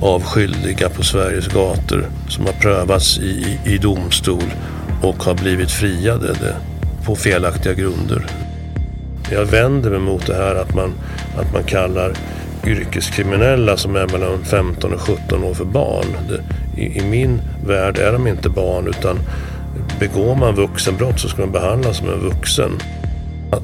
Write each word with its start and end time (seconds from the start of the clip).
av 0.00 0.22
skyldiga 0.22 0.88
på 0.88 1.02
Sveriges 1.02 1.48
gator 1.48 2.06
som 2.28 2.46
har 2.46 2.52
prövats 2.52 3.18
i, 3.18 3.58
i 3.64 3.78
domstol 3.78 4.52
och 5.02 5.24
har 5.24 5.34
blivit 5.34 5.70
friade 5.70 6.56
på 7.04 7.16
felaktiga 7.16 7.72
grunder. 7.72 8.26
Jag 9.30 9.44
vänder 9.44 9.90
mig 9.90 10.00
mot 10.00 10.26
det 10.26 10.34
här 10.34 10.54
att 10.54 10.74
man, 10.74 10.92
att 11.38 11.52
man 11.52 11.64
kallar 11.64 12.12
yrkeskriminella 12.66 13.76
som 13.76 13.96
är 13.96 14.06
mellan 14.06 14.44
15 14.44 14.92
och 14.92 15.00
17 15.00 15.44
år 15.44 15.54
för 15.54 15.64
barn. 15.64 16.06
Det, 16.28 16.42
i, 16.82 16.98
I 16.98 17.02
min 17.02 17.40
värld 17.66 17.98
är 17.98 18.12
de 18.12 18.26
inte 18.26 18.48
barn 18.48 18.86
utan 18.86 19.18
begår 20.00 20.34
man 20.34 20.54
vuxenbrott 20.54 21.20
så 21.20 21.28
ska 21.28 21.40
man 21.40 21.52
behandlas 21.52 21.96
som 21.96 22.08
en 22.08 22.20
vuxen. 22.20 22.70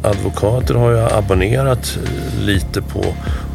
Advokater 0.02 0.74
har 0.74 0.90
jag 0.90 1.12
abonnerat 1.12 1.98
eh, 2.04 2.44
lite 2.44 2.82
på, 2.82 3.04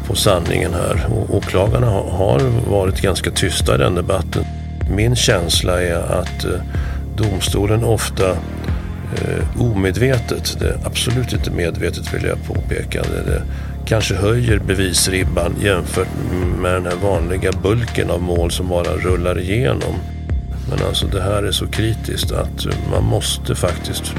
på 0.08 0.16
sanningen 0.16 0.74
här 0.74 1.06
och 1.10 1.34
åklagarna 1.34 1.86
har 1.86 2.40
varit 2.70 3.00
ganska 3.00 3.30
tysta 3.30 3.74
i 3.74 3.78
den 3.78 3.94
debatten. 3.94 4.44
Min 4.90 5.16
känsla 5.16 5.82
är 5.82 6.20
att 6.20 6.44
eh, 6.44 6.60
domstolen 7.16 7.84
ofta 7.84 8.30
eh, 8.30 9.60
omedvetet, 9.60 10.56
det 10.60 10.68
är 10.68 10.76
absolut 10.84 11.32
inte 11.32 11.50
medvetet 11.50 12.14
vill 12.14 12.24
jag 12.24 12.44
påpeka, 12.46 13.02
det, 13.02 13.32
det 13.32 13.42
kanske 13.86 14.14
höjer 14.14 14.58
bevisribban 14.58 15.54
jämfört 15.62 16.08
med 16.58 16.72
den 16.72 16.86
här 16.86 16.96
vanliga 17.02 17.52
bulken 17.52 18.10
av 18.10 18.22
mål 18.22 18.50
som 18.50 18.68
bara 18.68 18.96
rullar 18.96 19.38
igenom. 19.38 19.94
Men 20.70 20.86
alltså 20.88 21.06
det 21.06 21.22
här 21.22 21.42
är 21.42 21.52
så 21.52 21.66
kritiskt 21.66 22.32
att 22.32 22.66
man 22.90 23.04
måste 23.04 23.54
faktiskt 23.54 24.14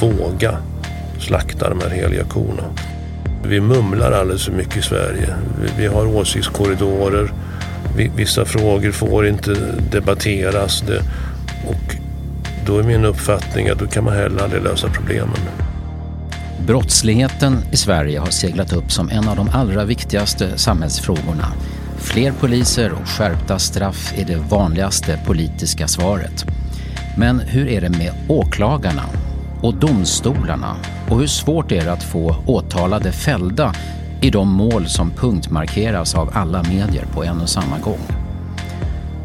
våga 0.00 0.58
slakta 1.18 1.68
de 1.68 1.80
här 1.80 1.90
heliga 1.90 2.24
korna. 2.24 2.62
Vi 3.42 3.60
mumlar 3.60 4.12
alldeles 4.12 4.44
för 4.44 4.52
mycket 4.52 4.76
i 4.76 4.82
Sverige. 4.82 5.34
Vi 5.76 5.86
har 5.86 6.06
åsiktskorridorer. 6.06 7.32
Vissa 8.16 8.44
frågor 8.44 8.90
får 8.90 9.26
inte 9.26 9.54
debatteras. 9.90 10.82
Och 11.66 11.96
då 12.66 12.78
är 12.78 12.82
min 12.82 13.04
uppfattning 13.04 13.68
att 13.68 13.78
då 13.78 13.86
kan 13.86 14.04
man 14.04 14.14
heller 14.14 14.42
aldrig 14.42 14.62
lösa 14.62 14.88
problemen. 14.88 15.38
Brottsligheten 16.66 17.58
i 17.72 17.76
Sverige 17.76 18.18
har 18.18 18.30
seglat 18.30 18.72
upp 18.72 18.92
som 18.92 19.10
en 19.10 19.28
av 19.28 19.36
de 19.36 19.48
allra 19.52 19.84
viktigaste 19.84 20.58
samhällsfrågorna. 20.58 21.52
Fler 21.98 22.32
poliser 22.32 22.92
och 22.92 23.08
skärpta 23.08 23.58
straff 23.58 24.14
är 24.16 24.24
det 24.24 24.36
vanligaste 24.36 25.20
politiska 25.26 25.88
svaret. 25.88 26.44
Men 27.16 27.40
hur 27.40 27.68
är 27.68 27.80
det 27.80 27.90
med 27.90 28.12
åklagarna 28.28 29.02
och 29.62 29.74
domstolarna? 29.74 30.76
Och 31.10 31.18
hur 31.18 31.26
svårt 31.26 31.72
är 31.72 31.84
det 31.84 31.92
att 31.92 32.02
få 32.02 32.36
åtalade 32.46 33.12
fällda 33.12 33.74
i 34.20 34.30
de 34.30 34.48
mål 34.48 34.86
som 34.86 35.10
punktmarkeras 35.10 36.14
av 36.14 36.30
alla 36.32 36.62
medier 36.62 37.04
på 37.14 37.24
en 37.24 37.40
och 37.40 37.48
samma 37.48 37.78
gång? 37.78 38.00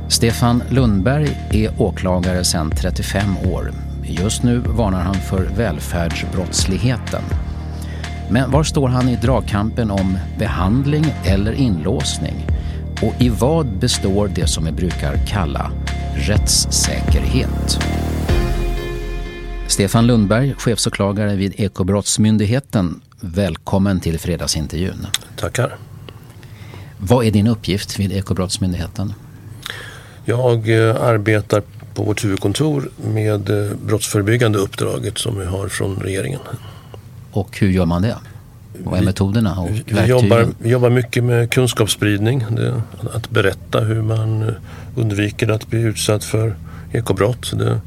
Stefan 0.07 0.63
Lundberg 0.69 1.37
är 1.51 1.81
åklagare 1.81 2.43
sedan 2.43 2.71
35 2.71 3.37
år 3.37 3.71
Just 4.07 4.43
nu 4.43 4.57
varnar 4.57 5.01
han 5.01 5.15
för 5.15 5.43
välfärdsbrottsligheten. 5.57 7.21
Men 8.29 8.51
var 8.51 8.63
står 8.63 8.87
han 8.87 9.09
i 9.09 9.15
dragkampen 9.15 9.91
om 9.91 10.17
behandling 10.39 11.05
eller 11.25 11.53
inlåsning? 11.53 12.35
Och 13.01 13.21
i 13.21 13.29
vad 13.29 13.67
består 13.67 14.31
det 14.35 14.47
som 14.47 14.65
vi 14.65 14.71
brukar 14.71 15.17
kalla 15.27 15.71
rättssäkerhet? 16.15 17.79
Stefan 19.67 20.07
Lundberg, 20.07 20.55
chefsåklagare 20.57 21.35
vid 21.35 21.53
Ekobrottsmyndigheten. 21.57 23.01
Välkommen 23.19 23.99
till 23.99 24.19
fredagsintervjun. 24.19 25.07
Tackar. 25.35 25.75
Vad 26.97 27.25
är 27.25 27.31
din 27.31 27.47
uppgift 27.47 27.99
vid 27.99 28.11
Ekobrottsmyndigheten? 28.11 29.13
Jag 30.25 30.69
eh, 30.69 31.01
arbetar 31.01 31.63
på 31.93 32.03
vårt 32.03 32.25
huvudkontor 32.25 32.89
med 33.13 33.49
eh, 33.49 33.71
brottsförebyggande 33.85 34.59
uppdraget 34.59 35.17
som 35.17 35.39
vi 35.39 35.45
har 35.45 35.67
från 35.67 35.95
regeringen. 35.95 36.39
Och 37.31 37.59
hur 37.59 37.69
gör 37.69 37.85
man 37.85 38.01
det? 38.01 38.15
Vad 38.83 38.99
är 38.99 39.03
metoderna 39.03 39.59
och 39.59 39.69
verktygen? 39.69 40.03
Vi 40.03 40.09
jobbar, 40.09 40.47
vi 40.57 40.69
jobbar 40.69 40.89
mycket 40.89 41.23
med 41.23 41.51
kunskapsspridning. 41.51 42.45
Det, 42.49 42.81
att 43.13 43.29
berätta 43.29 43.79
hur 43.79 44.01
man 44.01 44.41
eh, 44.41 44.53
undviker 44.95 45.51
att 45.51 45.67
bli 45.67 45.79
utsatt 45.81 46.23
för 46.23 46.55
ekobrott. 46.91 47.51
Det, 47.53 47.79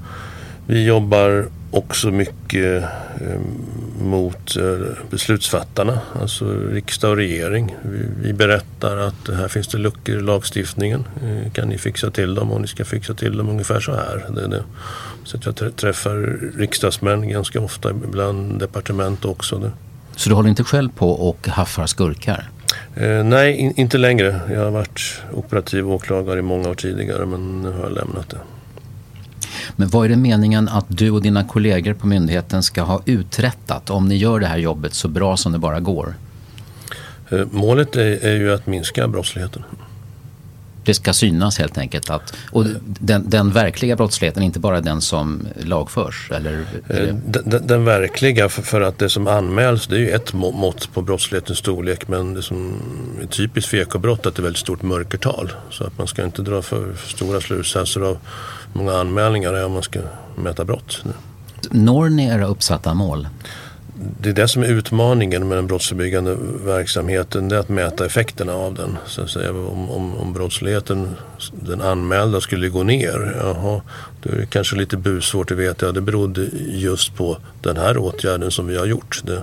vi 0.67 0.85
jobbar 0.85 1.49
också 1.71 2.11
mycket 2.11 2.83
eh, 3.21 3.41
mot 4.03 4.57
eh, 4.57 4.79
beslutsfattarna, 5.11 6.01
alltså 6.21 6.53
riksdag 6.71 7.11
och 7.11 7.17
regering. 7.17 7.77
Vi, 8.23 8.33
berättar 8.33 8.97
att 8.97 9.29
här 9.29 9.49
finns 9.49 9.69
det 9.69 9.79
luckor 9.79 10.19
i 10.19 10.21
lagstiftningen. 10.21 11.05
Eh, 11.23 11.53
kan 11.53 11.69
ni 11.69 11.79
fixa 11.79 12.11
till 12.11 12.35
dem 12.35 12.51
och 12.51 12.61
ni 12.61 12.67
ska 12.67 12.85
fixa 12.85 13.15
till 13.15 13.37
dem 13.37 13.49
ungefär 13.49 13.81
så 13.81 13.93
här. 13.93 14.27
Det, 14.35 14.49
det. 14.49 14.65
Så 15.25 15.39
jag 15.45 15.77
träffar 15.77 16.39
riksdagsmän 16.57 17.29
ganska 17.29 17.61
ofta, 17.61 17.91
ibland 17.91 18.59
departement 18.61 19.25
också. 19.25 19.73
Så 20.17 20.29
du 20.29 20.35
håller 20.35 20.49
inte 20.49 20.65
själv 20.65 20.91
på 20.91 21.11
och 21.11 21.49
haffar 21.49 21.87
skurkar? 21.87 22.49
Eh, 22.95 23.25
nej, 23.25 23.57
in, 23.57 23.73
inte 23.77 23.99
längre. 23.99 24.41
Jag 24.51 24.61
har 24.61 24.71
varit 24.71 25.23
operativ 25.33 25.91
åklagare 25.91 26.39
i 26.39 26.43
många 26.43 26.69
år 26.69 26.75
tidigare 26.75 27.27
men 27.27 27.63
nu 27.63 27.73
har 27.73 27.83
jag 27.83 27.93
lämnat 27.93 28.31
det. 28.31 28.39
Men 29.77 29.89
vad 29.89 30.05
är 30.05 30.09
det 30.09 30.17
meningen 30.17 30.69
att 30.69 30.87
du 30.89 31.11
och 31.11 31.23
dina 31.23 31.45
kollegor 31.45 31.95
på 31.95 32.07
myndigheten 32.07 32.63
ska 32.63 32.83
ha 32.83 33.03
uträttat 33.05 33.91
om 33.91 34.09
ni 34.09 34.17
gör 34.17 34.41
det 34.41 34.47
här 34.47 34.59
jobbet 34.59 34.95
så 34.95 35.09
bra 35.09 35.37
som 35.37 35.53
det 35.53 35.59
bara 35.59 35.81
går? 35.81 36.15
Eh, 37.31 37.47
målet 37.51 37.97
är, 37.97 38.25
är 38.25 38.37
ju 38.37 38.55
att 38.55 38.67
minska 38.67 39.09
brottsligheten. 39.09 39.63
Det 40.89 40.95
ska 40.95 41.13
synas 41.13 41.59
helt 41.59 41.79
enkelt. 41.79 42.11
Att, 42.11 42.35
och 42.51 42.65
den, 42.85 43.31
den, 43.31 43.51
verkliga 43.51 43.97
brottsligheten, 43.97 44.43
inte 44.43 44.61
bara 44.61 44.81
den 44.81 45.01
som 45.01 45.47
lagförs? 45.57 46.31
Eller, 46.31 46.65
eh, 46.89 47.15
den, 47.27 47.67
den, 47.67 47.85
verkliga, 47.85 48.49
för, 48.49 48.81
att 48.81 48.99
det 48.99 49.09
som 49.09 49.27
anmäls 49.27 49.87
det 49.87 49.97
är 49.97 50.01
ju 50.01 50.11
ett 50.11 50.33
mått 50.33 50.93
på 50.93 51.03
brottslighetens 51.03 51.59
storlek 51.59 52.09
men 52.09 52.35
det 52.35 52.43
som 52.43 52.73
är 53.23 53.27
typiskt 53.27 53.71
för 53.71 53.77
ekobrott 53.77 54.25
är 54.25 54.29
att 54.29 54.35
det 54.35 54.41
är 54.41 54.43
väldigt 54.43 54.61
stort 54.61 54.83
mörkertal. 54.83 55.53
Så 55.71 55.85
att 55.85 55.99
man 55.99 56.07
ska 56.07 56.25
inte 56.25 56.43
dra 56.43 56.63
för, 56.63 56.93
för 56.93 57.11
stora 57.11 57.41
slutsatser 57.41 58.01
av 58.01 58.19
många 58.73 58.93
anmälningar 58.93 59.53
är 59.53 59.65
om 59.65 59.73
man 59.73 59.83
ska 59.83 60.01
mäta 60.37 60.65
brott. 60.65 61.05
Når 61.71 62.09
ni 62.09 62.27
era 62.27 62.47
uppsatta 62.47 62.95
mål? 62.95 63.29
Det 64.21 64.29
är 64.29 64.35
det 64.35 64.49
som 64.49 64.63
är 64.63 64.67
utmaningen 64.67 65.49
med 65.49 65.59
den 65.59 65.67
brottsförebyggande 65.67 66.37
verksamheten. 66.65 67.49
Det 67.49 67.57
är 67.57 67.61
att 67.61 67.69
mäta 67.69 68.07
effekterna 68.07 68.53
av 68.53 68.75
den. 68.75 68.97
Så 69.07 69.23
att 69.23 69.31
säga, 69.31 69.51
om, 69.51 69.91
om, 69.91 70.17
om 70.17 70.33
brottsligheten, 70.33 71.17
den 71.53 71.81
anmälda, 71.81 72.41
skulle 72.41 72.69
gå 72.69 72.83
ner. 72.83 73.37
Jaha, 73.41 73.81
då 74.23 74.31
är 74.31 74.37
det 74.37 74.47
kanske 74.47 74.77
lite 74.77 74.97
busvårt 74.97 75.51
att 75.51 75.59
veta. 75.59 75.87
Ja, 75.87 75.93
det 75.93 76.01
berodde 76.01 76.49
just 76.67 77.17
på 77.17 77.39
den 77.63 77.77
här 77.77 77.99
åtgärden 77.99 78.51
som 78.51 78.67
vi 78.67 78.79
har 78.79 78.87
gjort. 78.87 79.21
Det, 79.25 79.43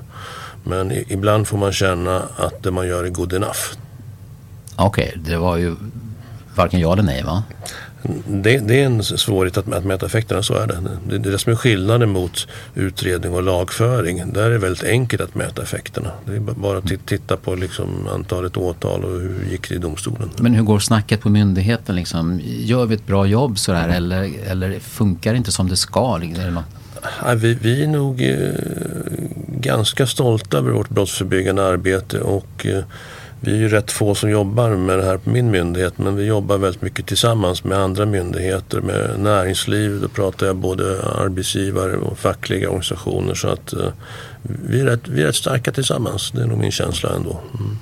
men 0.63 0.91
ibland 0.91 1.47
får 1.47 1.57
man 1.57 1.71
känna 1.71 2.23
att 2.37 2.63
det 2.63 2.71
man 2.71 2.87
gör 2.87 3.03
är 3.03 3.09
good 3.09 3.33
enough. 3.33 3.59
Okej, 4.75 5.07
okay, 5.07 5.21
det 5.31 5.37
var 5.37 5.57
ju 5.57 5.75
varken 6.55 6.79
ja 6.79 6.93
eller 6.93 7.03
nej 7.03 7.23
va? 7.23 7.43
Det, 8.27 8.57
det, 8.57 8.81
är 8.81 8.85
en 8.85 9.03
svårighet 9.03 9.57
att, 9.57 9.73
att 9.73 9.85
mäta 9.85 10.05
effekterna, 10.05 10.43
så 10.43 10.53
är 10.53 10.67
det. 10.67 10.77
Det, 11.09 11.17
det 11.17 11.29
är 11.29 11.31
det 11.31 11.39
som 11.39 11.51
är 11.51 11.55
skillnaden 11.55 12.09
mot 12.09 12.47
utredning 12.75 13.33
och 13.33 13.43
lagföring. 13.43 14.33
Där 14.33 14.43
är 14.43 14.49
det 14.49 14.57
väldigt 14.57 14.83
enkelt 14.83 15.21
att 15.21 15.35
mäta 15.35 15.63
effekterna. 15.63 16.11
Det 16.25 16.35
är 16.35 16.39
bara 16.39 16.77
att 16.77 17.05
titta 17.05 17.37
på 17.37 17.55
liksom 17.55 18.07
antalet 18.13 18.57
åtal 18.57 19.03
och 19.03 19.21
hur 19.21 19.45
gick 19.51 19.69
det 19.69 19.75
i 19.75 19.77
domstolen. 19.77 20.29
Men 20.37 20.53
hur 20.53 20.63
går 20.63 20.79
snacket 20.79 21.21
på 21.21 21.29
myndigheten? 21.29 21.95
Liksom? 21.95 22.41
Gör 22.43 22.85
vi 22.85 22.95
ett 22.95 23.07
bra 23.07 23.25
jobb 23.25 23.59
sådär 23.59 23.83
mm. 23.83 23.95
eller, 23.95 24.31
eller 24.47 24.79
funkar 24.79 25.31
det 25.31 25.37
inte 25.37 25.51
som 25.51 25.69
det 25.69 25.77
ska? 25.77 26.17
Det 26.17 26.51
något? 26.51 26.63
vi, 27.35 27.53
vi 27.53 27.83
är 27.83 27.87
nog 27.87 28.21
eh, 28.21 28.37
ganska 29.47 30.07
stolta 30.07 30.57
över 30.57 30.71
vårt 30.71 30.89
brottsförebyggande 30.89 31.65
arbete 31.65 32.19
och 32.19 32.65
eh, 32.65 32.83
vi 33.39 33.51
är 33.51 33.55
ju 33.55 33.69
rätt 33.69 33.91
få 33.91 34.15
som 34.15 34.29
jobbar 34.29 34.69
med 34.69 34.97
det 34.97 35.05
här 35.05 35.17
på 35.17 35.29
min 35.29 35.51
myndighet 35.51 35.97
men 35.97 36.15
vi 36.15 36.25
jobbar 36.25 36.57
väldigt 36.57 36.81
mycket 36.81 37.05
tillsammans 37.05 37.63
med 37.63 37.77
andra 37.77 38.05
myndigheter, 38.05 38.81
med 38.81 39.19
näringsliv. 39.19 40.01
Då 40.01 40.07
pratar 40.07 40.47
jag 40.47 40.55
både 40.55 41.03
arbetsgivare 41.03 41.97
och 41.97 42.19
fackliga 42.19 42.67
organisationer 42.67 43.33
så 43.33 43.47
att 43.47 43.73
eh, 43.73 43.87
vi, 44.41 44.81
är 44.81 44.85
rätt, 44.85 45.07
vi 45.07 45.21
är 45.21 45.25
rätt 45.25 45.35
starka 45.35 45.71
tillsammans. 45.71 46.31
Det 46.31 46.41
är 46.41 46.45
nog 46.45 46.59
min 46.59 46.71
känsla 46.71 47.15
ändå. 47.15 47.39
Mm. 47.59 47.77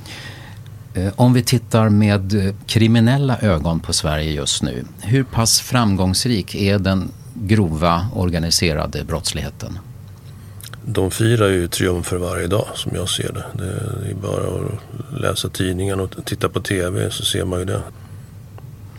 Eh, 0.94 1.14
om 1.16 1.34
vi 1.34 1.44
tittar 1.44 1.90
med 1.90 2.48
eh, 2.48 2.54
kriminella 2.66 3.38
ögon 3.42 3.80
på 3.80 3.94
Sverige 3.94 4.32
just 4.32 4.64
nu. 4.64 4.86
Hur 5.02 5.24
pass 5.24 5.62
framgångsrik 5.62 6.56
är 6.56 6.80
den 6.80 7.12
grova 7.34 8.08
organiserade 8.16 9.04
brottsligheten? 9.04 9.80
De 10.86 11.12
firar 11.12 11.48
ju 11.48 11.68
triumfer 11.68 12.18
varje 12.18 12.48
dag 12.48 12.68
som 12.76 12.92
jag 12.96 13.10
ser 13.10 13.34
det. 13.34 13.46
Det 14.04 14.10
är 14.10 14.16
bara 14.16 14.66
att 14.66 15.22
läsa 15.22 15.50
tidningen 15.50 16.00
och 16.00 16.26
titta 16.26 16.50
på 16.50 16.60
TV 16.60 17.10
så 17.12 17.26
ser 17.26 17.46
man 17.46 17.60
ju 17.60 17.66
det. 17.66 17.82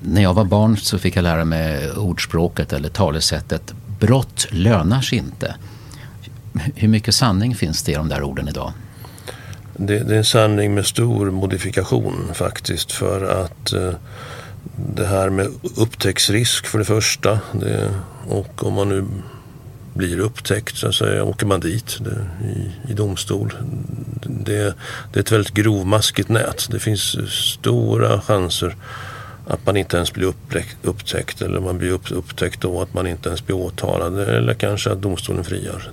När 0.01 0.23
jag 0.23 0.35
var 0.35 0.45
barn 0.45 0.77
så 0.77 0.99
fick 0.99 1.17
jag 1.17 1.23
lära 1.23 1.45
mig 1.45 1.93
ordspråket 1.93 2.73
eller 2.73 2.89
talesättet 2.89 3.75
brott 4.01 4.47
lönar 4.51 5.01
sig 5.01 5.19
inte. 5.19 5.55
Hur 6.75 6.89
mycket 6.89 7.15
sanning 7.15 7.55
finns 7.55 7.83
det 7.83 7.93
i 7.93 7.95
de 7.95 8.09
där 8.09 8.23
orden 8.23 8.49
idag? 8.49 8.73
Det, 9.77 9.99
det 9.99 10.15
är 10.15 10.19
en 10.19 10.25
sanning 10.25 10.75
med 10.75 10.87
stor 10.87 11.31
modifikation 11.31 12.31
faktiskt 12.35 12.93
för 12.93 13.45
att 13.45 13.73
eh, 13.73 13.93
det 14.95 15.07
här 15.07 15.31
med 15.31 15.47
upptäcktsrisk 15.77 16.67
för 16.67 16.79
det 16.79 16.85
första. 16.85 17.39
Det, 17.53 17.95
och 18.29 18.67
om 18.67 18.75
man 18.75 18.89
nu 18.89 19.05
blir 19.95 20.19
upptäckt 20.19 20.77
så 20.77 20.89
att 20.89 20.95
säga, 20.95 21.25
åker 21.25 21.47
man 21.47 21.61
dit 21.61 21.99
det, 22.01 22.47
i, 22.47 22.91
i 22.91 22.95
domstol. 22.95 23.53
Det, 24.23 24.75
det, 25.13 25.19
är 25.19 25.21
ett 25.21 25.33
väldigt 25.33 25.55
grovmaskigt 25.55 26.29
nät. 26.29 26.67
Det 26.71 26.79
finns 26.79 27.17
stora 27.31 28.21
chanser 28.21 28.77
att 29.47 29.67
man 29.67 29.77
inte 29.77 29.97
ens 29.97 30.13
blir 30.13 30.33
upptäckt 30.83 31.43
eller 31.43 31.61
man 31.61 31.79
blir 31.79 31.91
upp, 31.91 32.13
upptäckt 32.13 32.61
då 32.61 32.83
att 32.83 32.95
man 32.95 33.07
inte 33.07 33.29
ens 33.29 33.47
blir 33.47 33.57
åtalad 33.57 34.19
eller 34.19 34.55
kanske 34.55 34.93
att 34.93 35.03
domstolen 35.03 35.45
friar. 35.45 35.91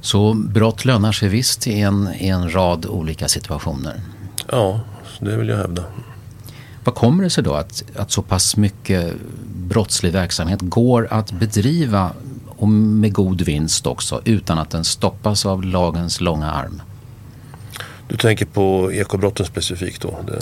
Så 0.00 0.34
brott 0.34 0.84
lönar 0.84 1.12
sig 1.12 1.28
visst 1.28 1.66
i 1.66 1.80
en, 1.80 2.08
i 2.18 2.28
en 2.28 2.54
rad 2.54 2.86
olika 2.86 3.28
situationer? 3.28 4.00
Ja, 4.50 4.80
det 5.20 5.36
vill 5.36 5.48
jag 5.48 5.56
hävda. 5.56 5.84
Vad 6.88 6.94
kommer 6.94 7.24
det 7.24 7.30
sig 7.30 7.44
då 7.44 7.54
att, 7.54 7.84
att 7.96 8.10
så 8.10 8.22
pass 8.22 8.56
mycket 8.56 9.14
brottslig 9.54 10.12
verksamhet 10.12 10.58
går 10.62 11.08
att 11.10 11.32
bedriva 11.32 12.12
och 12.46 12.68
med 12.68 13.12
god 13.12 13.42
vinst 13.42 13.86
också 13.86 14.20
utan 14.24 14.58
att 14.58 14.70
den 14.70 14.84
stoppas 14.84 15.46
av 15.46 15.64
lagens 15.64 16.20
långa 16.20 16.50
arm? 16.50 16.82
Du 18.08 18.16
tänker 18.16 18.46
på 18.46 18.92
ekobrotten 18.92 19.46
specifikt 19.46 20.02
då? 20.02 20.18
Det... 20.26 20.38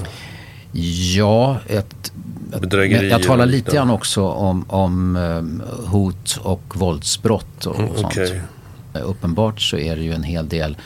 Ja, 1.16 1.56
ett, 1.66 2.12
Bedrägerier 2.60 3.10
jag 3.10 3.22
talar 3.22 3.46
lite 3.46 3.76
grann 3.76 3.90
också 3.90 4.28
om, 4.28 4.64
om 4.68 5.16
eh, 5.16 5.88
hot 5.90 6.40
och 6.42 6.76
våldsbrott 6.76 7.66
och, 7.66 7.78
mm, 7.78 7.96
sånt. 7.96 8.06
Okay. 8.06 8.40
Uppenbart 8.92 9.60
så 9.60 9.76
är 9.76 9.96
det 9.96 10.02
ju 10.02 10.12
en 10.12 10.22
hel 10.22 10.48
del 10.48 10.76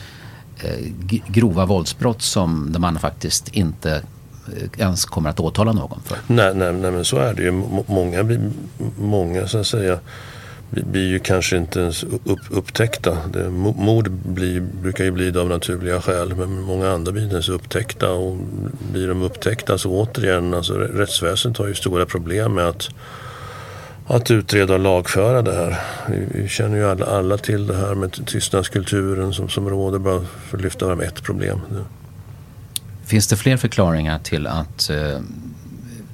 eh, 0.63 0.87
grova 1.27 1.65
våldsbrott 1.65 2.21
som 2.21 2.71
där 2.71 2.79
man 2.79 2.99
faktiskt 2.99 3.47
inte 3.47 4.01
ens 4.77 5.05
kommer 5.05 5.29
att 5.29 5.39
åtala 5.39 5.71
någon 5.71 6.01
för. 6.05 6.17
Nej, 6.27 6.55
nej, 6.55 6.73
nej 6.73 6.91
men 6.91 7.05
så 7.05 7.17
är 7.17 7.33
det 7.33 7.43
ju. 7.43 7.51
Många, 7.87 8.39
många 8.97 9.47
så 9.47 9.57
att 9.57 9.67
säga 9.67 9.99
blir 10.69 11.07
ju 11.07 11.19
kanske 11.19 11.57
inte 11.57 11.79
ens 11.79 12.03
upp, 12.03 12.39
upptäckta. 12.49 13.17
Det, 13.33 13.49
mord 13.49 14.11
blir, 14.11 14.61
brukar 14.61 15.03
ju 15.03 15.11
bli 15.11 15.31
det 15.31 15.41
av 15.41 15.49
naturliga 15.49 16.01
skäl 16.01 16.35
men 16.35 16.61
många 16.61 16.89
andra 16.91 17.11
blir 17.11 17.23
inte 17.23 17.35
ens 17.35 17.49
upptäckta 17.49 18.11
och 18.11 18.37
blir 18.91 19.07
de 19.07 19.21
upptäckta 19.21 19.77
så 19.77 19.91
återigen, 19.91 20.53
alltså 20.53 20.73
rättsväsendet 20.73 21.59
har 21.59 21.67
ju 21.67 21.75
stora 21.75 22.05
problem 22.05 22.53
med 22.53 22.67
att 22.67 22.89
att 24.07 24.31
utreda 24.31 24.73
och 24.73 24.79
lagföra 24.79 25.41
det 25.41 25.53
här. 25.53 25.79
Vi, 26.33 26.47
känner 26.47 26.77
ju 26.77 26.89
alla, 26.89 27.05
alla, 27.05 27.37
till 27.37 27.67
det 27.67 27.75
här 27.75 27.95
med 27.95 28.27
tystnadskulturen 28.27 29.33
som, 29.33 29.49
som 29.49 29.69
råder 29.69 29.99
bara 29.99 30.21
för 30.49 30.57
att 30.57 30.63
lyfta 30.63 30.85
fram 30.85 31.01
ett 31.01 31.23
problem. 31.23 31.61
Finns 33.11 33.27
det 33.27 33.35
fler 33.35 33.57
förklaringar 33.57 34.19
till 34.19 34.47
att 34.47 34.89
eh, 34.89 35.19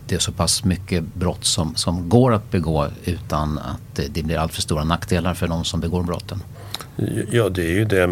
det 0.07 0.15
är 0.15 0.19
så 0.19 0.31
pass 0.31 0.63
mycket 0.63 1.03
brott 1.13 1.45
som, 1.45 1.75
som 1.75 2.09
går 2.09 2.33
att 2.33 2.51
begå 2.51 2.87
utan 3.05 3.57
att 3.57 3.95
det, 3.95 4.07
det 4.13 4.23
blir 4.23 4.37
alltför 4.37 4.61
stora 4.61 4.83
nackdelar 4.83 5.33
för 5.33 5.47
de 5.47 5.65
som 5.65 5.79
begår 5.79 6.03
brotten? 6.03 6.43
Ja, 7.31 7.49
det 7.49 7.63
är 7.63 7.71
ju 7.71 7.85
det. 7.85 8.07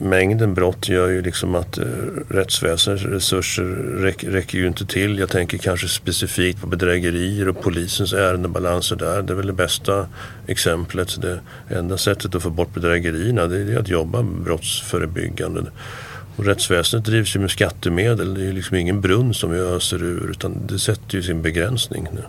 Mängden 0.00 0.54
brott 0.54 0.88
gör 0.88 1.08
ju 1.08 1.22
liksom 1.22 1.54
att 1.54 1.78
eh, 1.78 1.84
rättsväsendets 2.28 3.04
resurser 3.04 3.64
räcker, 4.02 4.30
räcker 4.30 4.58
ju 4.58 4.66
inte 4.66 4.86
till. 4.86 5.18
Jag 5.18 5.28
tänker 5.28 5.58
kanske 5.58 5.88
specifikt 5.88 6.60
på 6.60 6.66
bedrägerier 6.66 7.48
och 7.48 7.62
polisens 7.62 8.12
ärendebalanser 8.12 8.96
där. 8.96 9.22
Det 9.22 9.32
är 9.32 9.36
väl 9.36 9.46
det 9.46 9.52
bästa 9.52 10.06
exemplet. 10.46 11.22
Det 11.22 11.40
enda 11.68 11.98
sättet 11.98 12.34
att 12.34 12.42
få 12.42 12.50
bort 12.50 12.74
bedrägerierna 12.74 13.46
det 13.46 13.72
är 13.72 13.78
att 13.78 13.88
jobba 13.88 14.22
brottsförebyggande. 14.22 15.62
Och 16.40 16.46
rättsväsendet 16.46 17.06
drivs 17.06 17.36
ju 17.36 17.40
med 17.40 17.50
skattemedel. 17.50 18.34
Det 18.34 18.40
är 18.40 18.44
ju 18.44 18.52
liksom 18.52 18.76
ingen 18.76 19.00
brunn 19.00 19.34
som 19.34 19.50
vi 19.50 19.58
öser 19.58 20.02
ur 20.02 20.30
utan 20.30 20.66
det 20.66 20.78
sätter 20.78 21.16
ju 21.16 21.22
sin 21.22 21.42
begränsning. 21.42 22.08
Nu. 22.12 22.22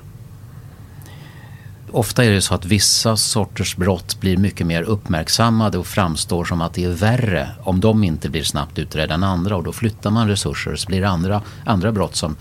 Ofta 1.91 2.23
är 2.23 2.31
det 2.31 2.41
så 2.41 2.53
att 2.53 2.65
vissa 2.65 3.17
sorters 3.17 3.75
brott 3.75 4.19
blir 4.19 4.37
mycket 4.37 4.67
mer 4.67 4.83
uppmärksammade 4.83 5.77
och 5.77 5.87
framstår 5.87 6.45
som 6.45 6.61
att 6.61 6.73
det 6.73 6.83
är 6.83 6.89
värre 6.89 7.49
om 7.63 7.79
de 7.79 8.03
inte 8.03 8.29
blir 8.29 8.43
snabbt 8.43 8.79
utredda 8.79 9.13
än 9.13 9.23
andra 9.23 9.55
och 9.55 9.63
då 9.63 9.71
flyttar 9.71 10.09
man 10.09 10.27
resurser 10.27 10.75
så 10.75 10.87
blir 10.87 11.01
det 11.01 11.09
andra, 11.09 11.41
andra 11.65 11.91
brott 11.91 12.15
som 12.15 12.35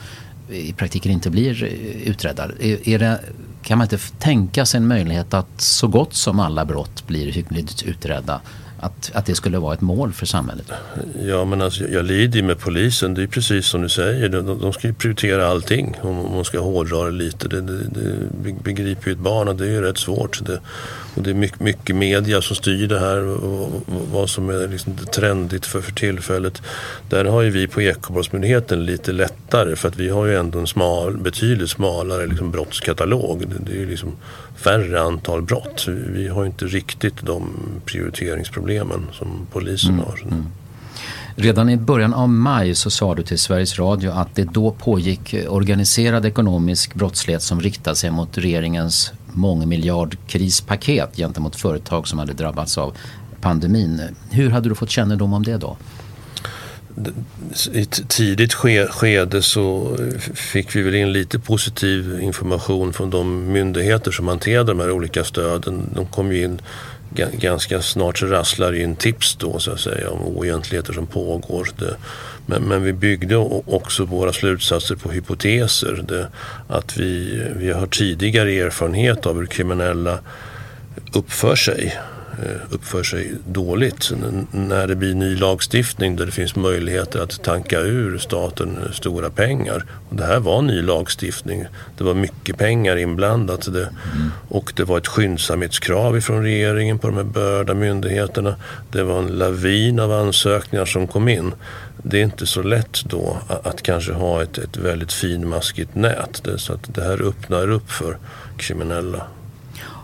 i 0.49 0.73
praktiken 0.73 1.13
inte 1.13 1.31
blir 1.31 1.65
utredda. 2.05 2.45
Är, 2.61 2.89
är 2.89 2.99
det, 2.99 3.21
kan 3.63 3.79
man 3.79 3.85
inte 3.85 3.99
tänka 4.19 4.67
sig 4.67 4.79
en 4.79 4.87
möjlighet 4.87 5.35
att 5.35 5.61
så 5.61 5.89
gott 5.89 6.15
som 6.15 6.41
alla 6.41 6.65
brott 6.65 7.07
blir 7.07 7.33
hyggligt 7.33 7.83
utredda 7.83 8.41
att, 8.81 9.11
att 9.15 9.27
det 9.27 9.35
skulle 9.35 9.59
vara 9.59 9.75
ett 9.75 9.81
mål 9.81 10.13
för 10.13 10.27
samhället? 10.27 10.67
Ja, 11.23 11.45
men 11.45 11.63
alltså, 11.63 11.89
jag 11.89 12.05
lider 12.05 12.37
ju 12.37 12.43
med 12.43 12.59
polisen. 12.59 13.15
Det 13.15 13.23
är 13.23 13.27
precis 13.27 13.67
som 13.67 13.83
du 13.83 13.89
säger. 13.89 14.29
De, 14.29 14.59
de 14.61 14.73
ska 14.73 14.87
ju 14.87 14.95
prioritera 14.95 15.47
allting 15.47 15.97
om 16.03 16.17
man 16.35 16.45
ska 16.45 16.61
hårdra 16.61 17.05
det 17.05 17.11
lite. 17.11 17.49
Det, 17.49 17.61
det, 17.61 17.79
det 18.45 18.63
begriper 18.65 19.07
ju 19.07 19.13
ett 19.13 19.19
barn 19.19 19.49
och 19.49 19.57
det 19.57 19.65
är 19.65 19.71
ju 19.71 19.83
rätt 19.83 19.99
svårt. 19.99 20.45
Det, 20.47 20.61
och 21.15 21.23
det 21.23 21.31
är 21.31 21.35
mycket, 21.35 21.61
mycket 21.61 21.97
media 21.97 22.43
som 22.43 22.57
styr 22.57 22.89
det 22.89 22.99
här 22.99 23.27
och 23.27 23.83
vad 24.13 24.31
som 24.31 24.51
är 24.51 24.69
liksom 24.69 24.97
trendigt 24.97 25.67
för, 25.67 25.81
för 25.81 25.93
tillfället. 25.93 26.63
Där 27.09 27.25
har 27.25 27.43
ju 27.43 27.51
vi 27.51 27.67
på 27.67 27.83
Ekobrottsmyndigheten 27.83 28.85
lite 28.85 29.13
lättare 29.13 29.77
för 29.77 29.89
att 29.89 29.97
vi 29.97 30.09
har 30.09 30.27
ju 30.27 30.37
ändå 30.37 30.59
en 30.59 30.67
smal, 30.67 31.17
betydligt 31.17 31.71
smalare 31.71 32.27
liksom 32.27 32.51
brottskatalog. 32.51 33.49
Det, 33.49 33.65
det 33.67 33.73
är 33.73 33.81
ju 33.81 33.91
liksom 33.91 34.17
färre 34.65 35.01
antal 35.01 35.43
brott. 35.43 35.87
Vi 35.89 36.29
har 36.29 36.47
inte 36.47 36.65
riktigt 36.65 37.23
de 37.23 37.53
prioriteringsproblemen 37.85 39.07
som 39.13 39.47
polisen 39.53 39.95
mm. 39.95 40.05
har. 40.05 40.21
Mm. 40.23 40.47
Redan 41.35 41.71
i 41.71 41.77
början 41.77 42.15
av 42.15 42.29
maj 42.29 42.75
så 42.75 42.91
sa 42.91 43.15
du 43.15 43.23
till 43.23 43.39
Sveriges 43.39 43.79
Radio 43.79 44.11
att 44.11 44.35
det 44.35 44.45
då 44.45 44.71
pågick 44.71 45.35
organiserad 45.49 46.27
ekonomisk 46.27 46.95
brottslighet 46.95 47.43
som 47.43 47.61
riktade 47.61 47.97
sig 47.97 48.11
mot 48.11 48.39
regeringens 48.39 49.13
mångmiljardkrispaket 49.33 51.17
gentemot 51.17 51.57
företag 51.57 52.09
som 52.09 52.19
hade 52.19 52.33
drabbats 52.33 52.79
av 52.79 52.97
pandemin. 53.41 54.03
Hur 54.31 54.51
hade 54.51 54.69
du 54.69 54.75
fått 54.75 54.91
kännedom 54.91 55.33
om 55.33 55.43
det 55.43 55.57
då? 55.57 55.77
I 57.73 57.81
ett 57.81 58.09
tidigt 58.09 58.55
skede 58.91 59.43
så 59.43 59.97
fick 60.35 60.77
vi 60.77 60.83
väl 60.83 60.95
in 60.95 61.13
lite 61.13 61.39
positiv 61.39 62.21
information 62.23 62.93
från 62.93 63.11
de 63.11 63.53
myndigheter 63.53 64.11
som 64.11 64.29
hanterade 64.29 64.71
de 64.71 64.81
här 64.81 64.91
olika 64.91 65.25
stöden. 65.25 65.91
De 65.95 66.07
kom 66.07 66.33
ju 66.33 66.45
in 66.45 66.61
ganska 67.33 67.83
snart 67.83 68.19
så 68.19 68.27
rasslar 68.27 68.73
in 68.73 68.97
tips 68.97 69.37
då 69.37 69.59
så 69.59 69.73
att 69.73 69.81
säga 69.81 70.11
om 70.11 70.21
oegentligheter 70.21 70.93
som 70.93 71.07
pågår. 71.07 71.69
Det, 71.79 71.97
men, 72.47 72.63
men, 72.63 72.83
vi 72.83 72.93
byggde 72.93 73.37
också 73.37 74.05
våra 74.05 74.33
slutsatser 74.33 74.95
på 74.95 75.11
hypoteser. 75.11 76.05
Det, 76.09 76.29
att 76.69 76.97
vi, 76.97 77.43
vi 77.57 77.73
har 77.73 77.87
tidigare 77.87 78.53
erfarenhet 78.53 79.27
av 79.27 79.37
hur 79.37 79.47
kriminella 79.47 80.19
uppför 81.13 81.57
sig 81.57 82.01
Eh, 82.43 82.75
uppför 82.75 83.03
sig 83.03 83.33
dåligt. 83.47 84.13
När 84.53 84.87
det 84.87 84.97
blir 84.97 85.15
ny 85.15 85.37
lagstiftning 85.37 86.17
där 86.17 86.27
det 86.27 86.33
finns 86.33 86.57
möjligheter 86.57 87.21
att 87.21 87.43
tanka 87.43 87.81
ur 87.81 88.19
staten 88.19 88.79
eh, 88.85 88.93
stora 88.93 89.31
pengar. 89.31 89.85
Och 90.09 90.17
det 90.17 90.25
här 90.25 90.41
var 90.41 90.63
ny 90.63 90.83
lagstiftning. 90.83 91.65
Det 91.99 92.05
var 92.05 92.15
mycket 92.15 92.59
pengar 92.59 92.97
inblandat. 92.97 93.73
Det, 93.73 93.83
mm. 93.83 94.31
Och 94.49 94.73
det 94.77 94.85
var 94.85 94.99
ett 94.99 95.07
skyndsamhetskrav 95.07 96.17
ifrån 96.17 96.43
regeringen 96.43 96.99
på 96.99 97.07
de 97.07 97.17
här 97.17 97.25
berörda 97.25 97.75
myndigheterna. 97.75 98.55
Det 98.93 99.03
var 99.03 99.19
en 99.19 99.27
lavin 99.27 100.01
av 100.01 100.13
ansökningar 100.13 100.85
som 100.85 101.07
kom 101.07 101.29
in 101.29 101.53
det 102.03 102.19
är 102.19 102.23
inte 102.23 102.47
så 102.47 102.63
lätt 102.63 103.05
då 103.05 103.37
att, 103.49 103.67
att 103.67 103.83
kanske 103.83 104.13
ha 104.13 104.43
ett, 104.43 104.59
ett 104.59 104.77
väldigt 104.77 105.13
finmaskigt 105.13 105.95
nät. 105.95 106.45
Det, 106.45 106.59
så 106.59 106.73
att 106.73 106.95
det 106.95 107.03
här 107.03 107.23
öppnar 107.23 107.71
upp 107.71 107.91
för 107.91 108.19
kriminella. 108.57 109.27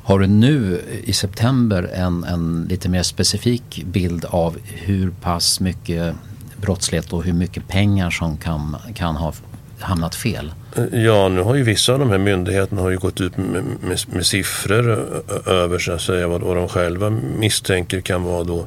Har 0.06 0.18
du 0.18 0.26
nu 0.26 0.80
i 1.04 1.12
september 1.12 1.90
en, 1.94 2.24
en 2.24 2.66
lite 2.70 2.88
mer 2.88 3.02
specifik 3.02 3.84
bild 3.86 4.24
av 4.24 4.56
hur 4.64 5.10
pass 5.10 5.60
mycket 5.60 6.14
brottslighet 6.56 7.12
och 7.12 7.24
hur 7.24 7.32
mycket 7.32 7.68
pengar 7.68 8.10
som 8.10 8.36
kan, 8.36 8.76
kan 8.94 9.16
ha 9.16 9.32
hamnat 9.80 10.14
fel? 10.14 10.52
Ja, 10.92 11.28
nu 11.28 11.40
har 11.42 11.54
ju 11.54 11.62
vissa 11.62 11.92
av 11.92 11.98
de 11.98 12.10
här 12.10 12.18
myndigheterna 12.18 12.82
har 12.82 12.90
ju 12.90 12.98
gått 12.98 13.20
ut 13.20 13.36
med, 13.36 13.64
med, 13.80 13.98
med 14.06 14.26
siffror 14.26 14.90
över 15.46 15.78
så 15.78 15.92
att 15.92 16.02
säga 16.02 16.28
vad, 16.28 16.42
vad 16.42 16.56
de 16.56 16.68
själva 16.68 17.10
misstänker 17.10 18.00
kan 18.00 18.22
vara 18.22 18.44
då 18.44 18.66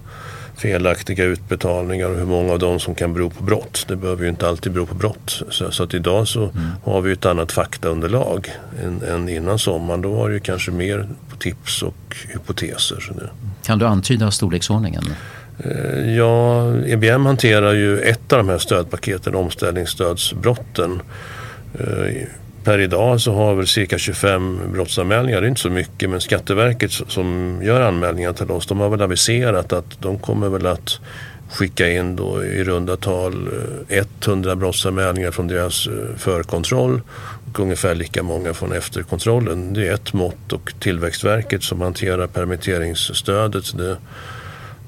felaktiga 0.59 1.23
utbetalningar 1.23 2.09
och 2.09 2.17
hur 2.17 2.25
många 2.25 2.53
av 2.53 2.59
dem 2.59 2.79
som 2.79 2.95
kan 2.95 3.13
bero 3.13 3.29
på 3.29 3.43
brott. 3.43 3.85
Det 3.87 3.95
behöver 3.95 4.23
ju 4.23 4.29
inte 4.29 4.47
alltid 4.47 4.71
bero 4.71 4.85
på 4.85 4.95
brott. 4.95 5.41
Så, 5.49 5.71
så 5.71 5.83
att 5.83 5.93
idag 5.93 6.27
så 6.27 6.43
mm. 6.43 6.67
har 6.83 7.01
vi 7.01 7.11
ett 7.11 7.25
annat 7.25 7.51
faktaunderlag 7.51 8.51
än, 8.83 9.01
än 9.03 9.29
innan 9.29 9.59
sommaren. 9.59 10.01
Då 10.01 10.11
var 10.11 10.29
det 10.29 10.33
ju 10.33 10.39
kanske 10.39 10.71
mer 10.71 11.07
på 11.29 11.35
tips 11.35 11.83
och 11.83 12.15
hypoteser. 12.27 13.29
Kan 13.65 13.79
du 13.79 13.85
antyda 13.85 14.31
storleksordningen? 14.31 15.03
Eh, 15.59 16.15
ja, 16.15 16.73
EBM 16.85 17.25
hanterar 17.25 17.73
ju 17.73 17.99
ett 17.99 18.33
av 18.33 18.37
de 18.37 18.49
här 18.49 18.57
stödpaketen, 18.57 19.35
omställningsstödsbrotten. 19.35 21.01
Per 22.63 22.79
idag 22.79 23.21
så 23.21 23.33
har 23.33 23.55
väl 23.55 23.67
cirka 23.67 23.97
25 23.97 24.59
brottsanmälningar, 24.73 25.41
det 25.41 25.47
är 25.47 25.49
inte 25.49 25.61
så 25.61 25.69
mycket, 25.69 26.09
men 26.09 26.21
Skatteverket 26.21 26.91
som 26.91 27.59
gör 27.63 27.81
anmälningar 27.81 28.33
till 28.33 28.51
oss, 28.51 28.67
de 28.67 28.79
har 28.79 28.89
väl 28.89 29.01
aviserat 29.01 29.73
att 29.73 30.01
de 30.01 30.19
kommer 30.19 30.49
väl 30.49 30.65
att 30.65 30.99
skicka 31.49 31.89
in 31.89 32.15
då 32.15 32.43
i 32.43 32.63
runda 32.63 32.97
tal 32.97 33.49
eh, 33.89 34.05
100 34.25 34.55
brottsanmälningar 34.55 35.31
från 35.31 35.47
deras 35.47 35.87
eh, 35.87 36.17
förkontroll 36.17 37.01
och 37.49 37.59
ungefär 37.59 37.95
lika 37.95 38.23
många 38.23 38.53
från 38.53 38.71
efterkontrollen. 38.71 39.73
Det 39.73 39.87
är 39.87 39.93
ett 39.93 40.13
mått 40.13 40.53
och 40.53 40.73
Tillväxtverket 40.79 41.63
som 41.63 41.81
hanterar 41.81 42.27
permitteringsstödet 42.27 43.77
det 43.77 43.97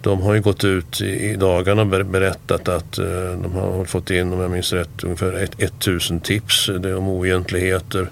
de 0.04 0.22
har 0.22 0.34
ju 0.34 0.42
gått 0.42 0.64
ut 0.64 1.02
i 1.02 1.36
dagarna 1.36 1.82
och 1.82 2.06
berättat 2.06 2.68
att 2.68 2.98
eh, 2.98 3.06
de 3.44 3.52
har 3.54 3.86
fått 3.86 4.10
in, 4.10 4.34
om 4.34 4.40
jag 4.40 4.52
minns 4.52 4.74
rätt, 4.74 5.04
ungefär 5.04 5.48
1000 5.58 6.20
tips 6.20 6.70
om 6.70 7.08
oegentligheter. 7.08 8.10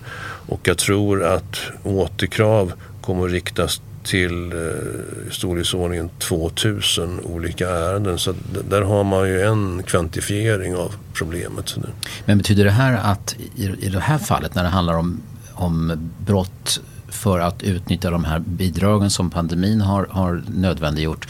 Och 0.48 0.60
jag 0.63 0.77
tror 0.77 1.24
att 1.24 1.62
återkrav 1.84 2.74
kommer 3.01 3.25
att 3.25 3.31
riktas 3.31 3.81
till 4.03 4.51
eh, 4.51 5.27
i 5.27 5.31
storleksordningen 5.31 6.10
2000 6.19 7.19
olika 7.19 7.69
ärenden. 7.69 8.17
Så 8.17 8.34
där 8.69 8.81
har 8.81 9.03
man 9.03 9.27
ju 9.27 9.41
en 9.41 9.84
kvantifiering 9.84 10.75
av 10.75 10.96
problemet. 11.13 11.77
Men 12.25 12.38
betyder 12.38 12.65
det 12.65 12.72
här 12.72 13.12
att 13.12 13.36
i 13.55 13.89
det 13.89 14.00
här 14.00 14.17
fallet 14.17 14.55
när 14.55 14.63
det 14.63 14.69
handlar 14.69 14.93
om, 14.93 15.22
om 15.53 16.10
brott 16.25 16.81
för 17.08 17.39
att 17.39 17.63
utnyttja 17.63 18.10
de 18.10 18.24
här 18.24 18.39
bidragen 18.39 19.10
som 19.10 19.29
pandemin 19.29 19.81
har, 19.81 20.08
har 20.12 20.43
nödvändiggjort 20.48 21.27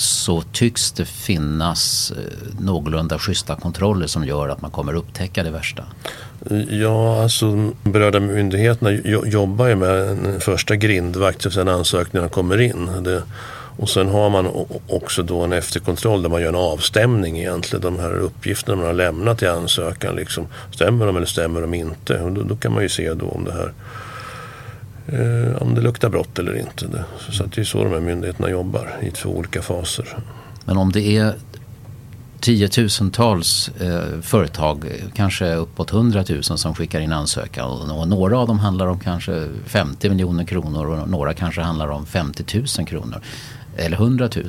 så 0.00 0.42
tycks 0.42 0.92
det 0.92 1.04
finnas 1.04 2.12
eh, 2.16 2.60
någorlunda 2.60 3.18
schyssta 3.18 3.56
kontroller 3.56 4.06
som 4.06 4.24
gör 4.24 4.48
att 4.48 4.62
man 4.62 4.70
kommer 4.70 4.94
upptäcka 4.94 5.42
det 5.42 5.50
värsta. 5.50 5.84
Ja, 6.68 7.22
alltså 7.22 7.72
berörda 7.82 8.20
myndigheterna 8.20 8.90
jobbar 9.26 9.66
ju 9.66 9.74
med 9.74 10.08
en 10.08 10.40
första 10.40 10.76
grindvakt 10.76 11.52
sen 11.52 11.68
ansökningarna 11.68 12.28
kommer 12.28 12.60
in. 12.60 12.90
Det, 13.02 13.22
och 13.76 13.88
sen 13.88 14.08
har 14.08 14.30
man 14.30 14.66
också 14.88 15.22
då 15.22 15.40
en 15.40 15.52
efterkontroll 15.52 16.22
där 16.22 16.30
man 16.30 16.42
gör 16.42 16.48
en 16.48 16.54
avstämning 16.54 17.38
egentligen. 17.38 17.82
De 17.82 17.98
här 17.98 18.12
uppgifterna 18.12 18.76
man 18.76 18.86
har 18.86 18.92
lämnat 18.92 19.42
i 19.42 19.46
ansökan. 19.46 20.16
Liksom, 20.16 20.46
stämmer 20.70 21.06
de 21.06 21.16
eller 21.16 21.26
stämmer 21.26 21.60
de 21.60 21.74
inte? 21.74 22.20
Och 22.20 22.32
då, 22.32 22.42
då 22.42 22.56
kan 22.56 22.72
man 22.72 22.82
ju 22.82 22.88
se 22.88 23.14
då 23.14 23.28
om 23.28 23.44
det 23.44 23.52
här 23.52 23.72
eh, 25.06 25.62
om 25.62 25.74
det 25.74 25.80
luktar 25.80 26.08
brott 26.08 26.38
eller 26.38 26.58
inte. 26.58 27.04
Så 27.30 27.44
att 27.44 27.52
det 27.52 27.60
är 27.60 27.64
så 27.64 27.84
de 27.84 27.92
här 27.92 28.00
myndigheterna 28.00 28.50
jobbar 28.50 28.98
i 29.02 29.10
två 29.10 29.30
olika 29.30 29.62
faser. 29.62 30.16
Men 30.64 30.76
om 30.76 30.92
det 30.92 31.16
är 31.16 31.34
tiotusentals 32.40 33.70
eh, 33.80 34.20
företag, 34.22 34.84
eh, 34.84 35.10
kanske 35.14 35.54
uppåt 35.54 35.90
hundratusen 35.90 36.58
som 36.58 36.74
skickar 36.74 37.00
in 37.00 37.12
ansökan 37.12 37.90
och 37.90 38.08
några 38.08 38.38
av 38.38 38.46
dem 38.46 38.58
handlar 38.58 38.86
om 38.86 38.98
kanske 38.98 39.48
50 39.66 40.08
miljoner 40.08 40.44
kronor 40.44 40.86
och 40.86 41.08
några 41.08 41.34
kanske 41.34 41.60
handlar 41.60 41.88
om 41.88 42.06
50 42.06 42.58
000 42.78 42.86
kronor 42.86 43.20
eller 43.80 43.96
100 43.96 44.28
000. 44.36 44.46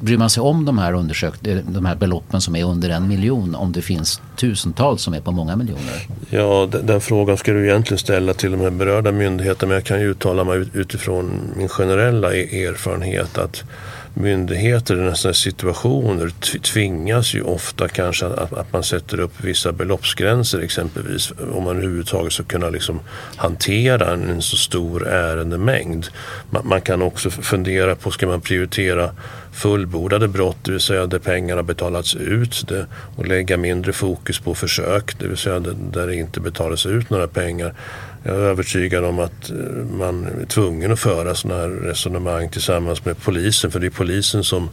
Bryr 0.00 0.18
man 0.18 0.30
sig 0.30 0.40
om 0.40 0.64
de 0.64 0.78
här, 0.78 0.92
undersök, 0.92 1.46
eh, 1.46 1.58
de 1.68 1.84
här 1.84 1.96
beloppen 1.96 2.40
som 2.40 2.56
är 2.56 2.64
under 2.64 2.90
en 2.90 3.08
miljon 3.08 3.54
om 3.54 3.72
det 3.72 3.82
finns 3.82 4.20
tusentals 4.36 5.02
som 5.02 5.14
är 5.14 5.20
på 5.20 5.32
många 5.32 5.56
miljoner? 5.56 6.06
Ja, 6.30 6.68
den, 6.70 6.86
den 6.86 7.00
frågan 7.00 7.36
ska 7.36 7.52
du 7.52 7.68
egentligen 7.68 7.98
ställa 7.98 8.34
till 8.34 8.50
de 8.50 8.60
här 8.60 8.70
berörda 8.70 9.12
myndigheterna 9.12 9.68
men 9.68 9.74
jag 9.74 9.84
kan 9.84 10.00
ju 10.00 10.10
uttala 10.10 10.44
mig 10.44 10.64
utifrån 10.72 11.40
min 11.56 11.68
generella 11.68 12.34
e-, 12.34 12.64
erfarenhet 12.64 13.38
att 13.38 13.64
myndigheter 14.14 15.12
i 15.12 15.16
sådana 15.16 15.34
situationer 15.34 16.30
tvingas 16.58 17.34
ju 17.34 17.42
ofta 17.42 17.88
kanske 17.88 18.26
att, 18.26 18.52
att, 18.52 18.72
man 18.72 18.82
sätter 18.82 19.20
upp 19.20 19.32
vissa 19.40 19.72
beloppsgränser 19.72 20.60
exempelvis 20.60 21.32
om 21.52 21.64
man 21.64 21.76
överhuvudtaget 21.76 22.32
ska 22.32 22.42
kunna 22.42 22.70
liksom 22.70 23.00
hantera 23.36 24.12
en, 24.12 24.30
en 24.30 24.42
så 24.42 24.56
stor 24.56 25.08
ärendemängd. 25.08 26.06
Man, 26.50 26.68
man, 26.68 26.80
kan 26.80 27.02
också 27.02 27.30
fundera 27.30 27.94
på, 27.94 28.10
ska 28.10 28.26
man 28.26 28.40
prioritera 28.40 29.10
fullbordade 29.52 30.28
brott, 30.28 30.56
det 30.62 30.70
vill 30.70 30.80
säga 30.80 31.06
där 31.06 31.18
pengarna 31.18 31.62
betalats 31.62 32.14
ut 32.14 32.68
det, 32.68 32.86
och 33.16 33.26
lägga 33.26 33.56
mindre 33.56 33.92
fokus 33.92 34.38
på 34.38 34.54
försök, 34.54 35.18
det 35.18 35.28
vill 35.28 35.36
säga 35.36 35.60
där 35.60 36.06
det 36.06 36.16
inte 36.16 36.40
betalas 36.40 36.86
ut 36.86 37.10
några 37.10 37.28
pengar 37.28 37.74
jag 38.26 38.36
är 38.36 38.40
övertygad 38.40 39.04
om 39.04 39.18
att 39.18 39.50
eh, 39.50 39.56
man 39.98 40.24
är 40.24 40.46
tvungen 40.46 40.92
att 40.92 41.00
föra 41.00 41.34
sådana 41.34 41.60
här 41.60 41.68
resonemang 41.68 42.48
tillsammans 42.48 43.04
med 43.04 43.22
polisen. 43.22 43.70
För 43.70 43.80
det 43.80 43.86
är 43.86 43.90
polisen 43.90 44.44
som 44.44 44.68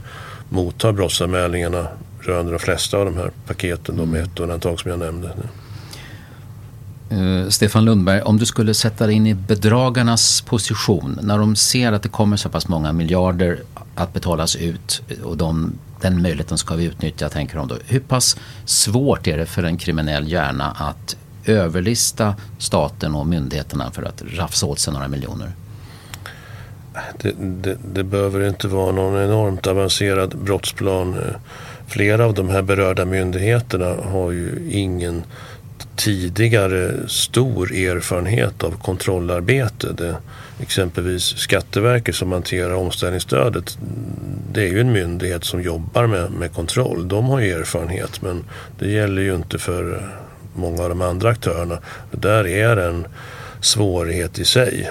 mottar 0.49 0.91
brottsanmälningarna 0.91 1.87
rörande 2.19 2.51
de 2.51 2.59
flesta 2.59 2.97
av 2.97 3.05
de 3.05 3.17
här 3.17 3.31
paketen, 3.47 3.97
de 3.97 4.09
med 4.09 4.23
ett 4.23 4.39
undantag 4.39 4.79
som 4.79 4.91
jag 4.91 4.99
nämnde. 4.99 5.31
Uh, 7.11 7.49
Stefan 7.49 7.85
Lundberg, 7.85 8.21
om 8.21 8.37
du 8.37 8.45
skulle 8.45 8.73
sätta 8.73 9.05
dig 9.05 9.15
in 9.15 9.27
i 9.27 9.33
bedragarnas 9.33 10.41
position 10.41 11.19
när 11.21 11.37
de 11.37 11.55
ser 11.55 11.91
att 11.91 12.03
det 12.03 12.09
kommer 12.09 12.37
så 12.37 12.49
pass 12.49 12.67
många 12.67 12.93
miljarder 12.93 13.59
att 13.95 14.13
betalas 14.13 14.55
ut 14.55 15.01
och 15.23 15.37
de, 15.37 15.73
den 16.01 16.21
möjligheten 16.21 16.57
ska 16.57 16.75
vi 16.75 16.85
utnyttja, 16.85 17.29
tänker 17.29 17.57
de 17.57 17.67
då. 17.67 17.77
Hur 17.85 17.99
pass 17.99 18.37
svårt 18.65 19.27
är 19.27 19.37
det 19.37 19.45
för 19.45 19.63
en 19.63 19.77
kriminell 19.77 20.31
hjärna 20.31 20.75
att 20.79 21.15
överlista 21.45 22.35
staten 22.57 23.15
och 23.15 23.27
myndigheterna 23.27 23.91
för 23.91 24.03
att 24.03 24.23
rafsa 24.27 24.65
åt 24.65 24.79
sig 24.79 24.93
några 24.93 25.07
miljoner? 25.07 25.51
Det, 27.17 27.35
det, 27.39 27.77
det, 27.93 28.03
behöver 28.03 28.47
inte 28.47 28.67
vara 28.67 28.91
någon 28.91 29.23
enormt 29.23 29.67
avancerad 29.67 30.37
brottsplan. 30.37 31.15
Flera 31.87 32.25
av 32.25 32.33
de 32.33 32.49
här 32.49 32.61
berörda 32.61 33.05
myndigheterna 33.05 33.95
har 34.03 34.31
ju 34.31 34.69
ingen 34.71 35.23
tidigare 35.95 37.09
stor 37.09 37.73
erfarenhet 37.73 38.63
av 38.63 38.71
kontrollarbete. 38.71 39.93
Det, 39.93 40.17
exempelvis 40.59 41.23
Skatteverket 41.23 42.15
som 42.15 42.31
hanterar 42.31 42.73
omställningsstödet. 42.73 43.77
Det 44.51 44.61
är 44.61 44.67
ju 44.67 44.81
en 44.81 44.91
myndighet 44.91 45.43
som 45.43 45.61
jobbar 45.61 46.07
med, 46.07 46.31
med 46.31 46.53
kontroll. 46.53 47.07
De 47.07 47.25
har 47.25 47.39
ju 47.39 47.51
erfarenhet 47.51 48.21
men 48.21 48.43
det 48.79 48.91
gäller 48.91 49.21
ju 49.21 49.35
inte 49.35 49.57
för 49.57 50.11
många 50.53 50.83
av 50.83 50.89
de 50.89 51.01
andra 51.01 51.29
aktörerna. 51.29 51.77
Det 52.11 52.17
där 52.17 52.47
är 52.47 52.77
en 52.77 53.07
svårighet 53.61 54.39
i 54.39 54.45
sig. 54.45 54.89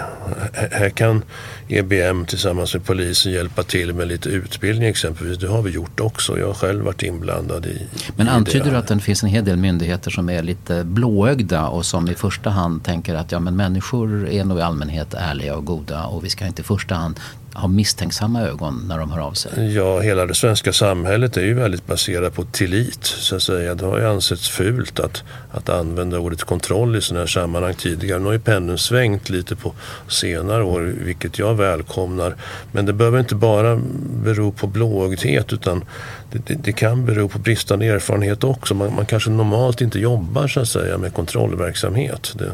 Här 0.52 0.90
kan 0.90 1.23
EBM 1.69 2.25
tillsammans 2.25 2.75
med 2.75 2.85
polisen 2.85 3.33
hjälpa 3.33 3.62
till 3.62 3.95
med 3.95 4.09
lite 4.09 4.29
utbildning 4.29 4.88
exempelvis. 4.88 5.38
Det 5.38 5.49
har 5.49 5.62
vi 5.62 5.71
gjort 5.71 6.00
också. 6.00 6.38
Jag 6.38 6.47
har 6.47 6.55
själv 6.55 6.85
varit 6.85 7.02
inblandad 7.02 7.67
i 7.67 7.87
Men 8.17 8.29
antyder 8.29 8.67
i 8.67 8.71
du 8.71 8.76
att 8.76 8.87
det 8.87 9.00
finns 9.00 9.23
en 9.23 9.29
hel 9.29 9.45
del 9.45 9.57
myndigheter 9.57 10.11
som 10.11 10.31
är 10.31 10.43
lite 10.43 10.85
blåögda 10.85 11.69
och 11.69 11.87
som 11.87 12.09
i 12.09 12.14
första 12.14 12.50
hand 12.50 12.85
tänker 12.85 13.14
att 13.14 13.33
ja, 13.33 13.40
men 13.40 13.57
människor 13.57 14.29
är 14.29 14.45
nog 14.45 14.59
i 14.59 14.62
allmänhet 14.62 15.14
ärliga 15.14 15.57
och 15.57 15.64
goda 15.64 16.05
och 16.05 16.25
vi 16.25 16.31
ska 16.31 16.47
inte 16.47 16.62
i 16.62 16.64
första 16.64 16.95
hand 16.95 17.21
har 17.61 17.69
misstänksamma 17.69 18.43
ögon 18.43 18.85
när 18.88 18.99
de 18.99 19.11
hör 19.11 19.21
av 19.21 19.33
sig? 19.33 19.75
Ja, 19.75 20.00
hela 20.00 20.26
det 20.26 20.35
svenska 20.35 20.73
samhället 20.73 21.37
är 21.37 21.43
ju 21.43 21.55
väldigt 21.55 21.87
baserat 21.87 22.35
på 22.35 22.45
tillit. 22.45 23.05
Så 23.05 23.37
att 23.37 23.43
säga. 23.43 23.75
Det 23.75 23.87
har 23.87 23.99
ju 23.99 24.07
ansetts 24.07 24.49
fult 24.49 25.00
att, 25.00 25.23
att 25.50 25.69
använda 25.69 26.19
ordet 26.19 26.45
kontroll 26.45 26.97
i 26.97 27.00
sådana 27.00 27.21
här 27.21 27.26
sammanhang 27.26 27.75
tidigare. 27.75 28.19
Nu 28.19 28.25
har 28.25 28.33
ju 28.33 28.40
pendeln 28.40 28.79
svängt 28.79 29.31
lite 29.31 29.57
på 29.57 29.73
senare 30.09 30.62
år, 30.62 30.81
vilket 30.81 31.38
jag 31.38 31.55
välkomnar. 31.55 32.37
Men 32.73 32.87
det 32.87 32.93
behöver 32.93 33.19
inte 33.19 33.35
bara 33.35 33.81
bero 34.25 34.52
på 34.52 34.67
blåögdhet 34.67 35.52
utan 35.52 35.85
det, 36.33 36.47
det, 36.47 36.55
det, 36.55 36.73
kan 36.73 37.07
bero 37.07 37.29
på 37.29 37.38
bristande 37.38 37.87
erfarenhet 37.87 38.45
också. 38.45 38.75
Man, 38.75 38.95
man, 38.95 39.07
kanske 39.07 39.31
normalt 39.31 39.81
inte 39.81 39.99
jobbar 39.99 40.49
så 40.49 40.61
att 40.61 40.69
säga 40.69 40.99
med 40.99 41.14
kontrollverksamhet. 41.14 42.33
Det, 42.38 42.50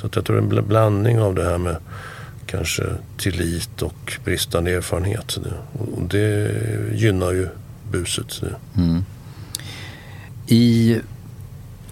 så 0.00 0.06
att 0.06 0.16
jag 0.16 0.24
tror 0.24 0.38
en 0.38 0.66
blandning 0.68 1.20
av 1.20 1.34
det 1.34 1.44
här 1.44 1.58
med 1.58 1.76
kanske 2.46 2.82
tillit 3.16 3.82
och 3.82 4.18
bristande 4.24 4.70
erfarenhet. 4.70 5.38
Och 5.96 6.02
det 6.02 6.54
gynnar 6.94 7.32
ju 7.32 7.48
buset. 7.90 8.42
Mm. 8.76 9.04
I 10.46 11.00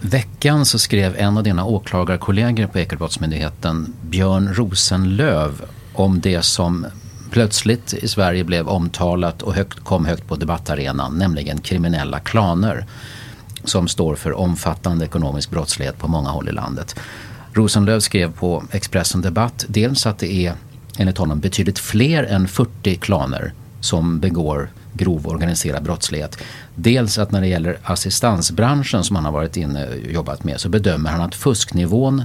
veckan 0.01 0.67
så 0.67 0.79
skrev 0.79 1.17
en 1.17 1.37
av 1.37 1.43
dina 1.43 1.65
åklagarkollegor 1.65 2.67
på 2.67 2.79
Ekobrottsmyndigheten, 2.79 3.95
Björn 4.03 4.55
Rosenlöv, 4.55 5.65
om 5.93 6.21
det 6.21 6.43
som 6.43 6.87
plötsligt 7.31 7.95
i 7.95 8.09
Sverige 8.09 8.45
blev 8.45 8.69
omtalat 8.69 9.43
och 9.43 9.55
högt, 9.55 9.81
kom 9.85 10.05
högt 10.05 10.29
på 10.29 10.37
debattarenan, 10.37 11.19
nämligen 11.19 11.61
kriminella 11.61 12.19
klaner 12.19 12.87
som 13.65 13.89
står 13.89 14.15
för 14.15 14.33
omfattande 14.33 15.05
ekonomisk 15.05 15.51
brottslighet 15.51 15.99
på 15.99 16.09
många 16.09 16.31
håll 16.31 16.49
i 16.49 16.53
landet. 16.53 16.97
Rosenlöv 17.55 18.01
skrev 18.01 18.33
på 18.33 18.65
Expressen 18.71 19.21
Debatt 19.21 19.65
dels 19.69 20.07
att 20.07 20.19
det 20.19 20.33
är 20.33 20.55
enligt 20.99 21.19
honom 21.19 21.41
betydligt 21.41 21.79
fler 21.79 22.23
än 22.23 22.49
40 22.49 22.95
klaner 22.95 23.53
som 23.81 24.21
begår 24.21 24.71
grov 24.93 25.27
organiserad 25.29 25.83
brottslighet. 25.83 26.39
Dels 26.75 27.19
att 27.19 27.31
när 27.31 27.41
det 27.41 27.47
gäller 27.47 27.79
assistansbranschen 27.83 29.05
som 29.05 29.17
han 29.17 29.25
har 29.25 29.33
varit 29.33 29.57
inne 29.57 29.89
och 29.89 30.13
jobbat 30.13 30.45
med 30.45 30.61
så 30.61 30.69
bedömer 30.69 31.11
han 31.11 31.21
att 31.21 31.35
fusknivån 31.35 32.23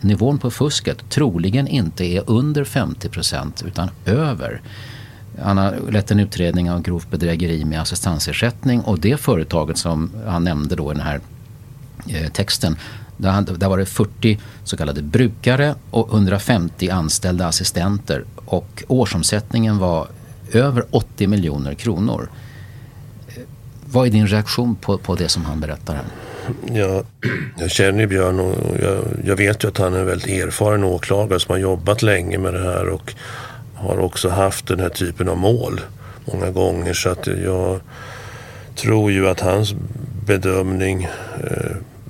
nivån 0.00 0.38
på 0.38 0.50
fusket 0.50 1.10
troligen 1.10 1.68
inte 1.68 2.04
är 2.04 2.22
under 2.26 2.64
50 2.64 3.08
procent 3.08 3.62
utan 3.66 3.90
över. 4.04 4.60
Han 5.42 5.58
har 5.58 5.90
lett 5.90 6.10
en 6.10 6.20
utredning 6.20 6.70
av 6.70 6.82
grovt 6.82 7.10
bedrägeri 7.10 7.64
med 7.64 7.80
assistansersättning 7.80 8.80
och 8.80 8.98
det 8.98 9.20
företaget 9.20 9.78
som 9.78 10.10
han 10.26 10.44
nämnde 10.44 10.76
då 10.76 10.92
i 10.92 10.94
den 10.94 11.04
här 11.04 11.20
eh, 12.08 12.30
texten 12.30 12.76
där, 13.18 13.68
var 13.68 13.78
det 13.78 13.86
40 13.86 14.38
så 14.64 14.76
kallade 14.76 15.02
brukare 15.02 15.74
och 15.90 16.12
150 16.12 16.90
anställda 16.90 17.46
assistenter 17.46 18.24
och 18.36 18.84
årsomsättningen 18.88 19.78
var 19.78 20.06
över 20.52 20.84
80 20.90 21.26
miljoner 21.26 21.74
kronor. 21.74 22.28
Eh, 23.28 23.42
vad 23.84 24.06
är 24.06 24.10
din 24.10 24.26
reaktion 24.26 24.76
på, 24.76 24.98
på 24.98 25.14
det 25.14 25.28
som 25.28 25.44
han 25.44 25.60
berättar 25.60 25.94
här? 25.94 26.04
Ja, 26.72 27.02
jag 27.58 27.70
känner 27.70 28.00
ju 28.00 28.06
Björn 28.06 28.40
och 28.40 28.54
jag, 28.82 29.04
jag, 29.24 29.36
vet 29.36 29.64
ju 29.64 29.68
att 29.68 29.78
han 29.78 29.94
är 29.94 29.98
en 29.98 30.06
väldigt 30.06 30.28
erfaren 30.28 30.84
åklagare 30.84 31.40
som 31.40 31.52
har 31.52 31.58
jobbat 31.58 32.02
länge 32.02 32.38
med 32.38 32.54
det 32.54 32.62
här 32.62 32.88
och 32.88 33.14
har 33.74 33.98
också 33.98 34.28
haft 34.28 34.66
den 34.66 34.80
här 34.80 34.88
typen 34.88 35.28
av 35.28 35.36
mål 35.36 35.80
många 36.24 36.50
gånger. 36.50 36.92
Så 36.92 37.08
att 37.08 37.26
jag 37.26 37.80
tror 38.74 39.12
ju 39.12 39.28
att 39.28 39.40
hans 39.40 39.74
bedömning 40.26 41.04
eh, 41.44 41.67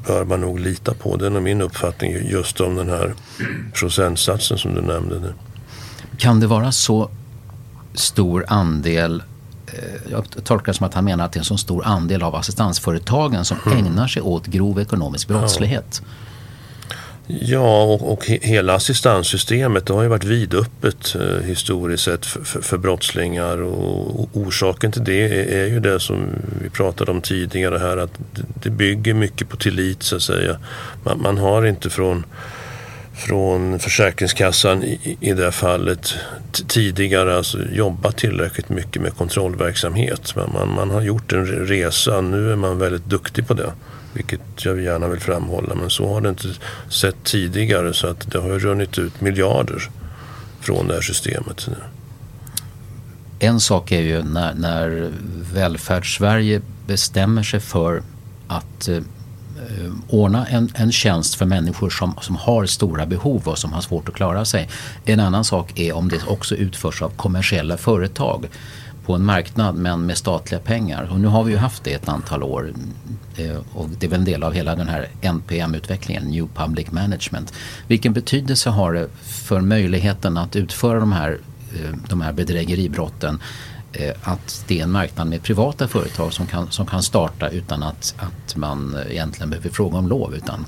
bör 0.09 0.25
man 0.25 0.41
nog 0.41 0.61
lita 0.61 0.95
på. 0.95 1.17
Det 1.17 1.27
är 1.27 1.31
min 1.31 1.61
uppfattning 1.61 2.29
just 2.29 2.61
om 2.61 2.77
den 2.77 2.89
här 2.89 3.15
procentsatsen 3.73 4.59
som 4.59 4.75
du 4.75 4.81
nämnde. 4.81 5.35
Kan 6.19 6.41
det 6.41 6.47
vara 6.47 6.73
så 6.73 7.11
stor 7.95 8.45
andel 8.49 9.23
eh, 9.67 10.11
jag 10.11 10.45
tolkar 10.45 10.73
det 10.73 10.77
som 10.77 10.87
att 10.87 10.95
han 10.95 11.05
menar 11.05 11.25
att 11.25 11.33
det 11.33 11.37
är 11.37 11.41
en 11.41 11.45
så 11.45 11.57
stor 11.57 11.85
andel 11.85 12.23
av 12.23 12.35
assistansföretagen 12.35 13.45
som 13.45 13.57
mm. 13.67 13.79
ägnar 13.79 14.09
sig 14.09 14.23
åt 14.23 14.47
grov 14.47 14.81
ekonomisk 14.81 15.29
brottslighet. 15.29 16.03
Ja. 16.05 16.09
Ja, 17.31 17.83
och, 17.83 18.13
och 18.13 18.27
hela 18.27 18.75
assistanssystemet 18.75 19.87
det 19.87 19.93
har 19.93 20.03
ju 20.03 20.09
varit 20.09 20.25
vidöppet 20.25 21.15
eh, 21.15 21.47
historiskt 21.47 22.05
sett 22.05 22.27
för, 22.27 22.45
för, 22.45 22.61
för, 22.61 22.79
brottslingar 22.79 23.63
och 23.63 24.29
orsaken 24.33 24.93
till 24.93 25.05
det 25.05 25.23
är, 25.23 25.63
är, 25.63 25.67
ju 25.67 25.81
det 25.81 26.01
som 26.01 26.27
vi 26.63 26.71
pratade 26.71 27.11
om 27.11 27.21
tidigare 27.21 27.79
här 27.79 27.97
att 27.97 28.19
det 28.63 28.71
bygger 28.71 29.15
mycket 29.15 29.49
på 29.49 29.57
tillit 29.57 30.03
så 30.03 30.17
att 30.17 30.23
säga. 30.23 30.59
Man, 31.05 31.23
man 31.23 31.39
har 31.39 31.67
inte 31.67 31.91
från 31.91 32.25
från 33.19 33.79
Försäkringskassan 33.79 34.83
i, 34.83 35.17
i 35.21 35.33
det 35.33 35.53
fallet 35.53 36.15
tidigare 36.69 37.37
alltså 37.37 37.59
jobbat 37.73 38.17
tillräckligt 38.17 38.69
mycket 38.69 39.03
med 39.03 39.17
kontrollverksamhet. 39.17 40.37
Man, 40.37 40.51
man, 40.53 40.69
man 40.69 40.91
har 40.91 41.03
gjort 41.03 41.33
en 41.33 41.47
resa, 41.47 42.21
nu 42.21 42.53
är 42.53 42.57
man 42.57 42.79
väldigt 42.79 43.05
duktig 43.05 43.49
på 43.49 43.55
det. 43.55 43.73
Vilket 44.13 44.65
jag 44.65 44.81
gärna 44.81 45.09
vill 45.09 45.21
framhålla. 45.21 45.75
Men 45.75 45.91
så 45.91 46.15
har 46.15 46.21
det 46.21 46.29
inte 46.29 46.49
sett 46.89 47.25
tidigare. 47.25 47.95
Så 47.95 48.07
att 48.07 48.31
det 48.31 48.39
har 48.39 48.59
runnit 48.59 48.99
ut 48.99 49.21
miljarder 49.21 49.91
från 50.61 50.89
det 50.89 50.95
här 50.95 51.01
systemet. 51.01 51.69
En 53.39 53.61
sak 53.61 53.93
är 53.93 54.01
ju 54.01 54.23
när, 54.23 54.55
när 54.55 55.13
välfärdssverige 55.55 56.61
bestämmer 56.87 57.43
sig 57.43 57.61
för 57.61 58.03
att 58.49 58.89
eh, 58.89 58.97
eh, 58.97 59.93
ordna 60.09 60.47
en, 60.47 60.71
en 60.75 60.93
tjänst 60.93 61.35
för 61.35 61.47
människor 61.47 61.91
som, 61.91 62.15
som 62.21 62.37
har 62.37 62.67
stora 62.67 63.07
behov 63.07 63.49
och 63.49 63.59
som 63.59 63.73
har 63.73 63.81
svårt 63.81 64.09
att 64.09 64.15
klara 64.15 64.45
sig. 64.45 64.69
En 65.05 65.21
annan 65.21 65.45
sak 65.45 65.79
är 65.79 65.93
om 65.93 66.09
det 66.09 66.27
också 66.27 66.55
utförs 66.55 67.03
av 67.03 67.09
kommersiella 67.09 67.77
företag 67.77 68.49
på 69.09 69.15
en 69.15 69.25
marknad 69.25 69.75
men 69.75 70.07
med 70.07 70.19
statliga 70.19 70.61
pengar. 70.61 71.09
Och 71.13 71.21
nu 71.21 71.29
har 71.29 71.45
vi 71.45 71.53
ju 71.53 71.59
haft 71.59 71.85
det 71.85 71.93
ett 71.93 72.09
antal 72.09 72.43
år 72.43 72.73
eh, 73.37 73.57
och 73.75 73.89
det 73.89 74.07
är 74.07 74.11
väl 74.11 74.19
en 74.19 74.25
del 74.25 74.43
av 74.43 74.53
hela 74.53 74.77
den 74.77 74.89
här 74.89 75.09
NPM-utvecklingen, 75.21 76.25
New 76.25 76.49
Public 76.55 76.91
Management. 76.91 77.53
Vilken 77.87 78.13
betydelse 78.13 78.71
har 78.71 78.93
det 78.93 79.09
för 79.23 79.61
möjligheten 79.61 80.37
att 80.37 80.57
utföra 80.57 81.01
de 81.01 81.13
här, 81.13 81.39
eh, 81.75 81.91
de 82.09 82.21
här 82.21 82.33
bedrägeribrotten 82.33 83.43
eh, 83.93 84.15
att 84.23 84.65
det 84.67 84.79
är 84.79 84.83
en 84.83 84.91
marknad 84.91 85.27
med 85.27 85.43
privata 85.43 85.89
företag 85.89 86.33
som 86.33 86.47
kan, 86.47 86.71
som 86.71 86.87
kan 86.87 87.03
starta 87.03 87.49
utan 87.49 87.83
att, 87.83 88.15
att 88.17 88.57
man 88.57 88.97
egentligen 89.11 89.51
behöver 89.51 89.71
fråga 89.71 89.99
om 89.99 90.09
lov 90.09 90.35
utan 90.35 90.67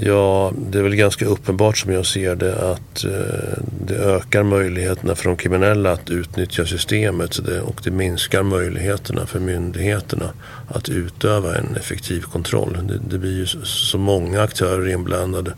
Ja, 0.00 0.52
det 0.70 0.78
är 0.78 0.82
väl 0.82 0.96
ganska 0.96 1.26
uppenbart 1.26 1.78
som 1.78 1.92
jag 1.92 2.06
ser 2.06 2.36
det 2.36 2.70
att 2.72 3.04
eh, 3.04 3.62
det 3.86 3.94
ökar 3.94 4.42
möjligheterna 4.42 5.14
för 5.14 5.24
de 5.24 5.36
kriminella 5.36 5.92
att 5.92 6.10
utnyttja 6.10 6.66
systemet 6.66 7.38
och 7.38 7.80
det 7.84 7.90
minskar 7.90 8.42
möjligheterna 8.42 9.26
för 9.26 9.40
myndigheterna 9.40 10.30
att 10.68 10.88
utöva 10.88 11.56
en 11.56 11.76
effektiv 11.76 12.20
kontroll. 12.20 12.78
Det, 12.88 12.98
det 13.10 13.18
blir 13.18 13.36
ju 13.36 13.46
så 13.64 13.98
många 13.98 14.42
aktörer 14.42 14.88
inblandade 14.88 15.52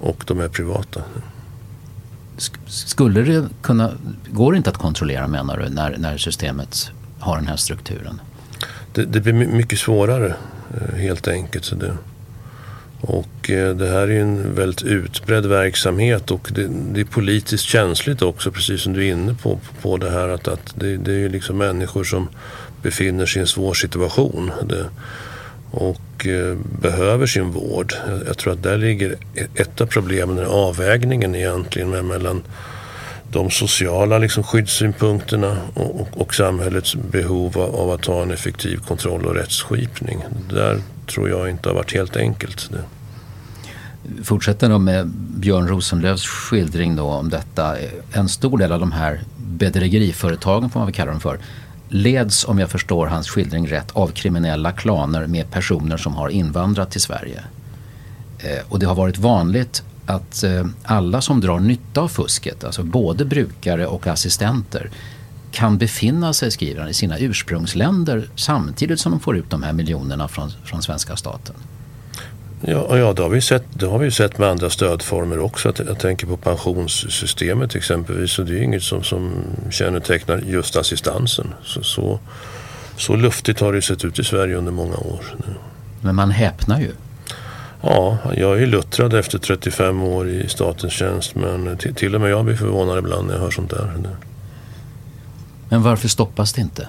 och 0.00 0.24
de 0.26 0.40
är 0.40 0.48
privata. 0.48 1.02
Skulle 2.66 3.22
det 3.22 3.48
kunna, 3.62 3.92
går 4.30 4.52
det 4.52 4.58
inte 4.58 4.70
att 4.70 4.78
kontrollera 4.78 5.26
menar 5.26 5.58
du 5.58 5.68
när, 5.68 5.96
när 5.98 6.16
systemet 6.16 6.90
har 7.18 7.36
den 7.36 7.46
här 7.46 7.56
strukturen? 7.56 8.20
Det, 8.92 9.04
det 9.04 9.20
blir 9.20 9.32
mycket 9.32 9.78
svårare 9.78 10.34
eh, 10.74 10.96
helt 10.96 11.28
enkelt. 11.28 11.64
Så 11.64 11.74
det, 11.74 11.92
och 13.00 13.50
eh, 13.50 13.76
det 13.76 13.88
här 13.88 14.08
är 14.08 14.20
en 14.20 14.54
väldigt 14.54 14.82
utbredd 14.82 15.46
verksamhet 15.46 16.30
och 16.30 16.48
det, 16.54 16.68
det, 16.92 17.00
är 17.00 17.04
politiskt 17.04 17.64
känsligt 17.64 18.22
också 18.22 18.50
precis 18.50 18.80
som 18.80 18.92
du 18.92 19.06
är 19.06 19.12
inne 19.12 19.34
på, 19.34 19.60
på 19.82 19.96
det 19.96 20.10
här 20.10 20.28
att, 20.28 20.48
att 20.48 20.74
det, 20.74 20.96
det 20.96 21.12
är 21.12 21.28
liksom 21.28 21.58
människor 21.58 22.04
som 22.04 22.28
befinner 22.82 23.26
sig 23.26 23.40
i 23.40 23.42
en 23.42 23.46
svår 23.46 23.74
situation 23.74 24.52
det, 24.68 24.84
och 25.70 26.26
eh, 26.26 26.56
behöver 26.80 27.26
sin 27.26 27.50
vård. 27.50 27.94
Jag, 28.08 28.20
jag, 28.26 28.38
tror 28.38 28.52
att 28.52 28.62
där 28.62 28.78
ligger 28.78 29.16
ett 29.54 29.80
av 29.80 29.86
problemen, 29.86 30.46
avvägningen 30.46 31.34
egentligen 31.34 31.90
mellan 31.90 32.42
de 33.32 33.50
sociala 33.50 34.18
liksom, 34.18 34.42
skyddssynpunkterna 34.42 35.56
och, 35.74 36.00
och, 36.00 36.08
och 36.20 36.34
samhällets 36.34 36.94
behov 36.94 37.58
av, 37.58 37.76
av, 37.76 37.90
att 37.90 38.04
ha 38.04 38.22
en 38.22 38.30
effektiv 38.30 38.76
kontroll 38.76 39.26
och 39.26 39.34
rättsskipning. 39.34 40.18
Där 40.50 40.78
tror 41.06 41.28
jag 41.28 41.50
inte 41.50 41.68
har 41.68 41.74
varit 41.74 41.94
helt 41.94 42.16
enkelt. 42.16 42.70
Det. 42.70 42.84
Fortsätter 44.24 44.68
då 44.68 44.78
med 44.78 45.06
Björn 45.16 45.68
Rosenlövs 45.68 46.26
skildring 46.26 46.96
då 46.96 47.04
om 47.04 47.28
detta. 47.28 47.76
En 48.12 48.28
stor 48.28 48.58
del 48.58 48.72
av 48.72 48.80
de 48.80 48.92
här 48.92 49.20
bedrägeriföretagen 49.36 50.70
får 50.70 50.80
man 50.80 50.86
väl 50.86 50.94
kalla 50.94 51.10
dem 51.10 51.20
för 51.20 51.38
leds, 51.88 52.44
om 52.44 52.58
jag 52.58 52.70
förstår 52.70 53.06
hans 53.06 53.28
skildring 53.28 53.68
rätt, 53.68 53.90
av 53.92 54.08
kriminella 54.08 54.72
klaner 54.72 55.26
med 55.26 55.50
personer 55.50 55.96
som 55.96 56.14
har 56.14 56.28
invandrat 56.28 56.90
till 56.90 57.00
Sverige. 57.00 57.42
Eh, 58.38 58.64
och 58.68 58.78
det 58.78 58.86
har 58.86 58.94
varit 58.94 59.18
vanligt 59.18 59.82
att 60.08 60.42
eh, 60.42 60.66
alla 60.82 61.20
som 61.20 61.40
drar 61.40 61.60
nytta 61.60 62.00
av 62.00 62.08
fusket, 62.08 62.64
alltså 62.64 62.82
både 62.82 63.24
brukare 63.24 63.86
och 63.86 64.06
assistenter, 64.06 64.90
kan 65.52 65.78
befinna 65.78 66.32
sig, 66.32 66.50
skriver 66.50 66.80
han, 66.80 66.90
i 66.90 66.94
sina 66.94 67.18
ursprungsländer 67.18 68.28
samtidigt 68.36 69.00
som 69.00 69.12
de 69.12 69.20
får 69.20 69.36
ut 69.36 69.50
de 69.50 69.62
här 69.62 69.72
miljonerna 69.72 70.28
från, 70.28 70.50
från 70.64 70.82
svenska 70.82 71.16
staten. 71.16 71.54
Ja, 72.60 72.98
ja 72.98 73.12
det, 73.12 73.22
har 73.22 73.28
vi 73.28 73.40
sett, 73.40 73.64
det 73.72 73.86
har 73.86 73.98
vi 73.98 74.10
sett 74.10 74.38
med 74.38 74.48
andra 74.48 74.70
stödformer 74.70 75.38
också. 75.38 75.72
Jag 75.86 75.98
tänker 75.98 76.26
på 76.26 76.36
pensionssystemet 76.36 77.74
exempelvis. 77.74 78.32
Så 78.32 78.42
det 78.42 78.58
är 78.58 78.62
inget 78.62 78.82
som, 78.82 79.02
som 79.02 79.32
kännetecknar 79.70 80.42
just 80.46 80.76
assistansen. 80.76 81.54
Så, 81.64 81.82
så, 81.82 82.20
så 82.96 83.16
luftigt 83.16 83.60
har 83.60 83.72
det 83.72 83.82
sett 83.82 84.04
ut 84.04 84.18
i 84.18 84.24
Sverige 84.24 84.56
under 84.56 84.72
många 84.72 84.96
år. 84.96 85.20
Men 86.00 86.14
man 86.14 86.30
häpnar 86.30 86.80
ju. 86.80 86.92
Ja, 87.82 88.18
jag 88.36 88.62
är 88.62 88.66
luttrad 88.66 89.14
efter 89.14 89.38
35 89.38 90.02
år 90.02 90.28
i 90.28 90.48
statens 90.48 90.92
tjänst 90.92 91.34
men 91.34 91.76
till 91.76 92.14
och 92.14 92.20
med 92.20 92.30
jag 92.30 92.44
blir 92.44 92.56
förvånad 92.56 92.98
ibland 92.98 93.26
när 93.26 93.34
jag 93.34 93.40
hör 93.40 93.50
sånt 93.50 93.70
där. 93.70 93.92
Men 95.68 95.82
varför 95.82 96.08
stoppas 96.08 96.52
det 96.52 96.60
inte? 96.60 96.88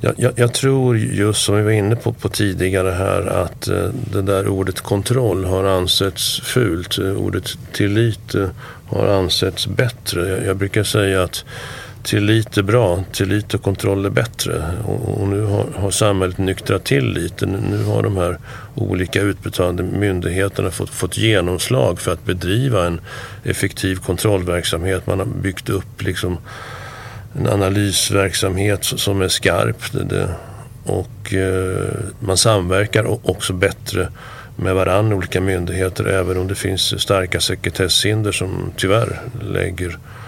Jag, 0.00 0.14
jag, 0.16 0.32
jag, 0.36 0.54
tror 0.54 0.98
just 0.98 1.44
som 1.44 1.56
vi 1.56 1.62
var 1.62 1.70
inne 1.70 1.96
på, 1.96 2.12
på 2.12 2.28
tidigare 2.28 2.90
här 2.90 3.26
att 3.26 3.68
eh, 3.68 3.88
det 4.12 4.22
där 4.22 4.48
ordet 4.48 4.80
kontroll 4.80 5.44
har 5.44 5.64
ansetts 5.64 6.40
fult. 6.40 6.98
Ordet 6.98 7.58
tillit 7.72 8.34
eh, 8.34 8.48
har 8.86 9.06
ansetts 9.06 9.66
bättre. 9.66 10.28
Jag, 10.28 10.46
jag 10.46 10.56
brukar 10.56 10.84
säga 10.84 11.22
att 11.22 11.44
tillit 12.04 12.56
är 12.56 12.62
bra, 12.62 13.04
tillit 13.12 13.54
och 13.54 13.62
kontroll 13.62 14.06
är 14.06 14.10
bättre. 14.10 14.62
Och, 14.84 15.20
och 15.20 15.28
nu 15.28 15.42
har, 15.42 15.66
har, 15.76 15.90
samhället 15.90 16.38
nyktrat 16.38 16.84
till 16.84 17.12
lite. 17.12 17.46
Nu 17.46 17.84
har 17.84 18.02
de 18.02 18.16
här 18.16 18.38
olika 18.74 19.20
utbetalande 19.20 19.82
myndigheterna 19.82 20.70
fått, 20.70 20.90
fått 20.90 21.18
genomslag 21.18 22.00
för 22.00 22.12
att 22.12 22.24
bedriva 22.24 22.86
en 22.86 23.00
effektiv 23.44 23.96
kontrollverksamhet. 23.96 25.06
Man 25.06 25.18
har 25.18 25.26
byggt 25.26 25.68
upp 25.68 26.02
liksom 26.02 26.38
en 27.38 27.48
analysverksamhet 27.48 28.84
som 28.84 29.22
är 29.22 29.28
skarp. 29.28 29.76
Och 30.84 31.34
eh, 31.34 31.88
man 32.20 32.36
samverkar 32.36 33.30
också 33.30 33.52
bättre 33.52 34.08
med 34.56 34.74
varandra, 34.74 35.16
olika 35.16 35.40
myndigheter, 35.40 36.04
även 36.04 36.38
om 36.38 36.48
det 36.48 36.54
finns 36.54 37.02
starka 37.02 37.40
sekretesshinder 37.40 38.32
som 38.32 38.72
tyvärr 38.76 39.20
lägger 39.42 39.88
eh, 39.88 40.23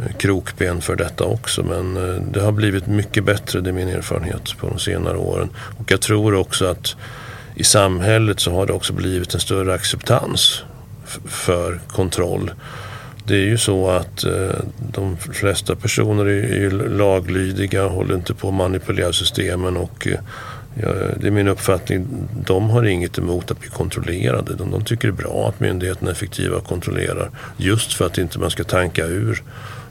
Eh, 0.00 0.16
krokben 0.16 0.80
för 0.80 0.96
detta 0.96 1.24
också. 1.24 1.62
Men 1.62 1.96
eh, 1.96 2.22
det 2.32 2.40
har 2.40 2.52
blivit 2.52 2.86
mycket 2.86 3.24
bättre, 3.24 3.60
det 3.60 3.70
är 3.70 3.74
min 3.74 3.88
erfarenhet 3.88 4.58
på 4.58 4.68
de 4.68 4.78
senare 4.78 5.16
åren. 5.16 5.48
Och 5.78 5.92
jag 5.92 6.00
tror 6.00 6.34
också 6.34 6.66
att 6.66 6.96
i 7.54 7.64
samhället 7.64 8.40
så 8.40 8.52
har 8.52 8.66
det 8.66 8.72
också 8.72 8.92
blivit 8.92 9.34
en 9.34 9.40
större 9.40 9.74
acceptans 9.74 10.62
för 11.26 11.80
kontroll 11.88 12.50
det 13.30 13.36
är 13.36 13.46
ju 13.46 13.58
så 13.58 13.90
att 13.90 14.24
eh, 14.24 14.60
de 14.92 15.16
flesta 15.16 15.76
personer 15.76 16.26
är, 16.26 16.70
laglydiga, 16.70 17.88
håller 17.88 18.14
inte 18.14 18.34
på 18.34 18.48
att 18.48 18.54
manipulera 18.54 19.12
systemen 19.12 19.76
och 19.76 20.08
det 21.16 21.26
är 21.26 21.30
min 21.30 21.48
uppfattning, 21.48 22.06
de 22.46 22.70
har 22.70 22.84
inget 22.84 23.18
emot 23.18 23.50
att 23.50 23.60
bli 23.60 23.68
kontrollerade. 23.68 24.54
De, 24.54 24.70
de 24.70 24.84
tycker 24.84 25.08
det 25.08 25.14
är 25.14 25.22
bra 25.22 25.48
att 25.48 25.60
myndigheterna 25.60 26.10
är 26.10 26.12
effektiva 26.12 26.56
och 26.56 26.64
kontrollerar. 26.64 27.30
Just 27.56 27.92
för 27.92 28.06
att 28.06 28.18
inte 28.18 28.38
man 28.38 28.50
ska 28.50 28.64
tanka 28.64 29.06
ur 29.06 29.42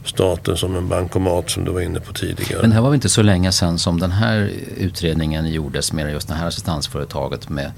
staten 0.10 0.58
som 0.58 0.76
en 0.76 0.88
bankomat 0.88 1.50
som 1.50 1.66
du 1.66 1.72
var 1.72 1.82
inne 1.82 2.00
på 2.00 2.14
tidigare. 2.14 2.62
Men 2.62 2.72
här 2.72 2.82
var 2.82 2.90
det 2.90 2.96
inte 2.96 3.10
så 3.10 3.22
länge 3.22 3.52
sedan 3.52 3.78
som 3.78 4.00
den 4.00 4.12
här 4.12 4.52
utredningen 4.78 5.48
gjordes 5.48 5.94
med 5.94 6.12
just 6.12 6.28
det 6.28 6.34
här 6.34 6.48
assistansföretaget 6.48 7.50
med, 7.50 7.72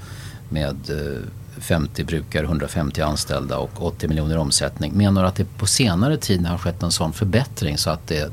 med 0.48 0.76
eh, 0.90 1.22
50 1.60 2.04
brukare, 2.04 2.44
150 2.44 3.00
anställda 3.00 3.58
och 3.58 3.86
80 3.86 4.08
miljoner 4.08 4.38
omsättning. 4.38 4.92
Menar 4.92 5.22
du 5.22 5.28
att 5.28 5.36
det 5.36 5.44
på 5.58 5.66
senare 5.66 6.16
tid 6.16 6.46
har 6.46 6.58
skett 6.58 6.82
en 6.82 6.90
sån 6.90 7.12
förbättring 7.12 7.78
så 7.78 7.90
att 7.90 8.06
det 8.06 8.32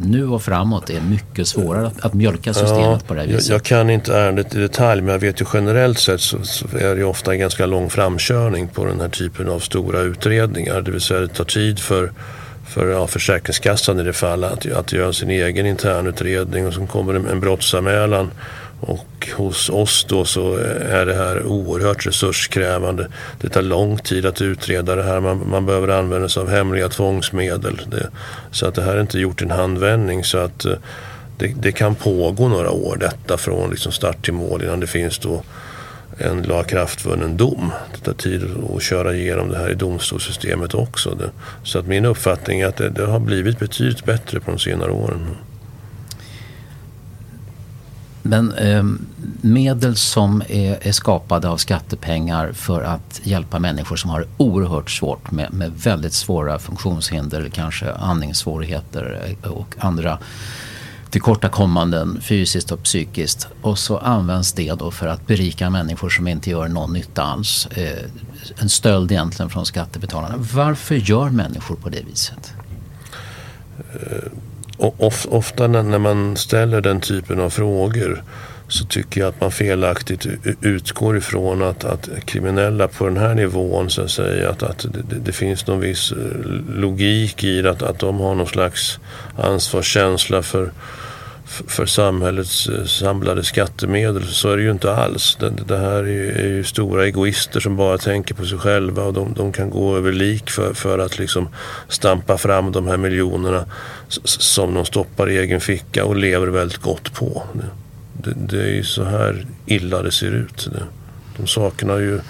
nu 0.00 0.28
och 0.28 0.42
framåt 0.42 0.90
är 0.90 1.00
mycket 1.00 1.48
svårare 1.48 1.86
att, 1.86 2.00
att 2.00 2.14
mjölka 2.14 2.54
systemet 2.54 2.84
ja, 2.84 3.00
på 3.06 3.14
det 3.14 3.20
här 3.20 3.28
viset? 3.28 3.48
Jag, 3.48 3.54
jag, 3.54 3.62
kan 3.62 3.90
inte 3.90 4.14
ärendet 4.14 4.54
i 4.54 4.58
detalj 4.58 5.02
men 5.02 5.12
jag 5.12 5.18
vet 5.18 5.40
ju 5.40 5.44
generellt 5.54 5.98
sett 5.98 6.20
så, 6.20 6.38
så, 6.42 6.66
är 6.78 6.96
det 6.96 7.04
ofta 7.04 7.32
en 7.32 7.38
ganska 7.38 7.66
lång 7.66 7.90
framkörning 7.90 8.68
på 8.68 8.84
den 8.84 9.00
här 9.00 9.08
typen 9.08 9.48
av 9.48 9.60
stora 9.60 10.00
utredningar. 10.00 10.80
Det 10.80 10.90
vill 10.90 11.00
säga 11.00 11.20
det 11.20 11.28
tar 11.28 11.44
tid 11.44 11.78
för 11.78 12.12
för 12.72 12.88
ja, 12.88 13.06
Försäkringskassan 13.06 14.00
i 14.00 14.02
det 14.02 14.12
fallet 14.12 14.52
att, 14.52 14.72
att 14.72 14.92
göra 14.92 15.12
sin 15.12 15.30
egen 15.30 15.66
internutredning 15.66 16.66
och 16.66 16.74
så 16.74 16.86
kommer 16.86 17.14
en, 17.14 17.26
en 17.26 17.40
brottsanmälan 17.40 18.30
och 18.80 19.28
hos 19.36 19.70
oss 19.70 20.06
då 20.08 20.24
så 20.24 20.54
är 20.90 21.06
det 21.06 21.14
här 21.14 21.46
oerhört 21.46 22.06
resurskrävande. 22.06 23.08
Det 23.40 23.48
tar 23.48 23.62
lång 23.62 23.98
tid 23.98 24.26
att 24.26 24.42
utreda 24.42 24.94
det 24.94 25.02
här. 25.02 25.20
Man, 25.20 25.50
man 25.50 25.66
behöver 25.66 25.88
använda 25.88 26.28
sig 26.28 26.40
av 26.40 26.50
hemliga 26.50 26.88
tvångsmedel. 26.88 27.80
Det, 27.86 28.08
så 28.50 28.66
att 28.66 28.74
det 28.74 28.82
här 28.82 28.96
är 28.96 29.00
inte 29.00 29.18
gjort 29.18 29.42
i 29.42 29.44
en 29.44 29.50
handvändning. 29.50 30.24
Så 30.24 30.38
att 30.38 30.64
eh, 30.64 30.74
det, 31.38 31.54
det, 31.60 31.72
kan 31.72 31.94
pågå 31.94 32.48
några 32.48 32.70
år 32.70 32.96
detta 33.00 33.38
från 33.38 33.70
liksom 33.70 33.92
start 33.92 34.24
till 34.24 34.34
mål 34.34 34.62
innan 34.62 34.80
det 34.80 34.86
finns 34.86 35.18
då 35.18 35.42
en 36.18 36.42
lagakraftvunnen 36.42 37.36
dom. 37.36 37.72
Det 37.94 38.00
tar 38.04 38.12
tid 38.12 38.42
att 38.76 38.82
köra 38.82 39.14
igenom 39.14 39.48
det 39.48 39.58
här 39.58 39.70
i 39.70 39.74
domstolssystemet 39.74 40.74
också. 40.74 41.18
Så 41.62 41.78
att 41.78 41.86
min 41.86 42.04
uppfattning 42.04 42.60
är 42.60 42.66
att 42.66 42.76
det, 42.76 42.88
det 42.88 43.06
har 43.06 43.20
blivit 43.20 43.58
betydligt 43.58 44.04
bättre 44.04 44.40
på 44.40 44.50
de 44.50 44.58
senare 44.58 44.90
åren. 44.90 45.26
Men 48.22 48.52
eh, 48.52 48.84
medel 49.40 49.96
som 49.96 50.42
är, 50.48 50.78
är, 50.86 50.92
skapade 50.92 51.48
av 51.48 51.56
skattepengar 51.56 52.52
för 52.52 52.82
att 52.82 53.20
hjälpa 53.22 53.58
människor 53.58 53.96
som 53.96 54.10
har 54.10 54.20
det 54.20 54.26
oerhört 54.36 54.90
svårt 54.90 55.30
med, 55.30 55.52
med 55.52 55.72
väldigt 55.72 56.12
svåra 56.12 56.58
funktionshinder 56.58 57.50
kanske 57.52 57.92
andningssvårigheter 57.92 59.36
eh, 59.42 59.50
och 59.50 59.74
andra 59.78 60.18
tillkortakommanden 61.12 62.20
fysiskt 62.20 62.72
och 62.72 62.82
psykiskt. 62.82 63.48
Och 63.62 63.78
så 63.78 63.98
används 63.98 64.52
det 64.52 64.72
då 64.72 64.90
för 64.90 65.06
att 65.06 65.26
berika 65.26 65.70
människor 65.70 66.10
som 66.10 66.28
inte 66.28 66.50
gör 66.50 66.68
någon 66.68 66.92
nytta 66.92 67.22
alls. 67.22 67.66
Eh, 67.66 68.04
en 68.58 68.68
stöld 68.68 69.12
egentligen 69.12 69.50
från 69.50 69.66
skattebetalarna. 69.66 70.34
Varför 70.54 70.94
gör 70.94 71.30
människor 71.30 71.76
på 71.76 71.88
det 71.88 72.02
viset? 72.10 72.52
Eh, 73.78 74.32
of, 74.76 75.26
ofta 75.30 75.66
när 75.66 75.98
man 75.98 76.36
ställer 76.36 76.80
den 76.80 77.00
typen 77.00 77.40
av 77.40 77.50
frågor 77.50 78.22
så 78.72 78.84
tycker 78.84 79.20
jag 79.20 79.28
att 79.28 79.40
man 79.40 79.52
felaktigt 79.52 80.26
utgår 80.60 81.16
ifrån 81.16 81.62
att, 81.62 81.84
att 81.84 82.08
kriminella 82.24 82.88
på 82.88 83.04
den 83.04 83.16
här 83.16 83.34
nivån 83.34 83.90
så 83.90 84.02
att 84.02 84.10
säga 84.10 84.50
att, 84.50 84.62
att 84.62 84.86
det, 84.92 85.16
det 85.24 85.32
finns 85.32 85.66
någon 85.66 85.80
viss 85.80 86.12
eh, 86.12 86.18
logik 86.76 87.44
i 87.44 87.66
att, 87.68 87.82
att 87.82 87.98
de 87.98 88.20
har 88.20 88.34
någon 88.34 88.46
slags 88.46 88.98
ansvarskänsla 89.36 90.42
för 90.42 90.72
för 91.66 91.86
samhällets 91.86 92.68
eh, 92.68 92.84
samlade 92.84 93.44
skattemedel. 93.44 94.26
Så 94.26 94.50
är 94.50 94.56
det 94.56 94.62
ju 94.62 94.70
inte 94.70 94.94
alls. 94.94 95.36
Det, 95.40 95.50
det 95.66 95.78
här 95.78 96.02
är 96.02 96.06
ju, 96.06 96.30
är 96.32 96.48
ju, 96.48 96.64
stora 96.64 97.06
egoister 97.06 97.60
som 97.60 97.76
bara 97.76 97.98
tänker 97.98 98.34
på 98.34 98.44
sig 98.44 98.58
själva 98.58 99.02
och 99.02 99.12
de, 99.12 99.34
de 99.34 99.52
kan 99.52 99.70
gå 99.70 99.96
över 99.96 100.12
lik 100.12 100.50
för, 100.50 100.74
för 100.74 100.98
att 100.98 101.18
liksom 101.18 101.48
stampa 101.88 102.38
fram 102.38 102.72
de 102.72 102.86
här 102.86 102.96
miljonerna 102.96 103.64
som 104.24 104.74
de 104.74 104.84
stoppar 104.84 105.30
i 105.30 105.38
egen 105.38 105.60
ficka 105.60 106.04
och 106.04 106.16
lever 106.16 106.46
väldigt 106.46 106.82
gott 106.82 107.14
på. 107.14 107.42
Det, 108.24 108.34
det, 108.36 108.62
är 108.62 108.74
ju 108.74 108.84
så 108.84 109.04
här 109.04 109.46
illa 109.66 110.02
det 110.02 110.12
ser 110.12 110.30
ut. 110.30 110.68
De 111.36 111.46
saknar 111.46 111.98
ju 111.98 112.20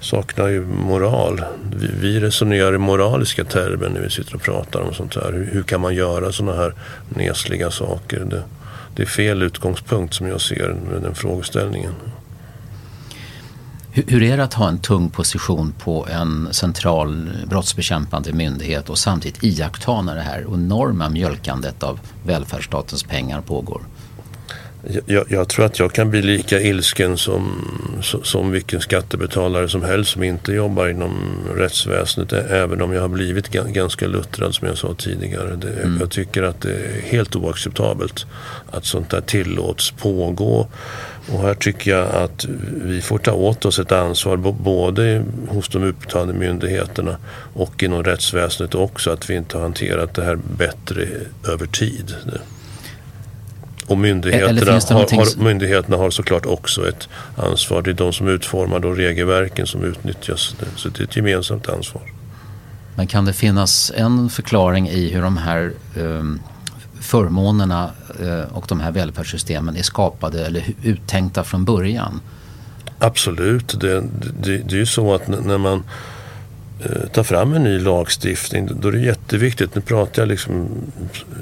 saknar 0.00 0.48
ju 0.48 0.66
moral. 0.66 1.44
Vi, 1.76 1.90
vi 2.00 2.20
resonerar 2.20 2.74
i 2.74 2.78
moraliska 2.78 3.44
termer 3.44 3.88
när 3.88 4.00
vi 4.00 4.10
sitter 4.10 4.34
och 4.34 4.42
pratar 4.42 4.80
om 4.80 4.94
sånt 4.94 5.14
här. 5.14 5.32
Hur, 5.32 5.50
hur 5.52 5.62
kan 5.62 5.80
man 5.80 5.94
göra 5.94 6.32
såna 6.32 6.52
här 6.52 6.74
nesliga 7.08 7.70
saker? 7.70 8.24
Det, 8.24 8.42
det, 8.96 9.02
är 9.02 9.06
fel 9.06 9.42
utgångspunkt 9.42 10.14
som 10.14 10.26
jag 10.26 10.40
ser 10.40 10.76
med 10.92 11.02
den 11.02 11.14
frågeställningen. 11.14 11.92
Hur 13.90 14.22
är 14.22 14.36
det 14.36 14.44
att 14.44 14.54
ha 14.54 14.68
en 14.68 14.78
tung 14.78 15.10
position 15.10 15.74
på 15.78 16.06
en 16.10 16.48
central 16.52 17.30
brottsbekämpande 17.46 18.32
myndighet 18.32 18.90
och 18.90 18.98
samtidigt 18.98 19.44
iaktta 19.44 20.02
när 20.02 20.14
det 20.14 20.20
här 20.20 20.40
enorma 20.54 21.08
mjölkandet 21.08 21.82
av 21.82 22.00
välfärdsstatens 22.26 23.02
pengar 23.02 23.40
pågår? 23.40 23.82
Jag, 25.06 25.24
jag, 25.28 25.48
tror 25.48 25.64
att 25.64 25.78
jag 25.78 25.92
kan 25.92 26.10
bli 26.10 26.22
lika 26.22 26.60
ilsken 26.60 27.18
som, 27.18 27.64
som 28.22 28.50
vilken 28.50 28.80
skattebetalare 28.80 29.68
som 29.68 29.82
helst 29.82 30.10
som 30.10 30.22
inte 30.22 30.52
jobbar 30.52 30.88
inom 30.88 31.12
rättsväsendet. 31.56 32.50
Även 32.50 32.82
om 32.82 32.92
jag 32.92 33.00
har 33.00 33.08
blivit 33.08 33.48
ganska 33.48 34.06
luttrad 34.06 34.54
som 34.54 34.68
jag 34.68 34.78
sa 34.78 34.94
tidigare. 34.94 35.56
Det, 35.56 35.82
mm. 35.82 35.98
Jag 36.00 36.10
tycker 36.10 36.42
att 36.42 36.60
det 36.60 36.72
är 36.72 37.02
helt 37.02 37.36
oacceptabelt 37.36 38.26
att 38.70 38.84
sånt 38.84 39.10
där 39.10 39.20
tillåts 39.20 39.90
pågå. 39.90 40.68
Och 41.32 41.40
här 41.40 41.54
tycker 41.54 41.90
jag 41.90 42.14
att 42.14 42.46
vi 42.84 43.00
får 43.00 43.18
ta 43.18 43.32
åt 43.32 43.64
oss 43.64 43.78
ett 43.78 43.92
ansvar 43.92 44.36
både 44.36 45.24
hos 45.48 45.68
de 45.68 45.82
utbetalande 45.82 46.34
myndigheterna 46.34 47.16
och 47.54 47.82
inom 47.82 48.04
rättsväsendet 48.04 48.74
också. 48.74 49.10
Att 49.10 49.30
vi 49.30 49.34
inte 49.34 49.56
har 49.56 49.62
hanterat 49.62 50.14
det 50.14 50.24
här 50.24 50.38
bättre 50.58 51.08
över 51.48 51.66
tid. 51.66 52.14
Och 53.88 53.98
myndigheterna 53.98 54.72
har, 54.72 55.16
har, 55.16 55.42
myndigheterna 55.44 55.96
har 55.96 56.10
såklart 56.10 56.46
också 56.46 56.88
ett 56.88 57.08
ansvar. 57.36 57.82
Det 57.82 57.90
är 57.90 57.94
de 57.94 58.12
som 58.12 58.28
utformar 58.28 58.80
de 58.80 58.96
regelverken 58.96 59.66
som 59.66 59.84
utnyttjas. 59.84 60.54
Så 60.76 60.88
det 60.88 61.00
är 61.00 61.04
ett 61.04 61.16
gemensamt 61.16 61.68
ansvar. 61.68 62.02
Men 62.94 63.06
kan 63.06 63.24
det 63.24 63.32
finnas 63.32 63.92
en 63.96 64.30
förklaring 64.30 64.88
i 64.88 65.10
hur 65.10 65.22
de 65.22 65.36
här 65.36 65.72
um, 65.96 66.40
förmånerna 67.00 67.90
uh, 68.22 68.42
och 68.52 68.64
de 68.68 68.80
här 68.80 68.90
välfärdssystemen 68.90 69.76
är 69.76 69.82
skapade 69.82 70.46
eller 70.46 70.64
uttänkta 70.82 71.44
från 71.44 71.64
början? 71.64 72.20
Absolut. 72.98 73.80
Det, 73.80 74.00
det, 74.42 74.58
det 74.58 74.72
är 74.72 74.78
ju 74.78 74.86
så 74.86 75.14
att 75.14 75.28
när 75.28 75.58
man 75.58 75.84
Eh, 76.84 77.08
ta 77.12 77.24
fram 77.24 77.54
en 77.54 77.64
ny 77.64 77.78
lagstiftning 77.78 78.68
då 78.80 78.88
är 78.88 78.92
det 78.92 78.98
jätteviktigt, 78.98 79.74
nu 79.74 79.80
pratar 79.80 80.22
jag 80.22 80.28
liksom 80.28 80.68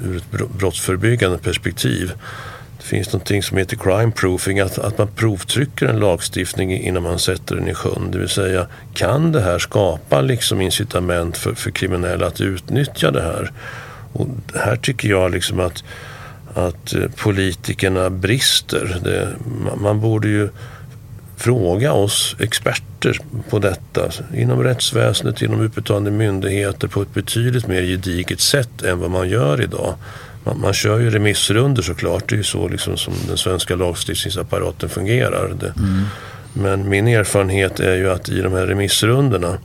ur 0.05 0.17
ett 0.17 0.49
brottsförebyggande 0.59 1.37
perspektiv. 1.37 2.11
Det 2.77 2.83
finns 2.83 3.13
någonting 3.13 3.43
som 3.43 3.57
heter 3.57 3.77
crime 3.77 4.11
proofing, 4.11 4.59
att, 4.59 4.79
att 4.79 4.97
man 4.97 5.07
provtrycker 5.07 5.85
en 5.85 5.99
lagstiftning 5.99 6.71
innan 6.71 7.03
man 7.03 7.19
sätter 7.19 7.55
den 7.55 7.67
i 7.67 7.73
sjön. 7.73 8.11
Det 8.11 8.19
vill 8.19 8.29
säga, 8.29 8.67
kan 8.93 9.31
det 9.31 9.41
här 9.41 9.59
skapa 9.59 10.21
liksom 10.21 10.61
incitament 10.61 11.37
för, 11.37 11.53
för 11.53 11.71
kriminella 11.71 12.27
att 12.27 12.41
utnyttja 12.41 13.11
det 13.11 13.21
här? 13.21 13.51
Och 14.13 14.27
här 14.55 14.75
tycker 14.75 15.09
jag 15.09 15.31
liksom 15.31 15.59
att, 15.59 15.83
att 16.53 16.93
eh, 16.93 17.03
politikerna 17.15 18.09
brister. 18.09 18.99
Det, 19.03 19.29
man 19.81 20.01
borde 20.01 20.27
ju 20.27 20.49
fråga 21.37 21.93
oss 21.93 22.35
experter 22.39 23.19
på 23.49 23.59
detta 23.59 24.11
inom 24.33 24.63
rättsväsendet, 24.63 25.41
inom 25.41 25.61
utbetalande 25.61 26.11
myndigheter 26.11 26.87
på 26.87 27.01
ett 27.01 27.13
betydligt 27.13 27.67
mer 27.67 27.81
gediget 27.81 28.39
sätt 28.39 28.83
än 28.83 28.99
vad 28.99 29.11
man 29.11 29.29
gör 29.29 29.61
idag. 29.61 29.95
Man, 30.43 30.59
man 30.59 30.73
kör 30.73 30.99
ju 30.99 31.09
remissrunder 31.09 31.81
såklart, 31.81 32.29
det 32.29 32.35
är 32.35 32.37
ju 32.37 32.43
så 32.43 32.67
liksom 32.67 32.97
som 32.97 33.13
den 33.27 33.37
svenska 33.37 33.75
lagstiftningsapparaten 33.75 34.89
fungerar. 34.89 35.53
Det, 35.59 35.73
mm. 35.77 36.05
Men 36.53 36.89
min 36.89 37.07
erfarenhet 37.07 37.79
är 37.79 37.95
ju 37.95 38.11
att 38.11 38.29
i 38.29 38.41
de 38.41 38.53
här 38.53 38.67
remissrundorna 38.67 39.57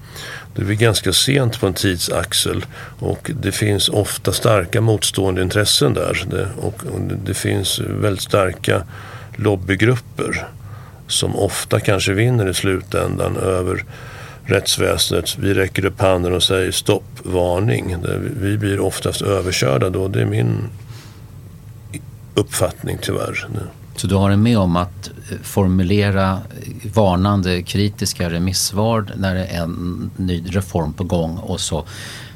det 0.54 0.64
blir 0.64 0.76
ganska 0.76 1.12
sent 1.12 1.60
på 1.60 1.66
en 1.66 1.74
tidsaxel 1.74 2.64
och 2.98 3.30
det 3.40 3.52
finns 3.52 3.88
ofta 3.88 4.32
starka 4.32 4.80
motstående 4.80 5.42
intressen 5.42 5.94
där. 5.94 6.24
Det, 6.30 6.48
och, 6.56 6.84
och 6.94 7.00
det 7.00 7.34
finns 7.34 7.78
väldigt 7.78 8.22
starka 8.22 8.82
lobbygrupper 9.36 10.46
som 11.12 11.36
ofta 11.36 11.80
kanske 11.80 12.12
vinner 12.12 12.48
i 12.48 12.54
slutändan 12.54 13.36
över 13.36 13.84
rättsväsendet. 14.44 15.38
Vi 15.38 15.54
räcker 15.54 15.84
upp 15.84 16.00
handen 16.00 16.34
och 16.34 16.42
säger 16.42 16.72
stopp, 16.72 17.18
varning. 17.22 17.96
Vi 18.40 18.58
blir 18.58 18.80
oftast 18.80 19.22
överkörda 19.22 19.90
då. 19.90 20.08
Det 20.08 20.20
är 20.20 20.26
min 20.26 20.68
uppfattning 22.34 22.98
tyvärr. 23.02 23.48
Så 23.96 24.06
du 24.06 24.14
har 24.14 24.30
en 24.30 24.42
med 24.42 24.58
om 24.58 24.76
att 24.76 25.10
eh, 25.30 25.38
formulera 25.42 26.38
varnande 26.94 27.62
kritiska 27.62 28.30
remissvar 28.30 29.06
när 29.16 29.34
det 29.34 29.44
är 29.44 29.62
en 29.62 30.10
ny 30.16 30.44
reform 30.50 30.92
på 30.92 31.04
gång 31.04 31.36
och 31.36 31.60
så 31.60 31.84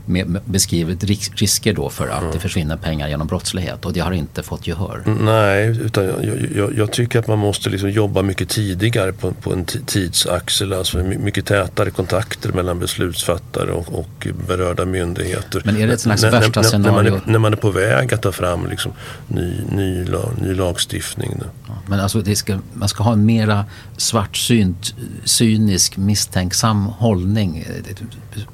med, 0.06 0.40
beskrivet 0.44 1.04
risker 1.34 1.72
då 1.72 1.90
för 1.90 2.08
att 2.08 2.20
mm. 2.20 2.32
det 2.32 2.38
försvinner 2.38 2.76
pengar 2.76 3.08
genom 3.08 3.26
brottslighet 3.26 3.84
och 3.84 3.92
det 3.92 4.00
har 4.00 4.12
inte 4.12 4.42
fått 4.42 4.66
gehör. 4.66 5.02
Nej, 5.20 5.68
utan 5.68 6.04
jag, 6.04 6.48
jag, 6.54 6.74
jag 6.76 6.92
tycker 6.92 7.18
att 7.18 7.26
man 7.26 7.38
måste 7.38 7.70
liksom 7.70 7.90
jobba 7.90 8.22
mycket 8.22 8.48
tidigare 8.48 9.12
på, 9.12 9.32
på 9.32 9.52
en 9.52 9.64
tidsaxel, 9.64 10.72
alltså 10.72 10.98
mycket 10.98 11.46
tätare 11.46 11.90
kontakter 11.90 12.52
mellan 12.52 12.78
beslutsfattare 12.78 13.70
och, 13.70 13.98
och 13.98 14.28
berörda 14.46 14.84
myndigheter. 14.84 15.62
Men 15.64 15.76
är 15.76 15.86
det 15.86 15.92
ett 15.92 16.00
slags 16.00 16.22
när, 16.22 16.30
värsta 16.30 16.60
när, 16.60 16.68
scenario? 16.68 17.02
När 17.02 17.10
man, 17.10 17.20
är, 17.20 17.32
när 17.32 17.38
man 17.38 17.52
är 17.52 17.56
på 17.56 17.70
väg 17.70 18.14
att 18.14 18.22
ta 18.22 18.32
fram 18.32 18.70
liksom 18.70 18.92
ny, 19.28 19.52
ny, 19.72 20.04
ny 20.40 20.54
lagstiftning. 20.54 21.40
Ja, 21.65 21.65
men 21.86 22.00
alltså 22.00 22.34
ska, 22.34 22.58
man 22.72 22.88
ska 22.88 23.02
ha 23.02 23.12
en 23.12 23.26
mera 23.26 23.64
svartsynt, 23.96 24.94
cynisk, 25.24 25.96
misstänksam 25.96 26.86
hållning 26.86 27.64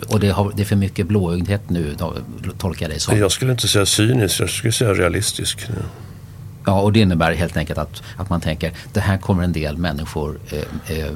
och 0.09 0.21
det, 0.21 0.31
har, 0.31 0.53
det 0.57 0.63
är 0.63 0.67
för 0.67 0.77
mycket 0.77 1.07
blåögdhet 1.07 1.71
nu, 1.71 1.97
tolkar 2.59 2.85
jag 2.87 2.91
dig 2.91 3.01
som. 3.01 3.19
Jag 3.19 3.33
skulle 3.33 3.53
inte 3.53 3.69
säga 3.69 3.87
cynisk, 3.87 4.41
jag 4.41 4.51
skulle 4.51 4.73
säga 4.73 4.93
realistisk. 4.95 5.69
Ja, 6.67 6.81
och 6.81 6.93
det 6.93 7.01
innebär 7.01 7.33
helt 7.33 7.57
enkelt 7.57 7.79
att, 7.79 8.03
att 8.17 8.31
man 8.31 8.41
tänker 8.41 8.73
det 8.93 9.01
här 9.01 9.19
kommer 9.19 9.43
en 9.45 9.53
del 9.53 9.77
människor 9.77 10.39
eh, 10.51 10.99
eh, 10.99 11.13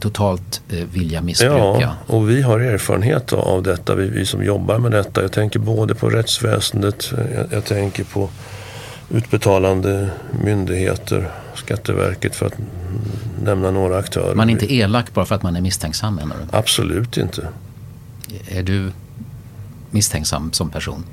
totalt 0.00 0.60
eh, 0.70 0.84
vilja 0.92 1.20
missbruka. 1.20 1.80
Ja, 1.80 1.94
och 2.06 2.30
vi 2.30 2.42
har 2.42 2.60
erfarenhet 2.60 3.32
av 3.32 3.62
detta, 3.62 3.94
vi, 3.94 4.08
vi 4.08 4.26
som 4.26 4.44
jobbar 4.44 4.78
med 4.78 4.92
detta. 4.92 5.22
Jag 5.22 5.32
tänker 5.32 5.58
både 5.58 5.94
på 5.94 6.10
rättsväsendet, 6.10 7.12
jag, 7.34 7.46
jag 7.50 7.64
tänker 7.64 8.04
på 8.04 8.28
utbetalande 9.10 10.10
myndigheter, 10.44 11.30
Skatteverket 11.54 12.36
för 12.36 12.46
att 12.46 12.54
nämna 13.42 13.70
några 13.70 13.98
aktörer. 13.98 14.34
Man 14.34 14.48
är 14.48 14.52
inte 14.52 14.74
elak 14.74 15.14
bara 15.14 15.24
för 15.24 15.34
att 15.34 15.42
man 15.42 15.56
är 15.56 15.60
misstänksam 15.60 16.14
menar 16.14 16.36
du? 16.36 16.56
Absolut 16.56 17.16
inte. 17.16 17.48
Är 18.48 18.62
du 18.62 18.90
misstänksam 19.90 20.52
som 20.52 20.70
person? 20.70 21.04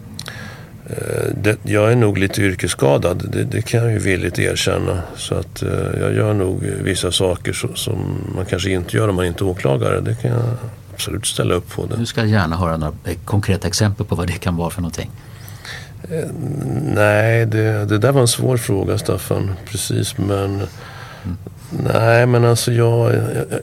Eh, 0.89 1.33
det, 1.37 1.57
jag 1.63 1.91
är 1.91 1.95
nog 1.95 2.17
lite 2.17 2.41
yrkesskadad, 2.41 3.29
det, 3.31 3.43
det, 3.43 3.61
kan 3.61 3.83
jag 3.83 3.91
ju 3.91 3.99
villigt 3.99 4.39
erkänna. 4.39 5.01
Så 5.15 5.35
att 5.35 5.61
eh, 5.61 5.69
jag 5.99 6.13
gör 6.13 6.33
nog 6.33 6.63
vissa 6.63 7.11
saker 7.11 7.53
så, 7.53 7.73
som 7.75 8.21
man 8.35 8.45
kanske 8.45 8.69
inte 8.69 8.97
gör 8.97 9.07
om 9.07 9.15
man 9.15 9.25
inte 9.25 9.43
är 9.43 9.47
åklagare. 9.47 10.01
Det 10.01 10.15
kan 10.21 10.31
jag 10.31 10.43
absolut 10.93 11.25
ställa 11.25 11.53
upp 11.53 11.69
på. 11.69 11.85
Det. 11.85 11.97
Nu 11.97 12.05
ska 12.05 12.21
jag 12.21 12.29
gärna 12.29 12.57
höra 12.57 12.77
några 12.77 12.93
konkreta 13.25 13.67
exempel 13.67 14.05
på 14.05 14.15
vad 14.15 14.27
det 14.27 14.33
kan 14.33 14.55
vara 14.55 14.69
för 14.69 14.81
någonting. 14.81 15.11
Nej, 16.81 17.45
det, 17.45 17.85
det 17.85 17.97
där 17.97 18.11
var 18.11 18.21
en 18.21 18.27
svår 18.27 18.57
fråga 18.57 18.97
Staffan. 18.97 19.51
Precis, 19.65 20.17
men 20.17 20.45
mm. 20.45 21.37
Nej, 21.83 22.25
men 22.25 22.45
alltså 22.45 22.71
jag, 22.71 23.13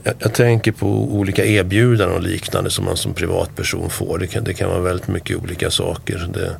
jag, 0.03 0.13
jag, 0.19 0.33
tänker 0.33 0.71
på 0.71 0.87
olika 0.87 1.45
erbjudanden 1.45 2.17
och 2.17 2.23
liknande 2.23 2.69
som 2.69 2.85
man 2.85 2.97
som 2.97 3.13
privatperson 3.13 3.89
får. 3.89 4.17
Det 4.17 4.27
kan, 4.27 4.43
det 4.43 4.53
kan 4.53 4.69
vara 4.69 4.79
väldigt 4.79 5.07
mycket 5.07 5.37
olika 5.37 5.71
saker. 5.71 6.29
Det, 6.33 6.51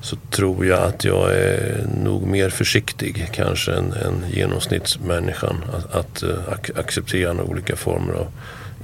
så 0.00 0.16
tror 0.30 0.66
jag 0.66 0.82
att 0.82 1.04
jag 1.04 1.32
är 1.32 1.86
nog 2.04 2.26
mer 2.26 2.50
försiktig 2.50 3.28
kanske 3.32 3.72
än, 3.72 3.92
än 3.92 4.24
genomsnittsmänniskan 4.32 5.64
att, 5.72 5.94
att 5.94 6.22
eh, 6.22 6.52
ac 6.52 6.70
acceptera 6.76 7.42
olika 7.42 7.76
former 7.76 8.14
av 8.14 8.26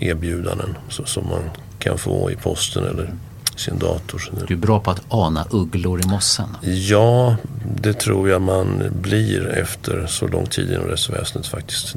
erbjudanden 0.01 0.77
så, 0.89 1.05
som 1.05 1.29
man 1.29 1.51
kan 1.79 1.99
få 1.99 2.31
i 2.31 2.37
posten 2.37 2.85
eller 2.85 3.11
sin 3.59 3.79
dator. 3.79 4.33
Du 4.47 4.55
är 4.55 4.59
bra 4.59 4.81
på 4.81 4.91
att 4.91 5.03
ana 5.09 5.47
ugglor 5.51 6.01
i 6.01 6.09
mossen. 6.09 6.49
Ja, 6.63 7.37
det 7.83 7.93
tror 7.93 8.29
jag 8.29 8.43
man 8.43 8.83
blir 9.01 9.49
efter 9.49 10.07
så 10.07 10.27
lång 10.27 10.47
tid 10.47 10.71
inom 10.71 10.85
rättsväsendet 10.85 11.47
faktiskt. 11.47 11.97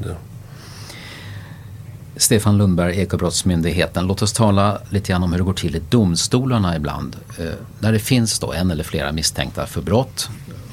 Stefan 2.15 2.57
Lundberg, 2.57 3.01
Ekobrottsmyndigheten. 3.01 4.07
Låt 4.07 4.21
oss 4.21 4.33
tala 4.33 4.81
lite 4.89 5.11
grann 5.11 5.23
om 5.23 5.31
hur 5.31 5.39
det 5.39 5.45
går 5.45 5.53
till 5.53 5.75
i 5.75 5.81
domstolarna 5.89 6.75
ibland. 6.75 7.15
Eh, 7.39 7.45
där 7.79 7.91
det 7.91 7.99
finns 7.99 8.39
då 8.39 8.53
en 8.53 8.71
eller 8.71 8.83
flera 8.83 9.11
misstänkta 9.11 9.65
för 9.65 9.81
brott. 9.81 10.29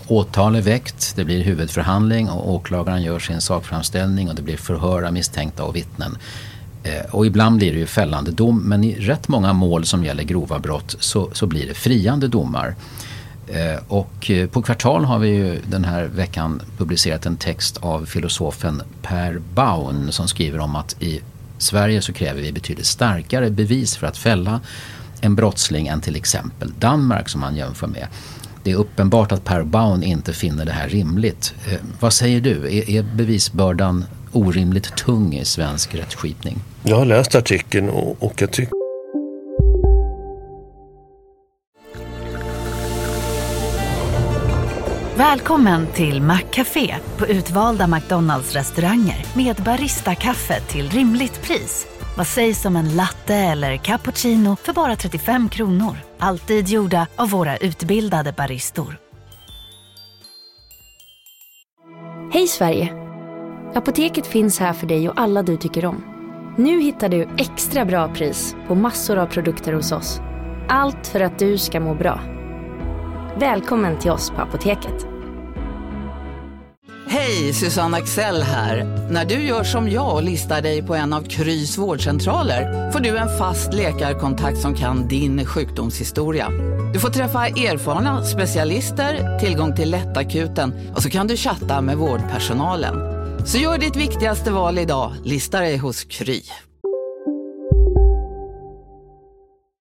Åtal 0.07 0.57
är 0.57 0.61
väckt, 0.61 1.13
det 1.17 1.25
blir 1.25 1.45
huvudförhandling 1.45 2.31
och 2.31 2.53
åklagaren 2.53 3.03
gör 3.03 3.19
sin 3.19 3.41
sakframställning 3.41 4.29
och 4.29 4.35
det 4.35 4.43
blir 4.43 4.57
förhör 4.57 5.03
av 5.03 5.13
misstänkta 5.13 5.65
och 5.65 5.77
vittnen. 5.77 6.19
Eh, 6.83 7.15
och 7.15 7.27
ibland 7.27 7.57
blir 7.57 7.73
det 7.73 7.79
ju 7.79 7.87
fällande 7.87 8.31
dom 8.31 8.59
men 8.59 8.85
i 8.85 8.95
rätt 8.95 9.29
många 9.29 9.53
mål 9.53 9.85
som 9.85 10.05
gäller 10.05 10.23
grova 10.23 10.59
brott 10.59 10.97
så, 11.01 11.31
så 11.33 11.47
blir 11.47 11.67
det 11.67 11.75
friande 11.75 12.29
domar. 12.29 12.75
Eh, 13.49 13.83
och 13.89 14.31
eh, 14.31 14.49
på 14.49 14.63
Kvartal 14.63 15.05
har 15.05 15.19
vi 15.19 15.29
ju 15.29 15.61
den 15.67 15.85
här 15.85 16.05
veckan 16.05 16.63
publicerat 16.79 17.27
en 17.27 17.37
text 17.37 17.77
av 17.77 18.07
filosofen 18.07 18.83
Per 19.03 19.41
Baun 19.55 20.13
som 20.13 20.29
skriver 20.29 20.59
om 20.59 20.77
att 20.77 21.03
i 21.03 21.21
Sverige 21.59 22.03
så 22.03 22.13
kräver 22.13 22.43
vi 22.43 22.53
betydligt 22.53 22.87
starkare 22.87 23.51
bevis 23.51 23.97
för 23.97 24.07
att 24.07 24.17
fälla 24.17 24.61
en 25.21 25.35
brottsling 25.35 25.87
än 25.87 26.01
till 26.01 26.17
exempel 26.17 26.73
Danmark 26.79 27.29
som 27.29 27.43
han 27.43 27.57
jämför 27.57 27.87
med. 27.87 28.07
Det 28.69 28.73
är 28.73 28.77
uppenbart 28.77 29.33
att 29.33 29.45
Per 29.45 29.63
Baun 29.63 30.03
inte 30.03 30.33
finner 30.33 30.65
det 30.65 30.73
här 30.73 30.89
rimligt. 30.89 31.55
Eh, 31.67 31.79
vad 32.01 32.13
säger 32.13 32.41
du? 32.41 32.79
Är, 32.79 32.91
är 32.91 33.03
bevisbördan 33.03 34.05
orimligt 34.33 34.97
tung 34.97 35.35
i 35.35 35.45
svensk 35.45 35.95
rättsskipning? 35.95 36.59
Jag 36.83 36.97
har 36.97 37.05
läst 37.05 37.35
artikeln 37.35 37.89
och, 37.89 38.23
och 38.23 38.43
jag 38.43 38.51
tycker 38.51 38.73
Välkommen 45.17 45.87
till 45.87 46.23
Maccafé 46.23 46.95
på 47.17 47.27
utvalda 47.27 47.87
McDonalds 47.87 48.53
restauranger 48.53 49.25
med 49.37 49.57
Baristakaffe 49.57 50.61
till 50.61 50.91
rimligt 50.91 51.43
pris. 51.43 51.87
Vad 52.17 52.27
sägs 52.27 52.65
om 52.65 52.77
en 52.77 52.97
latte 52.97 53.35
eller 53.35 53.77
cappuccino 53.77 54.57
för 54.63 54.73
bara 54.73 54.97
35 54.97 55.49
kronor? 55.49 56.08
Alltid 56.19 56.69
gjorda 56.69 57.07
av 57.17 57.31
våra 57.31 57.57
utbildade 57.57 58.33
baristor. 58.33 58.99
Hej 62.33 62.47
Sverige! 62.47 62.95
Apoteket 63.75 64.27
finns 64.27 64.59
här 64.59 64.73
för 64.73 64.87
dig 64.87 65.09
och 65.09 65.21
alla 65.21 65.43
du 65.43 65.57
tycker 65.57 65.85
om. 65.85 66.05
Nu 66.57 66.81
hittar 66.81 67.09
du 67.09 67.29
extra 67.39 67.85
bra 67.85 68.15
pris 68.15 68.57
på 68.69 68.75
massor 68.75 69.17
av 69.19 69.27
produkter 69.27 69.73
hos 69.73 69.93
oss. 69.93 70.21
Allt 70.69 71.07
för 71.07 71.21
att 71.21 71.39
du 71.39 71.59
ska 71.59 71.81
må 71.81 71.95
bra. 71.95 72.21
Välkommen 73.37 73.99
till 73.99 74.11
oss 74.11 74.31
på 74.31 74.43
Apoteket. 74.43 75.18
Hej, 77.11 77.53
Susanne 77.53 77.97
Axel 77.97 78.43
här. 78.43 78.85
När 79.11 79.25
du 79.25 79.35
gör 79.35 79.65
som 79.65 79.91
jag 79.91 80.15
och 80.15 80.23
listar 80.23 80.63
dig 80.63 80.83
på 80.83 80.95
en 80.95 81.13
av 81.13 81.23
Krys 81.23 81.79
vårdcentraler 81.79 82.91
får 82.91 83.01
du 83.01 83.17
en 83.17 83.39
fast 83.39 83.75
läkarkontakt 83.75 84.59
som 84.59 84.75
kan 84.75 85.09
din 85.09 85.47
sjukdomshistoria. 85.47 86.49
Du 86.93 87.01
får 87.01 87.09
träffa 87.09 87.47
erfarna 87.47 88.25
specialister, 88.25 89.39
tillgång 89.39 89.77
till 89.77 89.91
lättakuten 89.91 90.93
och 90.97 91.03
så 91.03 91.11
kan 91.11 91.27
du 91.27 91.37
chatta 91.37 91.81
med 91.81 91.97
vårdpersonalen. 91.97 92.97
Så 93.47 93.59
gör 93.59 93.79
ditt 93.79 93.97
viktigaste 93.97 94.51
val 94.51 94.79
idag. 94.79 95.13
Lista 95.25 95.61
dig 95.61 95.77
hos 95.77 96.05
Kry. 96.05 96.43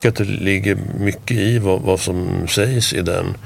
att 0.08 0.16
det 0.16 0.24
ligger 0.24 0.78
mycket 0.98 1.36
i 1.36 1.58
vad, 1.58 1.80
vad 1.80 2.00
som 2.00 2.48
sägs 2.48 2.92
i 2.92 3.02
den. 3.02 3.36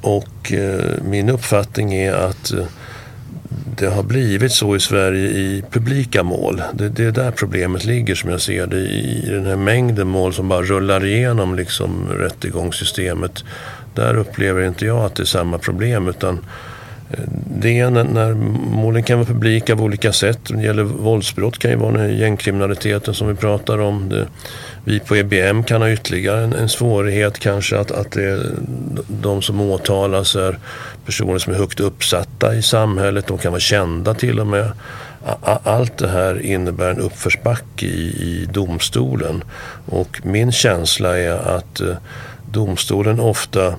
Och 0.00 0.52
eh, 0.52 1.02
min 1.02 1.28
uppfattning 1.28 1.94
är 1.94 2.12
att 2.12 2.52
eh, 2.52 2.64
det 3.78 3.86
har 3.86 4.02
blivit 4.02 4.52
så 4.52 4.76
i 4.76 4.80
Sverige 4.80 5.28
i 5.28 5.64
publika 5.70 6.22
mål. 6.22 6.62
Det, 6.74 6.88
det 6.88 7.04
är 7.04 7.12
där 7.12 7.30
problemet 7.30 7.84
ligger 7.84 8.14
som 8.14 8.30
jag 8.30 8.40
ser 8.40 8.66
det. 8.66 8.76
I 8.76 9.28
den 9.30 9.46
här 9.46 9.56
mängden 9.56 10.08
mål 10.08 10.34
som 10.34 10.48
bara 10.48 10.62
rullar 10.62 11.04
igenom 11.04 11.54
liksom 11.54 12.08
rättegångssystemet. 12.08 13.44
Där 13.94 14.16
upplever 14.16 14.62
inte 14.62 14.86
jag 14.86 15.04
att 15.04 15.14
det 15.14 15.22
är 15.22 15.24
samma 15.24 15.58
problem 15.58 16.08
utan 16.08 16.40
Eh, 17.10 17.18
det 17.60 17.78
är 17.78 17.90
när, 17.90 18.04
när 18.04 18.34
målen 18.70 19.02
kan 19.02 19.18
vara 19.18 19.26
publika 19.26 19.72
av 19.72 19.82
olika 19.82 20.12
sätt. 20.12 20.40
Det 20.48 20.62
gäller 20.62 20.82
våldsbrott 20.82 21.58
kan 21.58 21.70
ju 21.70 21.76
vara 21.76 21.92
den 21.92 22.16
gängkriminaliteten 22.16 23.14
som 23.14 23.28
vi 23.28 23.34
pratar 23.34 23.78
om. 23.78 24.08
Det, 24.08 24.26
vi 24.84 25.00
på 25.00 25.16
EBM 25.16 25.62
kan 25.62 25.82
ha 25.82 25.90
ytterligare 25.90 26.44
en, 26.44 26.52
en 26.52 26.68
svårighet 26.68 27.38
kanske 27.38 27.78
att, 27.78 27.90
att 27.90 28.12
det, 28.12 28.46
de 29.08 29.42
som 29.42 29.60
åtalas 29.60 30.36
är 30.36 30.58
personer 31.06 31.38
som 31.38 31.52
är 31.52 31.56
högt 31.56 31.80
uppsatta 31.80 32.54
i 32.54 32.62
samhället. 32.62 33.26
De 33.26 33.38
kan 33.38 33.52
vara 33.52 33.60
kända 33.60 34.14
till 34.14 34.40
och 34.40 34.46
med. 34.46 34.72
Allt 35.42 35.98
det 35.98 36.08
här 36.08 36.42
innebär 36.42 36.90
en 36.90 37.00
uppförsbacke 37.00 37.86
i, 37.86 38.08
i 38.08 38.48
domstolen 38.52 39.44
och 39.86 40.20
min 40.24 40.52
känsla 40.52 41.18
är 41.18 41.56
att 41.56 41.80
eh, 41.80 41.96
domstolen 42.50 43.20
ofta 43.20 43.74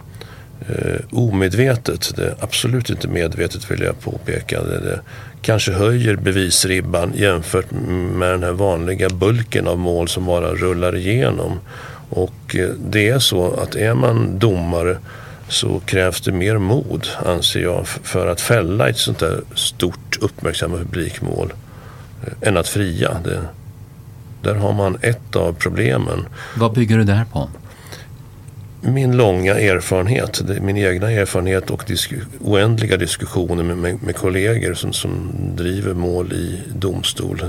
eh, 0.69 0.99
omedvetet, 1.11 2.13
det 2.15 2.25
är 2.25 2.35
absolut 2.39 2.89
inte 2.89 3.07
medvetet 3.07 3.71
vill 3.71 3.81
jag 3.81 3.99
påpeka, 3.99 4.63
det, 4.63 4.79
det 4.79 4.99
kanske 5.41 5.71
höjer 5.71 6.15
bevisribban 6.15 7.13
jämfört 7.15 7.71
med 7.71 8.31
den 8.31 8.43
här 8.43 8.51
vanliga 8.51 9.09
bulken 9.09 9.67
av 9.67 9.77
mål 9.79 10.07
som 10.07 10.25
bara 10.25 10.53
rullar 10.53 10.95
igenom. 10.95 11.59
Och 12.09 12.55
eh, 12.55 12.69
det 12.89 13.09
är 13.09 13.19
så 13.19 13.53
att 13.53 13.75
är 13.75 13.93
man 13.93 14.39
domare 14.39 14.97
så 15.47 15.79
krävs 15.79 16.21
det 16.21 16.31
mer 16.31 16.57
mod, 16.57 17.07
anser 17.25 17.59
jag, 17.59 17.87
för 17.87 18.27
att 18.27 18.41
fälla 18.41 18.89
ett 18.89 18.97
sånt 18.97 19.19
där 19.19 19.41
stort 19.53 20.17
uppmärksammat 20.21 20.79
publikmål 20.79 21.53
eh, 22.25 22.47
än 22.47 22.57
att 22.57 22.67
fria. 22.67 23.17
Det, 23.23 23.39
där 24.41 24.55
har 24.55 24.73
man 24.73 24.97
ett 25.01 25.35
av 25.35 25.53
problemen. 25.53 26.25
Vad 26.55 26.73
bygger 26.73 26.97
du 26.97 27.03
det 27.03 27.13
här 27.13 27.25
på? 27.25 27.49
Min 28.81 29.17
långa 29.17 29.53
erfarenhet, 29.55 30.41
min 30.61 30.77
egna 30.77 31.11
erfarenhet 31.11 31.69
och 31.69 31.83
disk 31.87 32.13
oändliga 32.41 32.97
diskussioner 32.97 33.63
med, 33.63 33.77
med, 33.77 34.03
med 34.03 34.15
kollegor 34.15 34.73
som, 34.73 34.93
som, 34.93 35.31
driver 35.55 35.93
mål 35.93 36.33
i 36.33 36.59
domstol. 36.75 37.43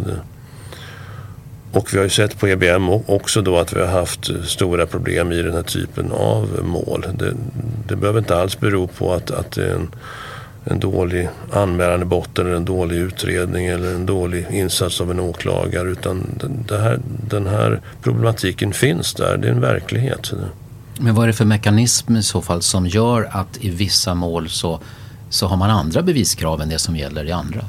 Och 1.73 1.95
vi 1.95 1.97
har 1.97 2.05
ju 2.05 2.11
sett 2.11 2.39
på 2.39 2.49
EBM 2.49 2.89
också 2.89 3.43
då 3.43 3.59
att 3.59 3.73
vi 3.73 3.81
har 3.81 3.87
haft 3.87 4.31
stora 4.45 4.87
problem 4.87 5.33
i 5.33 5.43
den 5.43 5.55
här 5.55 5.63
typen 5.63 6.13
av 6.13 6.61
mål. 6.63 7.07
Det, 7.19 7.35
det 7.89 7.97
behöver 7.97 8.19
inte 8.19 8.37
alls 8.37 8.61
bero 8.61 8.87
på 8.87 9.13
att, 9.13 9.31
att 9.31 9.53
det 9.53 9.67
är 9.67 9.75
en, 9.75 9.89
en 10.65 10.81
dålig 10.81 11.29
anmälan 11.53 12.03
i 12.03 12.05
botten 12.05 12.47
eller 12.47 12.57
en 12.57 12.65
dålig 12.65 12.97
utredning 12.97 13.67
eller 13.67 13.95
en 13.95 14.07
dålig 14.07 14.47
insats 14.51 15.01
av 15.01 15.11
en 15.11 15.21
åklagare 15.21 15.89
utan 15.89 16.27
den 16.67 16.81
här, 16.81 17.01
den 17.31 17.47
här 17.47 17.81
problematiken 18.03 18.73
finns 18.73 19.15
där, 19.15 19.37
det 19.37 19.49
är 19.49 19.53
en 19.53 19.61
verklighet. 19.61 20.33
Men 20.99 21.15
vad 21.15 21.23
är 21.23 21.27
det 21.27 21.33
för 21.33 21.45
mekanism 21.45 22.17
i 22.17 22.23
så 22.23 22.43
fall 22.43 22.63
som 22.63 22.87
gör 22.87 23.29
att 23.33 23.59
i 23.61 23.71
vissa 23.71 24.15
mål 24.15 24.49
så, 24.49 24.81
så 25.31 25.47
har 25.47 25.57
man 25.57 25.71
andra 25.71 26.03
beviskrav 26.03 26.61
än 26.61 26.69
det 26.69 26.79
som 26.79 26.97
gäller 26.97 27.25
i 27.25 27.33
andra? 27.33 27.65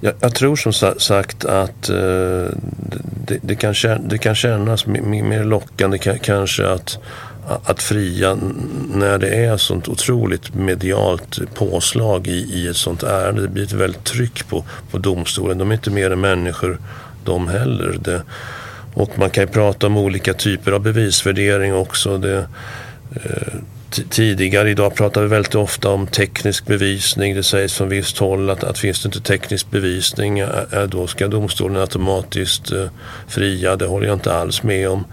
Jag, 0.00 0.14
jag 0.20 0.34
tror 0.34 0.56
som 0.56 0.72
sagt 0.98 1.44
att 1.44 1.88
eh, 1.88 1.96
det, 3.26 3.38
det, 3.42 3.54
kan, 3.54 3.74
det 4.08 4.18
kan 4.18 4.34
kännas 4.34 4.86
mer 4.86 5.44
lockande 5.44 5.98
kanske 5.98 6.68
att, 6.68 6.98
att 7.64 7.82
fria 7.82 8.38
när 8.94 9.18
det 9.18 9.28
är 9.28 9.56
sånt 9.56 9.88
otroligt 9.88 10.54
medialt 10.54 11.54
påslag 11.54 12.26
i, 12.26 12.30
i 12.30 12.68
ett 12.68 12.76
sånt 12.76 13.02
ärende. 13.02 13.42
Det 13.42 13.48
blir 13.48 13.64
ett 13.64 13.72
väldigt 13.72 14.04
tryck 14.04 14.48
på, 14.48 14.64
på 14.90 14.98
domstolen. 14.98 15.58
De 15.58 15.70
är 15.70 15.74
inte 15.74 15.90
mer 15.90 16.10
än 16.10 16.20
människor 16.20 16.78
de 17.24 17.48
heller. 17.48 17.98
Det, 18.00 18.22
och 18.98 19.18
man 19.18 19.30
kan 19.30 19.42
ju 19.44 19.48
prata 19.48 19.86
om 19.86 19.96
olika 19.96 20.34
typer 20.34 20.72
av 20.72 20.80
bevisvärdering 20.80 21.74
också. 21.74 22.18
Det, 22.18 22.48
eh, 23.14 23.54
tidigare 24.10 24.70
idag 24.70 24.94
pratar 24.94 25.22
vi 25.22 25.28
väldigt 25.28 25.54
ofta 25.54 25.88
om 25.88 26.06
teknisk 26.06 26.66
bevisning. 26.66 27.34
Det 27.34 27.42
sägs 27.42 27.74
från 27.74 27.88
visst 27.88 28.18
håll 28.18 28.50
att, 28.50 28.64
att 28.64 28.78
finns 28.78 29.02
det 29.02 29.06
inte 29.06 29.20
teknisk 29.20 29.70
bevisning 29.70 30.42
då 30.88 31.06
ska 31.06 31.28
domstolen 31.28 31.76
automatiskt 31.76 32.72
eh, 32.72 32.86
fria. 33.28 33.76
Det 33.76 33.86
håller 33.86 34.06
jag 34.06 34.16
inte 34.16 34.34
alls 34.34 34.62
med 34.62 34.88
om. 34.88 35.04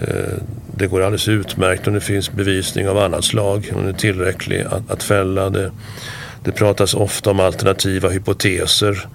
Eh, 0.00 0.38
det 0.76 0.86
går 0.86 1.00
alldeles 1.00 1.28
utmärkt 1.28 1.86
om 1.86 1.94
det 1.94 2.00
finns 2.00 2.32
bevisning 2.32 2.88
av 2.88 2.98
annat 2.98 3.24
slag, 3.24 3.70
om 3.74 3.80
den 3.80 3.94
är 3.94 3.98
tillräcklig 3.98 4.60
att, 4.60 4.90
att 4.90 5.02
fälla. 5.02 5.50
Det, 5.50 5.70
det 6.44 6.52
pratas 6.52 6.94
ofta 6.94 7.30
om 7.30 7.40
alternativa 7.40 8.08
hypoteser 8.08 9.06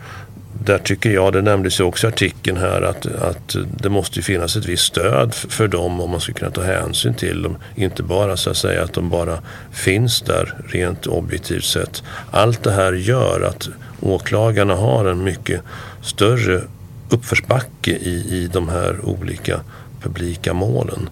där 0.66 0.78
tycker 0.78 1.10
jag, 1.10 1.34
det 1.34 1.42
nämndes 1.42 1.80
ju 1.80 1.84
också 1.84 2.08
i 2.08 2.10
artikeln 2.10 2.58
här, 2.58 2.82
att, 2.82 3.06
att 3.06 3.56
det 3.78 3.90
måste 3.90 4.22
finnas 4.22 4.56
ett 4.56 4.66
visst 4.66 4.86
stöd 4.86 5.34
för 5.34 5.68
dem 5.68 6.02
om 6.02 6.10
man 6.10 6.22
ska 6.22 6.34
kunna 6.34 6.52
ta 6.52 6.62
hänsyn 6.62 7.14
till 7.14 7.42
dem. 7.42 7.58
Inte 7.76 8.04
bara 8.04 8.38
så 8.38 8.50
att 8.50 8.58
säga 8.58 8.84
att 8.84 8.94
de 8.94 9.10
bara 9.10 9.40
finns 9.72 10.22
där 10.22 10.54
rent 10.68 11.08
objektivt 11.08 11.64
sett. 11.64 12.04
Allt 12.32 12.64
det 12.64 12.72
här 12.72 12.94
gör 12.94 13.42
att 13.42 13.70
åklagarna 14.02 14.76
har 14.76 15.06
en 15.06 15.24
mycket 15.24 15.62
större 16.02 16.62
uppförsbacke 17.10 17.92
i, 17.92 18.26
i 18.30 18.50
de 18.54 18.70
här 18.70 19.06
olika 19.06 19.60
publika 20.02 20.54
målen. 20.54 21.10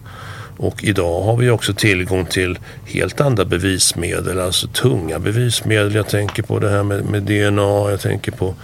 Och 0.62 0.84
idag 0.84 1.22
har 1.22 1.36
vi 1.36 1.50
också 1.50 1.74
tillgång 1.74 2.24
till 2.24 2.58
helt 2.86 3.20
andra 3.20 3.44
bevismedel, 3.44 4.40
alltså 4.40 4.66
tunga 4.66 5.18
bevismedel. 5.18 5.94
Jag 5.94 6.08
tänker 6.08 6.42
på 6.42 6.58
det 6.58 6.68
här 6.68 6.82
med, 6.82 7.04
med 7.04 7.22
DNA, 7.22 7.90
jag 7.90 8.00
tänker 8.00 8.32
på 8.32 8.54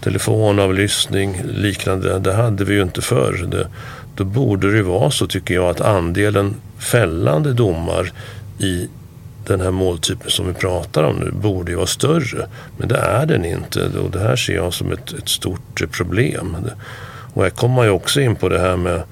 telefonavlyssning, 0.00 1.42
liknande. 1.44 2.18
Det 2.18 2.32
hade 2.32 2.64
vi 2.64 2.74
ju 2.74 2.82
inte 2.82 3.02
förr. 3.02 3.48
Det, 3.50 3.68
då 4.14 4.24
borde 4.24 4.72
det 4.72 4.82
vara 4.82 5.10
så 5.10 5.26
tycker 5.26 5.54
jag 5.54 5.64
att 5.64 5.80
andelen 5.80 6.54
fällande 6.78 7.52
domar 7.52 8.12
i 8.58 8.88
den 9.46 9.60
här 9.60 9.70
måltypen 9.70 10.30
som 10.30 10.46
vi 10.46 10.54
pratar 10.54 11.02
om 11.02 11.16
nu 11.16 11.30
borde 11.30 11.70
ju 11.70 11.76
vara 11.76 11.86
större. 11.86 12.46
Men 12.76 12.88
det 12.88 12.98
är 12.98 13.26
den 13.26 13.44
inte 13.44 13.88
och 14.04 14.10
det 14.10 14.20
här 14.20 14.36
ser 14.36 14.54
jag 14.54 14.74
som 14.74 14.92
ett, 14.92 15.12
ett 15.12 15.28
stort 15.28 15.90
problem. 15.90 16.56
Och 17.34 17.42
här 17.42 17.50
kommer 17.50 17.74
man 17.74 17.84
ju 17.84 17.90
också 17.90 18.20
in 18.20 18.36
på 18.36 18.48
det 18.48 18.58
här 18.58 18.76
med, 18.76 19.02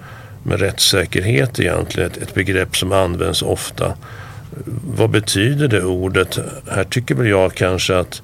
med 0.49 0.61
rättssäkerhet 0.61 1.61
egentligen, 1.61 2.11
ett, 2.11 2.17
ett 2.17 2.35
begrepp 2.35 2.77
som 2.77 2.93
används 2.93 3.43
ofta. 3.43 3.95
Vad 4.97 5.11
betyder 5.11 5.69
det 5.69 5.83
ordet? 5.83 6.39
Här 6.71 6.85
tycker 6.85 7.15
väl 7.15 7.27
jag 7.27 7.55
kanske 7.55 7.99
att 7.99 8.23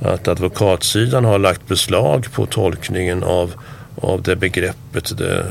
att 0.00 0.28
advokatsidan 0.28 1.24
har 1.24 1.38
lagt 1.38 1.68
beslag 1.68 2.26
på 2.32 2.46
tolkningen 2.46 3.22
av, 3.22 3.54
av 4.00 4.22
det 4.22 4.36
begreppet. 4.36 5.12
De, 5.18 5.42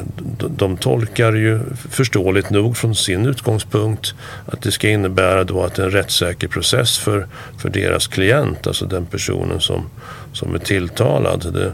de 0.58 0.78
tolkar 0.78 1.34
ju 1.34 1.60
förståeligt 1.89 2.49
nog 2.49 2.78
från 2.78 2.95
sin 2.95 3.25
utgångspunkt 3.25 4.13
att 4.45 4.62
det 4.62 4.71
ska 4.71 4.89
innebära 4.89 5.43
då 5.43 5.63
att 5.63 5.80
en 5.80 5.91
rättssäker 5.91 6.47
process 6.47 6.97
för, 6.97 7.28
för 7.58 7.69
deras 7.69 8.08
klient, 8.08 8.67
alltså 8.67 8.86
den 8.86 9.06
personen 9.06 9.60
som, 9.60 9.86
som 10.34 10.56
är 10.56 10.60
tilltalad. 10.60 11.54
Det, 11.54 11.73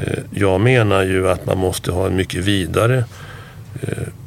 eh, 0.00 0.18
jag 0.30 0.60
menar 0.60 1.02
ju 1.02 1.28
att 1.28 1.46
man 1.46 1.58
måste 1.58 1.92
ha 1.92 2.06
en 2.06 2.16
mycket 2.16 2.44
vidare 2.44 3.04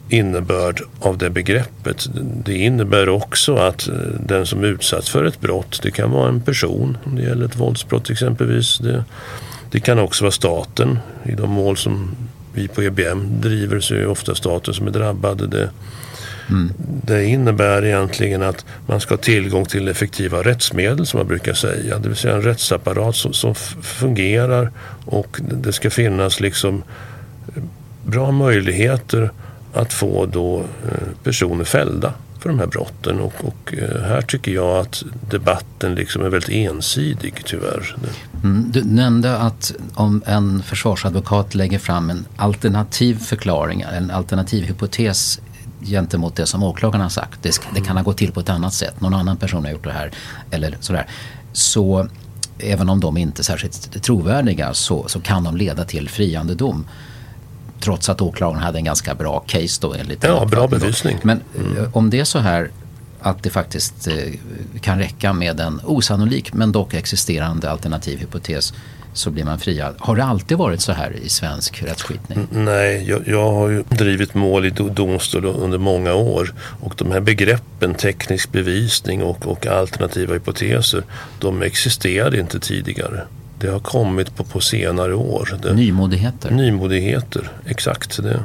innebörd 0.10 0.82
av 1.00 1.18
det 1.18 1.30
begreppet. 1.30 2.08
Det 2.46 2.58
innebär 2.58 3.10
också 3.10 3.56
att 3.56 3.88
eh, 3.88 3.94
den 4.20 4.46
som 4.46 4.64
utsatts 4.64 5.10
för 5.10 5.26
ett 5.26 5.42
brott, 5.42 5.80
det 5.84 5.92
kan 5.92 6.12
vara 6.12 6.30
en 6.30 6.42
person 6.42 6.98
om 7.04 7.16
det 7.16 7.22
gäller 7.22 7.46
ett 7.46 7.56
våldsbrott 7.56 8.10
exempelvis. 8.10 8.78
Det, 8.78 9.04
det 9.72 9.80
kan 9.80 10.00
också 10.00 10.24
vara 10.24 10.32
staten. 10.32 11.00
I 11.24 11.32
de 11.32 11.52
mål 11.52 11.78
som 11.78 12.16
vi 12.54 12.68
på 12.68 12.84
EBM 12.84 13.42
driver 13.42 13.80
så 13.80 13.94
är 13.94 14.00
det 14.00 14.08
ofta 14.08 14.36
staten 14.36 14.74
som 14.74 14.88
är 14.88 14.92
drabbad. 14.92 15.50
Det, 15.50 15.70
mm. 16.50 16.74
det 17.06 17.26
innebär 17.26 17.86
egentligen 17.86 18.42
att 18.42 18.66
man 18.88 19.00
ska 19.00 19.14
ha 19.14 19.22
tillgång 19.22 19.66
till 19.66 19.88
effektiva 19.88 20.44
rättsmedel 20.44 21.06
som 21.06 21.18
man 21.18 21.28
brukar 21.28 21.54
säga. 21.54 22.00
Det 22.00 22.08
vill 22.08 22.18
säga 22.18 22.36
en 22.36 22.42
rättsapparat 22.42 23.16
som, 23.16 23.34
som 23.34 23.56
fungerar 23.82 24.72
och 25.06 25.40
det 25.42 25.74
ska 25.74 25.90
finnas 25.90 26.40
liksom 26.40 26.84
eh, 27.56 27.64
bra 28.06 28.32
möjligheter 28.32 29.32
att 29.74 29.94
få 29.94 30.26
då 30.26 30.60
eh, 30.60 31.08
personer 31.24 31.64
fällda 31.64 32.14
för 32.40 32.50
de 32.50 32.60
här 32.60 32.68
brotten. 32.68 33.20
Och, 33.20 33.34
och 33.44 33.74
eh, 33.74 34.02
här 34.02 34.22
tycker 34.22 34.52
jag 34.52 34.78
att 34.80 35.04
debatten 35.30 35.96
liksom 35.96 36.26
är 36.26 36.30
väldigt 36.30 36.50
ensidig 36.50 37.34
tyvärr. 37.46 37.96
Mm, 38.44 38.72
du 38.72 38.84
nämnde 38.84 39.38
att 39.38 39.74
om 39.94 40.24
en 40.26 40.64
försvarsadvokat 40.64 41.56
lägger 41.56 41.80
fram 41.80 42.10
en 42.10 42.26
alternativ 42.36 43.18
förklaring, 43.18 43.82
en 43.82 44.12
alternativ 44.12 44.64
hypotes 44.64 45.40
gentemot 45.82 46.36
det 46.36 46.46
som 46.46 46.64
åklagaren 46.64 47.02
har 47.02 47.10
sagt. 47.10 47.44
Det, 47.44 47.62
det 47.74 47.82
kan 47.82 47.98
ha 47.98 48.04
gått 48.04 48.18
till 48.18 48.32
på 48.32 48.40
ett 48.40 48.50
annat 48.50 48.74
sätt. 48.74 49.02
Någon 49.02 49.14
annan 49.14 49.38
person 49.38 49.64
har 49.64 49.72
gjort 49.72 49.84
det 49.84 49.92
här. 49.92 50.12
Eller 50.52 50.78
sådär. 50.80 51.08
Så 51.54 52.08
även 52.60 52.90
om 52.90 53.00
de 53.00 53.18
inte 53.18 53.42
är 53.42 53.44
särskilt 53.44 54.04
trovärdiga 54.04 54.74
så, 54.74 55.08
så 55.08 55.20
kan 55.22 55.44
de 55.44 55.58
leda 55.58 55.86
till 55.86 56.10
friande 56.10 56.56
dom. 56.56 56.86
Trots 57.80 58.10
att 58.10 58.22
åklagaren 58.22 58.64
hade 58.64 58.78
en 58.78 58.84
ganska 58.84 59.16
bra 59.16 59.40
case 59.40 59.82
då 59.82 59.94
enligt 59.94 60.24
Ja, 60.24 60.46
bra 60.46 60.68
bevisning. 60.68 61.18
Men 61.24 61.42
mm. 61.58 61.90
om 61.94 62.10
det 62.10 62.20
är 62.20 62.24
så 62.24 62.40
här 62.40 62.70
att 63.20 63.44
det 63.44 63.50
faktiskt 63.50 64.08
eh, 64.08 64.14
kan 64.82 65.00
räcka 65.00 65.34
med 65.34 65.60
en 65.60 65.82
osannolik 65.84 66.54
men 66.54 66.72
dock 66.72 66.94
existerande 66.94 67.70
alternativ 67.72 68.20
hypotes 68.20 68.74
så 69.14 69.30
blir 69.30 69.44
man 69.44 69.60
friad. 69.60 69.96
Har 69.98 70.16
det 70.16 70.24
alltid 70.24 70.58
varit 70.58 70.82
så 70.82 70.92
här 70.92 71.12
i 71.24 71.30
svensk 71.30 71.84
rättsskipning? 71.84 72.48
Nej, 72.52 73.10
jag, 73.10 73.28
jag 73.28 73.52
har 73.52 73.70
ju 73.70 73.84
drivit 73.90 74.34
mål 74.34 74.66
i 74.66 74.70
domstol 74.70 75.46
under 75.46 75.78
många 75.78 76.14
år 76.14 76.54
och 76.82 76.94
de 76.98 77.12
här 77.12 77.20
begreppen 77.20 77.94
teknisk 77.94 78.52
bevisning 78.52 79.24
och, 79.24 79.48
och 79.48 79.68
alternativa 79.68 80.34
hypoteser 80.34 81.04
de 81.40 81.62
existerade 81.62 82.40
inte 82.40 82.60
tidigare. 82.60 83.22
Det 83.60 83.68
har 83.68 83.80
kommit 83.80 84.36
på, 84.36 84.44
på 84.44 84.60
senare 84.60 85.16
år. 85.16 85.60
Det, 85.62 85.74
nymodigheter? 85.74 86.52
Nymodigheter, 86.52 87.52
exakt. 87.66 88.24
Det. 88.24 88.44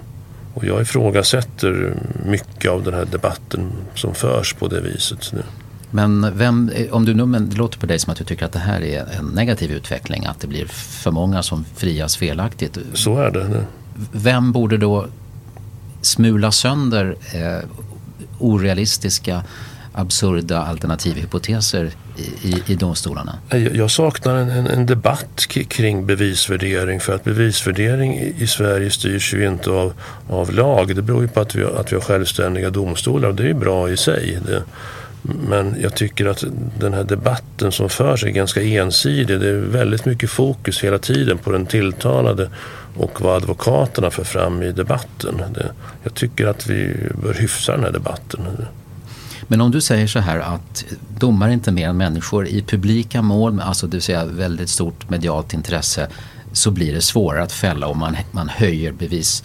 Och 0.55 0.65
jag 0.65 0.83
ifrågasätter 0.83 1.95
mycket 2.27 2.71
av 2.71 2.83
den 2.83 2.95
här 2.95 3.05
debatten 3.05 3.73
som 3.95 4.15
förs 4.15 4.55
på 4.55 4.69
det 4.69 4.81
viset 4.81 5.33
nu. 5.33 5.43
Men 5.91 6.39
vem, 6.39 6.71
om 6.91 7.05
du 7.05 7.15
nu, 7.15 7.27
men 7.27 7.51
det 7.51 7.57
låter 7.57 7.79
på 7.79 7.87
dig 7.87 7.99
som 7.99 8.13
att 8.13 8.19
du 8.19 8.25
tycker 8.25 8.47
att 8.47 8.53
det 8.53 8.59
här 8.59 8.81
är 8.81 9.07
en 9.19 9.27
negativ 9.27 9.71
utveckling, 9.71 10.27
att 10.27 10.41
det 10.41 10.47
blir 10.47 10.67
för 10.67 11.11
många 11.11 11.43
som 11.43 11.65
frias 11.77 12.17
felaktigt. 12.17 12.79
Så 12.95 13.19
är 13.19 13.31
det. 13.31 13.65
Vem 14.13 14.53
borde 14.53 14.77
då 14.77 15.07
smula 16.03 16.53
sönder 16.53 17.17
eh, 17.35 17.69
orealistiska, 18.39 19.43
absurda 19.93 20.59
alternativhypoteser 20.59 21.91
i, 22.17 22.49
i, 22.49 22.63
i 22.67 22.75
domstolarna? 22.75 23.39
Jag, 23.49 23.77
jag 23.77 23.91
saknar 23.91 24.37
en, 24.37 24.49
en, 24.51 24.67
en, 24.67 24.87
debatt 24.87 25.47
kring 25.69 26.07
bevisvärdering 26.07 27.01
för 27.01 27.15
att 27.15 27.25
bevisvärdering 27.25 28.19
i, 28.19 28.35
i, 28.39 28.47
Sverige 28.47 28.91
styrs 28.91 29.35
ju 29.35 29.47
inte 29.47 29.71
av, 29.71 29.93
av 30.29 30.53
lag. 30.53 30.97
Det 30.97 31.03
beror 31.03 31.23
ju 31.23 31.29
på 31.29 31.41
att 31.41 31.55
vi, 31.55 31.65
att 31.65 31.93
vi 31.93 31.97
har 31.97 32.03
självständiga 32.03 32.71
domstolar 32.71 33.29
och 33.29 33.35
det 33.35 33.43
är 33.43 33.49
ju 33.49 33.55
bra 33.55 33.91
i 33.91 33.97
sig. 33.97 34.39
Det, 34.47 34.63
men 35.23 35.77
jag 35.81 35.95
tycker 35.95 36.27
att 36.27 36.45
den 36.79 36.95
här 36.95 37.05
debatten 37.05 37.73
som 37.73 37.89
förs 37.89 38.25
är 38.25 38.29
ganska 38.29 38.63
ensidig. 38.63 39.41
Det 39.41 39.49
är 39.49 39.55
väldigt 39.55 40.05
mycket 40.05 40.31
fokus 40.31 40.85
hela 40.85 40.99
tiden 40.99 41.39
på 41.39 41.53
den 41.53 41.67
tilltalade 41.67 42.51
och 42.97 43.21
vad 43.21 43.37
advokaterna 43.37 44.11
för 44.11 44.25
fram 44.25 44.63
i 44.63 44.73
debatten. 44.73 45.43
jag 46.03 46.15
tycker 46.15 46.47
att 46.47 46.67
vi 46.67 46.97
bör 47.23 47.35
hyfsa 47.35 47.73
den 47.73 47.85
här 47.85 47.93
debatten. 47.93 48.41
Men 49.51 49.61
om 49.61 49.71
du 49.71 49.81
säger 49.81 50.07
så 50.07 50.19
här 50.19 50.39
att 50.39 50.85
domare 51.19 51.51
är 51.51 51.55
inte 51.55 51.73
mer 51.73 51.89
än 51.89 51.97
människor 51.97 52.47
i 52.47 52.63
publika 52.63 53.23
mål, 53.23 53.61
alltså 53.61 53.87
det 53.87 53.97
vill 53.97 54.03
säga 54.03 54.25
väldigt 54.25 54.69
stort 54.69 55.11
medialt 55.11 55.55
intresse, 55.55 56.09
så 56.53 56.71
blir 56.71 56.95
det 56.95 57.01
svårare 57.01 57.43
att 57.43 57.53
fälla 57.53 57.87
om 57.87 57.99
man, 57.99 58.17
man 58.33 58.49
höjer 58.49 58.93
bevis 58.93 59.43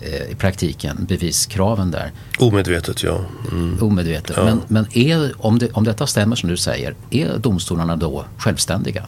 Eh, 0.00 0.32
i 0.32 0.34
praktiken 0.34 0.96
beviskraven 1.08 1.90
där. 1.90 2.10
Omedvetet 2.38 3.02
ja. 3.02 3.20
Mm. 3.52 3.82
Omedvetet. 3.82 4.36
Ja. 4.36 4.44
Men, 4.44 4.60
men 4.68 4.86
är, 4.92 5.32
om, 5.38 5.58
det, 5.58 5.72
om 5.72 5.84
detta 5.84 6.06
stämmer 6.06 6.36
som 6.36 6.48
du 6.48 6.56
säger, 6.56 6.94
är 7.10 7.38
domstolarna 7.38 7.96
då 7.96 8.24
självständiga? 8.38 9.04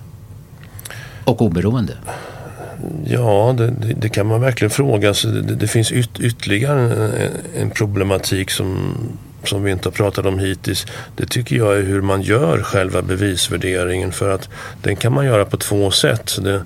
Och 1.24 1.42
oberoende? 1.42 1.92
Ja, 3.04 3.54
det, 3.58 3.70
det, 3.70 3.94
det 3.94 4.08
kan 4.08 4.26
man 4.26 4.40
verkligen 4.40 4.70
fråga 4.70 5.14
sig. 5.14 5.32
Det, 5.32 5.54
det, 5.54 5.68
finns 5.68 5.92
yt, 5.92 6.20
ytterligare 6.20 6.80
en, 6.80 7.32
en, 7.62 7.70
problematik 7.70 8.50
som, 8.50 8.94
som 9.48 9.62
vi 9.62 9.70
inte 9.70 9.88
har 9.88 9.92
pratat 9.92 10.26
om 10.26 10.38
hittills. 10.38 10.86
Det 11.16 11.26
tycker 11.26 11.56
jag 11.56 11.78
är 11.78 11.82
hur 11.82 12.00
man 12.00 12.22
gör 12.22 12.62
själva 12.62 13.02
bevisvärderingen. 13.02 14.12
För 14.12 14.30
att 14.30 14.48
den 14.82 14.96
kan 14.96 15.12
man 15.12 15.26
göra 15.26 15.44
på 15.44 15.56
två 15.56 15.90
sätt. 15.90 16.38
Det, 16.42 16.62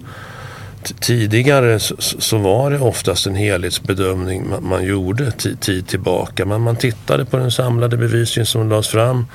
Tidigare 1.00 1.78
så 1.98 2.38
var 2.38 2.70
det 2.70 2.78
oftast 2.78 3.26
en 3.26 3.34
helhetsbedömning 3.34 4.54
man 4.60 4.84
gjorde 4.84 5.30
tid 5.60 5.86
tillbaka. 5.88 6.46
Men 6.46 6.60
man 6.60 6.76
tittade 6.76 7.24
på 7.24 7.36
den 7.36 7.50
samlade 7.50 7.96
bevisningen 7.96 8.46
som 8.46 8.68
lades 8.68 8.88
fram. 8.88 9.26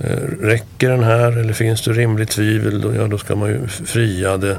Eh, 0.00 0.16
räcker 0.40 0.90
den 0.90 1.02
här 1.02 1.38
eller 1.38 1.52
finns 1.52 1.82
det 1.82 1.92
rimligt 1.92 2.30
tvivel? 2.30 2.80
Då, 2.80 2.94
ja, 2.94 3.06
då 3.06 3.18
ska 3.18 3.36
man 3.36 3.48
ju 3.48 3.68
fria 3.68 4.36
det. 4.36 4.58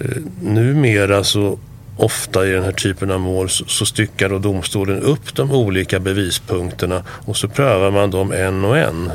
Eh, 0.00 0.16
numera 0.40 1.24
så 1.24 1.58
ofta 2.02 2.46
i 2.46 2.50
den 2.50 2.64
här 2.64 2.72
typen 2.72 3.10
av 3.10 3.20
mål 3.20 3.48
så, 3.50 3.86
styckar 3.86 4.28
då 4.28 4.38
domstolen 4.38 5.02
upp 5.02 5.34
de 5.34 5.52
olika 5.52 6.00
bevispunkterna 6.00 7.02
och 7.26 7.36
så 7.36 7.48
prövar 7.48 7.90
man 7.90 8.10
dem 8.10 8.32
en 8.32 8.64
och 8.64 8.78
en. 8.78 9.10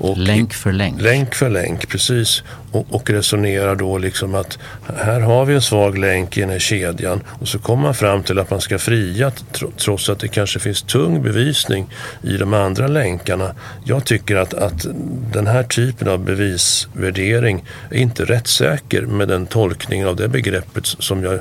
Och 0.00 0.18
länk 0.18 0.54
för 0.54 0.72
länk. 0.72 1.00
Länk 1.00 1.34
för 1.34 1.50
länk, 1.50 1.88
precis. 1.88 2.42
Och, 2.72 2.86
och 2.90 3.10
resonerar 3.10 3.76
då 3.76 3.98
liksom 3.98 4.34
att 4.34 4.58
här 4.96 5.20
har 5.20 5.44
vi 5.44 5.54
en 5.54 5.62
svag 5.62 5.98
länk 5.98 6.36
i 6.36 6.40
den 6.40 6.50
här 6.50 6.58
kedjan 6.58 7.20
och 7.28 7.48
så 7.48 7.58
kommer 7.58 7.82
man 7.82 7.94
fram 7.94 8.22
till 8.22 8.38
att 8.38 8.50
man 8.50 8.60
ska 8.60 8.78
fria 8.78 9.32
trots 9.76 10.08
att 10.08 10.18
det 10.18 10.28
kanske 10.28 10.58
finns 10.58 10.82
tung 10.82 11.22
bevisning 11.22 11.86
i 12.22 12.36
de 12.36 12.54
andra 12.54 12.86
länkarna. 12.86 13.54
Jag 13.84 14.04
tycker 14.04 14.36
att, 14.36 14.54
att 14.54 14.86
den 15.32 15.46
här 15.46 15.62
typen 15.62 16.08
av 16.08 16.24
bevisvärdering 16.24 17.64
är 17.90 17.98
inte 17.98 18.24
rättssäker 18.24 19.02
med 19.02 19.28
den 19.28 19.46
tolkningen 19.46 20.08
av 20.08 20.16
det 20.16 20.28
begreppet 20.28 20.86
som 20.86 21.22
jag 21.22 21.40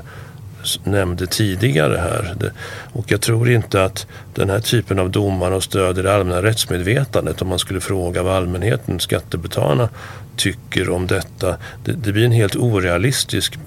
nämnde 0.84 1.28
tidigare 1.28 1.98
här. 1.98 2.52
Och 2.94 3.12
jag 3.12 3.22
tror 3.22 3.50
inte 3.50 3.84
att 3.84 4.08
den 4.34 4.50
här 4.50 4.60
typen 4.60 5.00
av 5.00 5.10
domar 5.10 5.52
har 5.52 5.60
stöd 5.60 6.00
i 6.00 6.02
det 6.02 6.16
allmänna 6.16 6.44
rättsmedvetandet 6.44 7.42
om 7.42 7.48
man 7.48 7.60
skulle 7.60 7.82
fråga 7.82 8.24
vad 8.24 8.36
allmänheten, 8.36 9.00
skattebetalarna, 9.00 9.90
tycker 10.36 10.90
om 10.90 11.08
detta. 11.08 11.58
Det, 11.86 11.92
det 11.92 12.12
blir 12.12 12.26
en 12.26 12.32
helt 12.32 12.56
orealistisk 12.56 13.60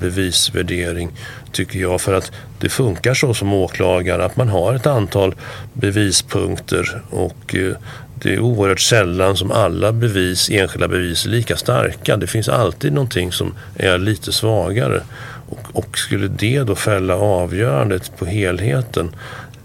bevisvärdering 0.00 1.10
tycker 1.52 1.78
jag 1.78 2.00
för 2.00 2.12
att 2.14 2.32
det 2.58 2.68
funkar 2.68 3.14
så 3.14 3.34
som 3.34 3.52
åklagare 3.52 4.24
att 4.24 4.36
man 4.36 4.48
har 4.48 4.74
ett 4.74 4.86
antal 4.86 5.34
bevispunkter 5.72 7.02
och 7.10 7.54
eh, 7.54 7.76
det 8.22 8.34
är 8.34 8.40
oerhört 8.40 8.80
sällan 8.80 9.36
som 9.36 9.50
alla 9.50 9.92
bevis, 9.92 10.50
enskilda 10.50 10.88
bevis 10.88 11.26
är 11.26 11.30
lika 11.30 11.56
starka. 11.56 12.16
Det 12.16 12.26
finns 12.26 12.48
alltid 12.48 12.92
någonting 12.92 13.32
som 13.32 13.54
är 13.76 13.98
lite 13.98 14.32
svagare. 14.32 15.02
Och, 15.48 15.66
och 15.72 15.98
skulle 15.98 16.28
det 16.28 16.62
då 16.62 16.74
fälla 16.74 17.16
avgörandet 17.16 18.16
på 18.18 18.26
helheten? 18.26 19.10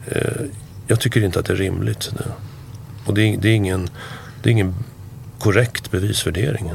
Eh, 0.07 0.41
jag 0.87 0.99
tycker 0.99 1.23
inte 1.23 1.39
att 1.39 1.45
det 1.45 1.53
är 1.53 1.57
rimligt. 1.57 2.11
Och 3.05 3.13
det 3.13 3.21
är, 3.21 3.37
det 3.37 3.49
är, 3.49 3.55
ingen, 3.55 3.89
det 4.43 4.49
är 4.49 4.51
ingen 4.51 4.75
korrekt 5.39 5.91
bevisvärdering. 5.91 6.71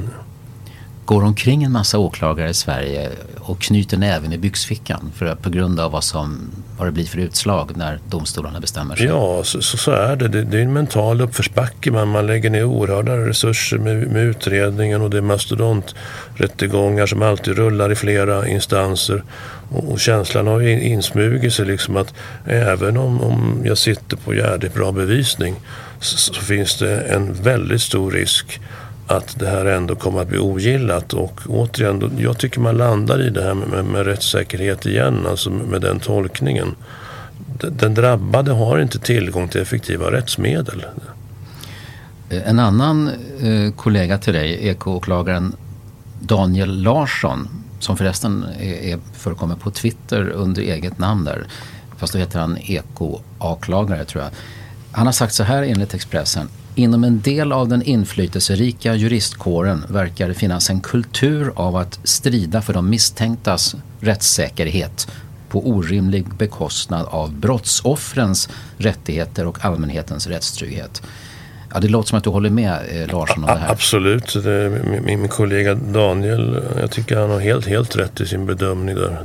Går 1.08 1.24
omkring 1.24 1.64
en 1.64 1.72
massa 1.72 1.98
åklagare 1.98 2.50
i 2.50 2.54
Sverige 2.54 3.10
och 3.38 3.60
knyter 3.60 3.96
näven 3.96 4.32
i 4.32 4.38
byxfickan 4.38 5.12
för, 5.16 5.34
på 5.34 5.50
grund 5.50 5.80
av 5.80 5.92
vad, 5.92 6.04
som, 6.04 6.50
vad 6.78 6.88
det 6.88 6.92
blir 6.92 7.04
för 7.04 7.18
utslag 7.18 7.76
när 7.76 7.98
domstolarna 8.08 8.60
bestämmer 8.60 8.96
sig? 8.96 9.06
Ja, 9.06 9.44
så, 9.44 9.62
så, 9.62 9.76
så 9.76 9.90
är 9.90 10.16
det. 10.16 10.28
det. 10.28 10.44
det. 10.44 10.58
är 10.58 10.62
en 10.62 10.72
mental 10.72 11.20
uppförsbacke. 11.20 11.90
Man, 11.90 12.08
man 12.08 12.26
lägger 12.26 12.50
ner 12.50 12.64
oerhörda 12.64 13.16
resurser 13.16 13.78
med, 13.78 14.06
med 14.06 14.22
utredningen 14.22 15.02
och 15.02 15.10
det 15.10 15.16
är 15.16 15.22
mastodonträttegångar 15.22 17.06
som 17.06 17.22
alltid 17.22 17.56
rullar 17.56 17.92
i 17.92 17.94
flera 17.94 18.48
instanser. 18.48 19.22
Och, 19.70 19.92
och 19.92 20.00
känslan 20.00 20.46
har 20.46 20.60
insmugit 20.62 21.52
sig 21.52 21.66
liksom 21.66 21.96
att 21.96 22.14
även 22.44 22.96
om, 22.96 23.20
om 23.20 23.62
jag 23.64 23.78
sitter 23.78 24.16
på 24.16 24.34
jävligt 24.34 24.74
bra 24.74 24.92
bevisning 24.92 25.54
så, 26.00 26.16
så 26.16 26.40
finns 26.40 26.78
det 26.78 27.00
en 27.00 27.32
väldigt 27.32 27.82
stor 27.82 28.10
risk 28.10 28.60
att 29.08 29.38
det 29.38 29.46
här 29.46 29.64
ändå 29.64 29.94
kommer 29.94 30.20
att 30.20 30.28
bli 30.28 30.38
ogillat. 30.38 31.12
Och 31.12 31.40
återigen, 31.48 32.12
jag 32.18 32.38
tycker 32.38 32.60
man 32.60 32.76
landar 32.76 33.26
i 33.26 33.30
det 33.30 33.42
här 33.42 33.54
med, 33.54 33.68
med, 33.68 33.84
med 33.84 34.06
rättssäkerhet 34.06 34.86
igen, 34.86 35.26
alltså 35.26 35.50
med 35.50 35.80
den 35.80 36.00
tolkningen. 36.00 36.74
Den 37.60 37.94
drabbade 37.94 38.52
har 38.52 38.78
inte 38.78 38.98
tillgång 38.98 39.48
till 39.48 39.60
effektiva 39.60 40.12
rättsmedel. 40.12 40.84
Eh, 42.30 42.48
en 42.48 42.58
annan 42.58 43.10
eh, 43.40 43.72
kollega 43.76 44.18
till 44.18 44.34
dig, 44.34 44.68
ekoåklagaren 44.68 45.54
Daniel 46.20 46.82
Larsson, 46.82 47.48
som 47.80 47.96
förresten 47.96 48.44
är, 48.60 48.74
är, 48.74 48.98
förekommer 49.12 49.56
på 49.56 49.70
Twitter 49.70 50.28
under 50.28 50.62
eget 50.62 50.98
namn 50.98 51.24
där, 51.24 51.46
fast 51.96 52.12
då 52.12 52.18
heter 52.18 52.40
han 52.40 52.58
ekoåklagare 52.58 54.04
tror 54.04 54.24
jag. 54.24 54.32
Han 54.92 55.06
har 55.06 55.12
sagt 55.12 55.34
så 55.34 55.42
här 55.42 55.62
enligt 55.62 55.94
Expressen. 55.94 56.48
Inom 56.78 57.04
en 57.04 57.20
del 57.20 57.52
av 57.52 57.68
den 57.68 57.82
inflytelserika 57.82 58.94
juristkåren 58.94 59.84
verkar 59.88 60.28
det 60.28 60.34
finnas 60.34 60.70
en 60.70 60.80
kultur 60.80 61.52
av 61.54 61.76
att 61.76 62.00
strida 62.04 62.62
för 62.62 62.72
de 62.72 62.90
misstänktas 62.90 63.76
rättssäkerhet 64.00 65.08
på 65.48 65.68
orimlig 65.68 66.34
bekostnad 66.34 67.06
av 67.10 67.32
brottsoffrens 67.32 68.48
rättigheter 68.76 69.46
och 69.46 69.64
allmänhetens 69.64 70.26
rättstrygghet. 70.26 71.02
Ja, 71.74 71.80
det 71.80 71.88
låter 71.88 72.08
som 72.08 72.18
att 72.18 72.24
du 72.24 72.30
håller 72.30 72.50
med 72.50 72.78
eh, 72.90 73.12
Larsson 73.12 73.44
om 73.44 73.50
det 73.50 73.60
här. 73.60 73.70
Absolut. 73.70 74.34
Det, 74.44 74.82
min, 74.90 75.20
min 75.20 75.28
kollega 75.28 75.74
Daniel, 75.74 76.62
jag 76.80 76.90
tycker 76.90 77.16
han 77.16 77.30
har 77.30 77.40
helt, 77.40 77.66
helt 77.66 77.96
rätt 77.96 78.20
i 78.20 78.26
sin 78.26 78.46
bedömning 78.46 78.94
där. 78.94 79.24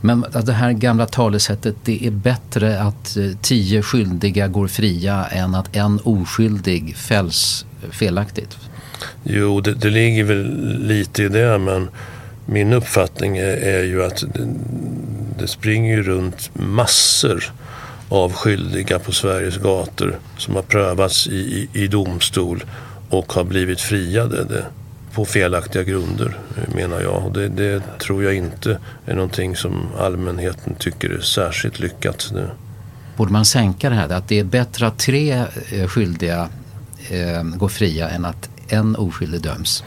Men 0.00 0.24
det 0.44 0.52
här 0.52 0.72
gamla 0.72 1.06
talesättet, 1.06 1.76
det 1.84 2.06
är 2.06 2.10
bättre 2.10 2.80
att 2.80 3.16
eh, 3.16 3.24
tio 3.42 3.82
skyldiga 3.82 4.48
går 4.48 4.68
fria 4.68 5.26
än 5.26 5.54
att 5.54 5.76
en 5.76 6.00
oskyldig 6.04 6.96
fälls 6.96 7.66
felaktigt. 7.90 8.56
Jo, 9.24 9.60
det, 9.60 9.74
det 9.74 9.90
ligger 9.90 10.24
väl 10.24 10.78
lite 10.78 11.22
i 11.22 11.28
det 11.28 11.58
men 11.58 11.88
min 12.46 12.72
uppfattning 12.72 13.36
är, 13.36 13.56
är 13.56 13.82
ju 13.82 14.04
att 14.04 14.24
det, 14.34 14.48
det 15.38 15.48
springer 15.48 16.02
runt 16.02 16.50
massor 16.54 17.52
av 18.08 18.32
skyldiga 18.32 18.98
på 18.98 19.12
Sveriges 19.12 19.56
gator 19.56 20.18
som 20.38 20.54
har 20.54 20.62
prövats 20.62 21.26
i, 21.26 21.68
i, 21.72 21.82
i 21.82 21.86
domstol 21.86 22.64
och 23.10 23.32
har 23.32 23.44
blivit 23.44 23.80
friade 23.80 24.44
det, 24.44 24.64
på 25.16 25.24
felaktiga 25.24 25.82
grunder 25.82 26.38
menar 26.74 27.00
jag. 27.00 27.24
Och 27.24 27.32
det, 27.32 27.48
det, 27.48 27.82
tror 27.98 28.24
jag 28.24 28.34
inte 28.34 28.78
är 29.06 29.14
någonting 29.14 29.56
som 29.56 29.86
allmänheten 29.98 30.74
tycker 30.74 31.10
är 31.10 31.20
särskilt 31.20 31.80
lyckat. 31.80 32.30
nu. 32.32 32.50
Borde 33.16 33.32
man 33.32 33.44
sänka 33.44 33.90
det 33.90 33.96
här? 33.96 34.08
Att 34.08 34.28
det 34.28 34.38
är 34.38 34.44
bättre 34.44 34.86
att 34.86 34.98
tre 34.98 35.44
eh, 35.72 35.86
skyldiga 35.88 36.48
eh, 37.10 37.42
går 37.42 37.68
fria 37.68 38.08
än 38.08 38.24
att 38.24 38.50
en 38.68 38.96
oskyldig 38.96 39.40
döms? 39.40 39.84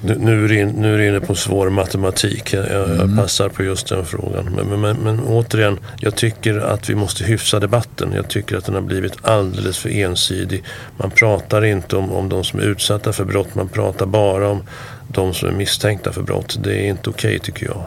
Nu, 0.00 0.44
är 0.44 0.48
du 0.48 0.60
in, 0.60 0.68
nu 0.68 0.94
är 0.94 0.98
du 0.98 1.08
inne 1.08 1.20
på 1.20 1.34
svår 1.34 1.70
matematik. 1.70 2.52
Jag, 2.52 2.70
jag 2.70 2.90
mm. 2.90 3.16
passar 3.16 3.48
på 3.48 3.62
just 3.62 3.88
den 3.88 4.04
frågan. 4.04 4.44
Men, 4.56 4.66
men, 4.66 4.80
men, 4.80 4.96
men, 4.96 5.20
återigen, 5.20 5.78
jag 6.00 6.16
tycker 6.16 6.58
att 6.58 6.90
vi 6.90 6.94
måste 6.94 7.24
hyfsa 7.24 7.60
debatten. 7.60 8.12
Jag 8.14 8.28
tycker 8.28 8.56
att 8.56 8.64
den 8.64 8.74
har 8.74 8.82
blivit 8.82 9.12
alldeles 9.22 9.78
för 9.78 9.88
ensidig. 9.88 10.64
Man 10.96 11.10
pratar 11.10 11.64
inte 11.64 11.96
om, 11.96 12.12
om 12.12 12.28
de 12.28 12.44
som 12.44 12.60
är 12.60 12.64
utsatta 12.64 13.12
för 13.12 13.24
brott. 13.24 13.54
Man 13.54 13.68
pratar 13.68 14.06
bara 14.06 14.48
om 14.48 14.62
de 15.08 15.34
som 15.34 15.48
är 15.48 15.52
misstänkta 15.52 16.12
för 16.12 16.22
brott. 16.22 16.58
Det 16.62 16.74
är 16.74 16.88
inte 16.88 17.10
okej 17.10 17.28
okay, 17.28 17.38
tycker 17.38 17.66
jag. 17.66 17.84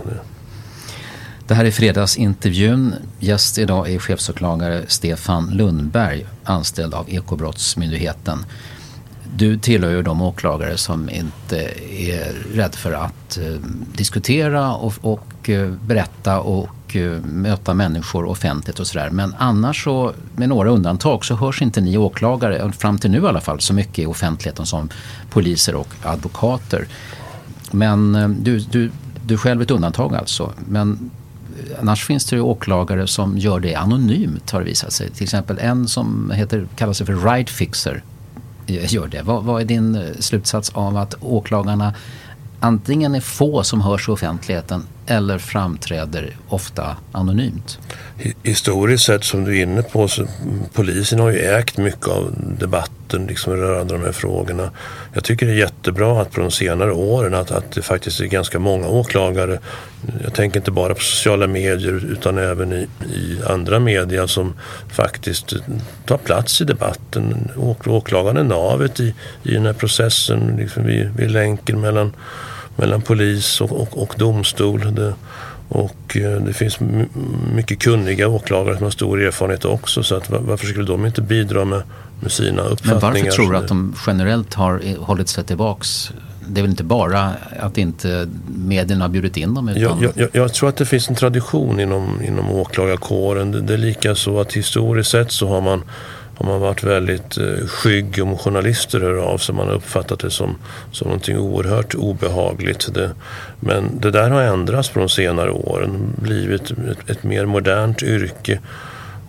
Det 1.48 1.54
här 1.54 1.66
är 1.66 1.72
fredagsintervjun. 1.72 2.96
Gäst 3.20 3.58
idag 3.58 3.90
är 3.90 4.00
chefsåklagare 4.00 4.84
Stefan 4.88 5.50
Lundberg, 5.50 6.26
anställd 6.44 6.94
av 6.94 7.10
Ekobrottsmyndigheten. 7.10 8.46
Du 9.34 9.58
tillhör 9.58 9.92
ju 9.92 10.02
de 10.02 10.22
åklagare 10.22 10.78
som 10.78 11.10
inte 11.10 11.58
är 11.90 12.34
rädd 12.54 12.76
för 12.76 12.92
att 12.92 13.38
eh, 13.38 13.44
diskutera 13.96 14.76
och, 14.76 14.94
och 15.02 15.50
eh, 15.50 15.70
berätta 15.70 16.40
och 16.40 16.96
eh, 16.96 17.22
möta 17.22 17.74
människor 17.74 18.26
offentligt 18.26 18.80
och 18.80 18.88
sådär. 18.88 19.10
Men 19.10 19.36
annars 19.38 19.84
så, 19.84 20.14
med 20.36 20.50
några 20.50 20.70
undantag, 20.70 21.26
så 21.26 21.36
hörs 21.36 21.62
inte 21.62 21.82
ni 21.82 21.98
åklagare, 21.98 22.58
eh, 22.58 22.72
fram 22.72 22.98
till 22.98 23.12
nu 23.12 23.22
i 23.22 23.28
alla 23.28 23.42
fall, 23.42 23.60
så 23.60 23.74
mycket 23.74 24.00
i 24.00 24.06
offentligheten 24.06 24.66
som 24.66 24.90
poliser 25.30 25.76
och 25.76 25.90
advokater. 26.04 26.88
Men 27.72 28.14
du, 28.44 28.60
du, 28.60 28.92
du 29.26 29.38
själv 29.38 29.62
ett 29.62 29.72
undantag 29.72 30.16
alltså. 30.16 30.54
Men 30.68 31.12
annars 31.82 32.06
finns 32.06 32.26
det 32.26 32.36
ju 32.36 32.42
åklagare 32.42 33.08
som 33.08 33.38
gör 33.38 33.60
det 33.60 33.76
anonymt 33.76 34.52
har 34.52 34.60
det 34.60 34.66
visat 34.66 34.94
sig. 34.94 35.10
Till 35.10 35.24
exempel 35.24 35.58
en 35.60 35.88
som 35.88 36.32
heter, 36.32 36.68
kallar 36.76 36.94
sig 36.94 37.06
för 37.06 37.34
Ride 37.34 37.52
Fixer 37.52 38.04
Eh, 38.68 38.94
gör 38.94 39.08
det. 39.08 39.22
Vad, 39.22 39.44
vad 39.44 39.62
är 39.62 39.66
din 39.66 39.96
eh, 39.96 40.14
slutsats 40.20 40.70
av 40.70 40.98
att 40.98 41.16
åklagarna 41.22 41.94
antingen 42.60 43.16
är 43.16 43.20
få 43.20 43.64
som 43.64 43.82
hörs 43.82 44.08
i 44.08 44.12
offentligheten 44.12 44.84
eller 45.08 45.38
framträder 45.38 46.38
ofta 46.48 46.98
anonymt? 47.12 47.80
Historiskt 48.44 49.06
sett 49.06 49.24
som 49.24 49.44
du 49.44 49.58
är 49.58 49.64
inne 49.64 49.82
på 49.82 50.08
så 50.08 50.28
polisen 50.74 51.20
har 51.20 51.32
ju 51.32 51.40
ägt 51.40 51.78
mycket 51.78 52.08
av 52.08 52.34
debatten 52.60 53.26
liksom 53.28 53.54
rörande 53.54 53.94
de 53.94 54.04
här 54.04 54.12
frågorna. 54.12 54.72
Jag 55.14 55.24
tycker 55.24 55.46
det 55.46 55.52
är 55.52 55.56
jättebra 55.56 56.22
att 56.22 56.32
på 56.32 56.42
de 56.42 56.52
senare 56.52 56.92
åren 56.92 57.34
att, 57.34 57.52
att 57.52 57.72
det 57.72 57.82
faktiskt 57.82 58.22
är 58.22 58.26
ganska 58.26 58.60
många 58.60 58.88
åklagare. 58.88 59.60
Jag 60.24 60.34
tänker 60.34 60.60
inte 60.60 60.72
bara 60.72 60.94
på 60.94 61.02
sociala 61.02 61.48
medier 61.48 62.06
utan 62.12 62.38
även 62.38 62.74
i, 62.74 62.88
i 63.16 63.40
andra 63.48 63.80
media, 63.80 64.28
som 64.28 64.54
faktiskt 64.92 65.54
tar 66.06 66.18
plats 66.18 66.62
i 66.62 66.64
debatten. 66.64 67.52
Åklagaren 67.86 68.38
är 68.38 68.44
navet 68.44 69.00
i, 69.00 69.14
i 69.44 69.54
den 69.54 69.66
här 69.66 69.74
processen, 69.74 70.56
liksom 70.58 70.86
vid, 70.86 71.10
vid 71.16 71.32
länken 71.32 71.82
mellan 71.82 72.14
mellan 72.76 73.02
polis 73.02 73.62
och, 73.62 73.72
och, 73.72 74.02
och 74.02 74.14
domstol. 74.18 74.96
Det, 74.96 75.14
och 75.70 76.18
eh, 76.18 76.42
det 76.42 76.54
finns 76.54 76.80
mycket 77.56 77.80
kunniga 77.80 78.28
åklagare 78.28 78.76
som 78.76 78.84
har 78.84 78.92
stor 78.92 79.22
erfarenhet 79.22 79.66
också. 79.66 80.04
Så 80.04 80.16
att 80.16 80.30
varför 80.30 80.68
skulle 80.68 80.88
de 80.88 81.06
inte 81.06 81.22
bidra 81.22 81.66
med, 81.66 81.82
med 82.20 82.32
sina 82.32 82.62
uppfattningar? 82.62 83.12
Men 83.14 83.24
varför 83.24 83.32
tror 83.32 83.52
du 83.52 83.58
att 83.58 83.68
de 83.68 83.96
generellt 84.08 84.54
har 84.54 84.98
hållit 85.00 85.30
sig 85.30 85.44
tillbaks? 85.44 86.12
Det 86.48 86.60
är 86.60 86.62
väl 86.62 86.72
inte 86.72 86.84
bara 86.84 87.32
att 87.60 87.78
inte 87.78 88.28
medierna 88.48 89.04
har 89.04 89.10
bjudit 89.10 89.38
in 89.38 89.54
dem? 89.54 89.70
Utan... 89.70 90.02
Jag, 90.02 90.12
jag, 90.16 90.30
jag, 90.32 90.54
tror 90.54 90.70
att 90.70 90.78
det 90.78 90.86
finns 90.86 91.10
en 91.10 91.16
tradition 91.16 91.80
inom, 91.80 92.22
inom 92.22 92.52
åklagarkåren. 92.52 93.52
Det, 93.52 93.62
det 93.62 93.74
är 93.74 93.78
lika 93.78 94.16
så 94.16 94.40
att 94.40 94.54
historiskt 94.54 95.12
sett 95.12 95.32
så 95.32 95.48
har 95.48 95.62
man 95.62 95.84
har 96.36 96.46
man 96.46 96.60
varit 96.60 96.84
väldigt 96.84 97.38
eh, 97.38 97.68
skygg 97.68 98.20
om 98.24 98.38
journalister 98.38 99.00
hör 99.00 99.18
av 99.18 99.38
sig. 99.38 99.56
Man 99.56 99.68
har 99.68 99.74
uppfattat 99.74 100.20
det 100.20 100.32
som, 100.32 100.56
som 100.92 101.08
någonting 101.08 101.38
oerhört 101.38 101.96
obehagligt. 101.96 102.94
Det, 102.94 103.12
men 103.60 104.00
det 104.00 104.12
där 104.12 104.30
har 104.30 104.42
ändrats 104.42 104.90
på 104.90 105.00
de 105.00 105.10
senare 105.10 105.52
åren. 105.52 106.14
Blivit 106.18 106.72
ett, 106.72 107.10
ett 107.10 107.24
mer 107.24 107.46
modernt 107.46 108.04
yrke 108.04 108.60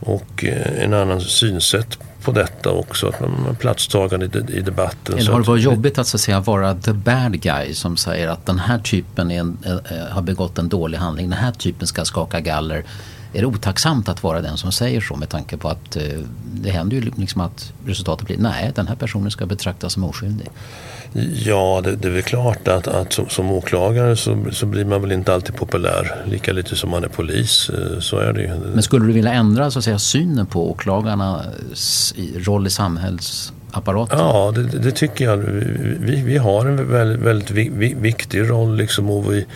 och 0.00 0.44
eh, 0.44 0.84
en 0.84 0.94
annan 0.94 1.20
synsätt 1.20 1.98
på 2.22 2.32
detta 2.32 2.70
också. 2.70 3.08
Att 3.08 3.20
man 3.20 3.46
är 3.50 3.54
platstagande 3.54 4.26
i, 4.26 4.58
i 4.58 4.60
debatten. 4.60 5.18
Eller 5.18 5.32
har 5.32 5.40
det 5.40 5.46
varit 5.46 5.62
jobbigt 5.62 5.98
att, 5.98 6.06
så 6.06 6.16
att 6.16 6.20
säga, 6.20 6.40
vara 6.40 6.74
the 6.74 6.92
bad 6.92 7.40
guy 7.40 7.74
som 7.74 7.96
säger 7.96 8.28
att 8.28 8.46
den 8.46 8.58
här 8.58 8.78
typen 8.78 9.30
en, 9.30 9.58
äh, 9.64 9.96
har 10.10 10.22
begått 10.22 10.58
en 10.58 10.68
dålig 10.68 10.98
handling. 10.98 11.30
Den 11.30 11.38
här 11.38 11.52
typen 11.52 11.86
ska 11.86 12.04
skaka 12.04 12.40
galler 12.40 12.84
är 13.36 13.40
det 13.40 13.46
otacksamt 13.46 14.08
att 14.08 14.22
vara 14.22 14.40
den 14.40 14.56
som 14.56 14.72
säger 14.72 15.00
så 15.00 15.16
med 15.16 15.28
tanke 15.28 15.56
på 15.56 15.68
att 15.68 15.96
eh, 15.96 16.02
det 16.52 16.70
händer 16.70 16.96
ju 16.96 17.10
liksom 17.16 17.40
att 17.40 17.72
resultatet 17.86 18.26
blir 18.26 18.38
nej, 18.38 18.72
den 18.74 18.88
här 18.88 18.94
personen 18.94 19.30
ska 19.30 19.46
betraktas 19.46 19.92
som 19.92 20.04
oskyldig. 20.04 20.48
Ja, 21.44 21.80
det, 21.84 21.96
det 21.96 22.08
är 22.08 22.12
väl 22.12 22.22
klart 22.22 22.68
att, 22.68 22.88
att 22.88 23.12
som, 23.12 23.28
som 23.28 23.50
åklagare 23.50 24.16
så, 24.16 24.44
så, 24.52 24.66
blir 24.66 24.84
man 24.84 25.02
väl 25.02 25.12
inte 25.12 25.34
alltid 25.34 25.56
populär. 25.56 26.24
Lika 26.26 26.52
lite 26.52 26.76
som 26.76 26.90
man 26.90 27.04
är 27.04 27.08
polis. 27.08 27.70
Eh, 27.70 28.00
så 28.00 28.18
är 28.18 28.32
det 28.32 28.42
ju. 28.42 28.50
Men 28.74 28.82
skulle 28.82 29.06
du 29.06 29.12
vilja 29.12 29.32
ändra 29.32 29.70
så 29.70 29.78
att 29.78 29.84
säga, 29.84 29.98
synen 29.98 30.46
på 30.46 30.70
åklagarnas 30.70 32.14
roll 32.36 32.66
i 32.66 32.70
samhällsapparaten? 32.70 34.18
Ja, 34.18 34.52
det, 34.54 34.62
det 34.62 34.92
tycker 34.92 35.24
jag. 35.24 35.36
Vi, 35.36 36.22
vi 36.22 36.36
har 36.36 36.66
en 36.66 36.90
väldigt, 36.90 37.20
väldigt 37.20 37.96
viktig 37.96 38.50
roll 38.50 38.76
liksom 38.76 39.10
och 39.10 39.32
vi, 39.32 39.46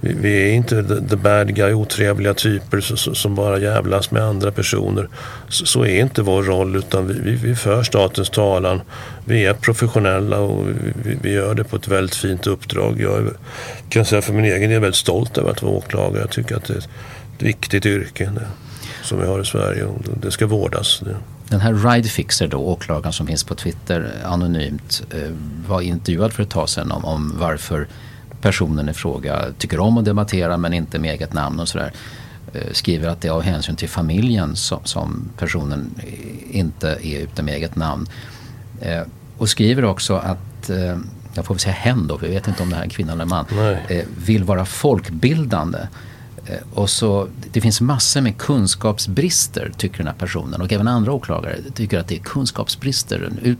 vi, 0.00 0.12
vi 0.12 0.50
är 0.50 0.52
inte 0.52 0.82
the, 0.82 1.08
the 1.08 1.16
bad 1.16 1.54
guy, 1.54 1.72
otrevliga 1.72 2.34
typer 2.34 2.80
som 3.14 3.34
bara 3.34 3.58
jävlas 3.58 4.10
med 4.10 4.22
andra 4.22 4.52
personer. 4.52 5.08
Så, 5.48 5.66
så 5.66 5.84
är 5.84 6.00
inte 6.00 6.22
vår 6.22 6.42
roll 6.42 6.76
utan 6.76 7.06
vi, 7.06 7.20
vi, 7.20 7.34
vi 7.34 7.56
för 7.56 7.82
statens 7.82 8.30
talan. 8.30 8.80
Vi 9.24 9.46
är 9.46 9.54
professionella 9.54 10.38
och 10.38 10.66
vi, 11.02 11.18
vi, 11.22 11.32
gör 11.32 11.54
det 11.54 11.64
på 11.64 11.76
ett 11.76 11.88
väldigt 11.88 12.14
fint 12.14 12.46
uppdrag. 12.46 13.00
Jag 13.00 13.30
kan 13.88 14.04
säga 14.04 14.22
för 14.22 14.32
min 14.32 14.44
egen 14.44 14.70
del 14.70 14.80
väldigt 14.80 14.96
stolt 14.96 15.38
över 15.38 15.50
att 15.50 15.62
vara 15.62 15.72
åklagare. 15.72 16.20
Jag 16.20 16.30
tycker 16.30 16.56
att 16.56 16.64
det 16.64 16.74
är 16.74 16.78
ett 16.78 16.88
viktigt 17.38 17.86
yrke 17.86 18.30
det, 18.34 18.46
som 19.02 19.20
vi 19.20 19.26
har 19.26 19.40
i 19.40 19.44
Sverige 19.44 19.84
och 19.84 20.00
det 20.22 20.30
ska 20.30 20.46
vårdas. 20.46 21.00
Det. 21.04 21.16
Den 21.48 21.60
här 21.60 21.74
Ridefixer 21.74 22.48
då, 22.48 22.58
åklagaren 22.58 23.12
som 23.12 23.26
finns 23.26 23.44
på 23.44 23.54
Twitter 23.54 24.12
anonymt, 24.24 25.02
eh, 25.10 25.30
var 25.68 25.80
intervjuad 25.80 26.32
för 26.32 26.42
ett 26.42 26.50
tag 26.50 26.68
sedan 26.68 26.92
om, 26.92 27.04
om 27.04 27.34
varför 27.38 27.86
personen 28.46 28.88
i 28.88 28.92
fråga 28.92 29.44
tycker 29.58 29.80
om 29.80 29.98
att 29.98 30.04
debattera 30.04 30.56
men 30.56 30.72
inte 30.72 30.98
med 30.98 31.10
eget 31.10 31.32
namn 31.32 31.60
och 31.60 31.68
sådär. 31.68 31.92
Eh, 32.52 32.72
skriver 32.72 33.08
att 33.08 33.20
det 33.20 33.28
är 33.28 33.32
av 33.32 33.42
hänsyn 33.42 33.76
till 33.76 33.88
familjen 33.88 34.56
som, 34.56 34.80
som 34.84 35.30
personen 35.38 35.94
inte 36.50 36.88
är 36.88 37.18
ute 37.18 37.42
med 37.42 37.54
eget 37.54 37.76
namn. 37.76 38.06
Eh, 38.80 39.02
och 39.38 39.48
skriver 39.48 39.84
också 39.84 40.14
att, 40.14 40.70
eh, 40.70 40.98
jag 41.34 41.44
får 41.44 41.54
väl 41.54 41.60
säga 41.60 41.74
hen 41.74 42.06
då, 42.06 42.18
för 42.18 42.26
jag 42.26 42.34
vet 42.34 42.48
inte 42.48 42.62
om 42.62 42.70
det 42.70 42.76
här 42.76 42.84
är 42.84 42.88
kvinna 42.88 43.12
eller 43.12 43.24
man, 43.24 43.46
eh, 43.88 44.04
vill 44.26 44.44
vara 44.44 44.64
folkbildande. 44.64 45.78
Eh, 46.46 46.54
och 46.74 46.90
så, 46.90 47.28
det 47.52 47.60
finns 47.60 47.80
massor 47.80 48.20
med 48.20 48.38
kunskapsbrister 48.38 49.72
tycker 49.76 49.98
den 49.98 50.06
här 50.06 50.14
personen 50.14 50.60
och 50.60 50.72
även 50.72 50.88
andra 50.88 51.12
åklagare 51.12 51.56
tycker 51.74 51.98
att 51.98 52.08
det 52.08 52.14
är 52.14 52.20
kunskapsbrister. 52.20 53.32
Ut, 53.42 53.58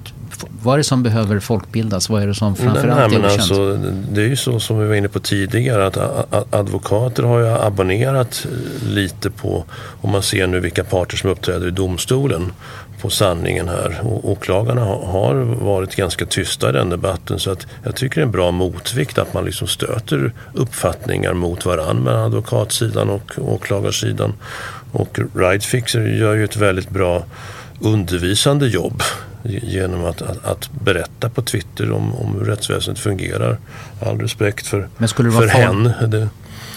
vad 0.62 0.74
är 0.74 0.78
det 0.78 0.84
som 0.84 1.02
behöver 1.02 1.40
folkbildas? 1.40 2.08
Vad 2.08 2.22
är 2.22 2.26
det 2.26 2.34
som 2.34 2.56
framförallt 2.56 3.14
är 3.14 3.24
alltså, 3.24 3.76
Det 4.12 4.22
är 4.22 4.28
ju 4.28 4.36
så 4.36 4.60
som 4.60 4.78
vi 4.78 4.86
var 4.86 4.94
inne 4.94 5.08
på 5.08 5.20
tidigare 5.20 5.86
att 5.86 6.54
advokater 6.54 7.22
har 7.22 7.38
ju 7.38 7.46
abonnerat 7.46 8.46
lite 8.86 9.30
på, 9.30 9.64
om 10.00 10.10
man 10.10 10.22
ser 10.22 10.46
nu 10.46 10.60
vilka 10.60 10.84
parter 10.84 11.16
som 11.16 11.30
uppträder 11.30 11.68
i 11.68 11.70
domstolen, 11.70 12.52
på 13.00 13.10
sanningen 13.10 13.68
här. 13.68 14.00
Och 14.02 14.30
åklagarna 14.30 14.84
har 14.84 15.34
varit 15.64 15.96
ganska 15.96 16.26
tysta 16.26 16.68
i 16.68 16.72
den 16.72 16.90
debatten 16.90 17.38
så 17.38 17.50
att 17.50 17.66
jag 17.84 17.96
tycker 17.96 18.14
det 18.14 18.20
är 18.20 18.26
en 18.26 18.30
bra 18.30 18.50
motvikt 18.50 19.18
att 19.18 19.34
man 19.34 19.44
liksom 19.44 19.68
stöter 19.68 20.32
uppfattningar 20.52 21.34
mot 21.34 21.66
varandra 21.66 21.94
mellan 21.94 22.24
advokatsidan 22.24 23.10
och 23.10 23.32
åklagarsidan. 23.38 24.32
Och 24.92 25.18
Rightfixer 25.34 26.00
gör 26.00 26.34
ju 26.34 26.44
ett 26.44 26.56
väldigt 26.56 26.90
bra 26.90 27.24
undervisande 27.80 28.66
jobb 28.66 29.02
genom 29.42 30.04
att, 30.04 30.22
att, 30.22 30.44
att, 30.44 30.70
berätta 30.70 31.28
på 31.28 31.42
Twitter 31.42 31.92
om, 31.92 32.14
om 32.14 32.34
hur 32.34 32.44
rättsväsendet 32.44 33.02
fungerar. 33.02 33.58
All 34.06 34.20
respekt 34.20 34.66
för, 34.66 34.88
för 35.30 35.46
hen. 35.46 35.92
Det, 36.06 36.28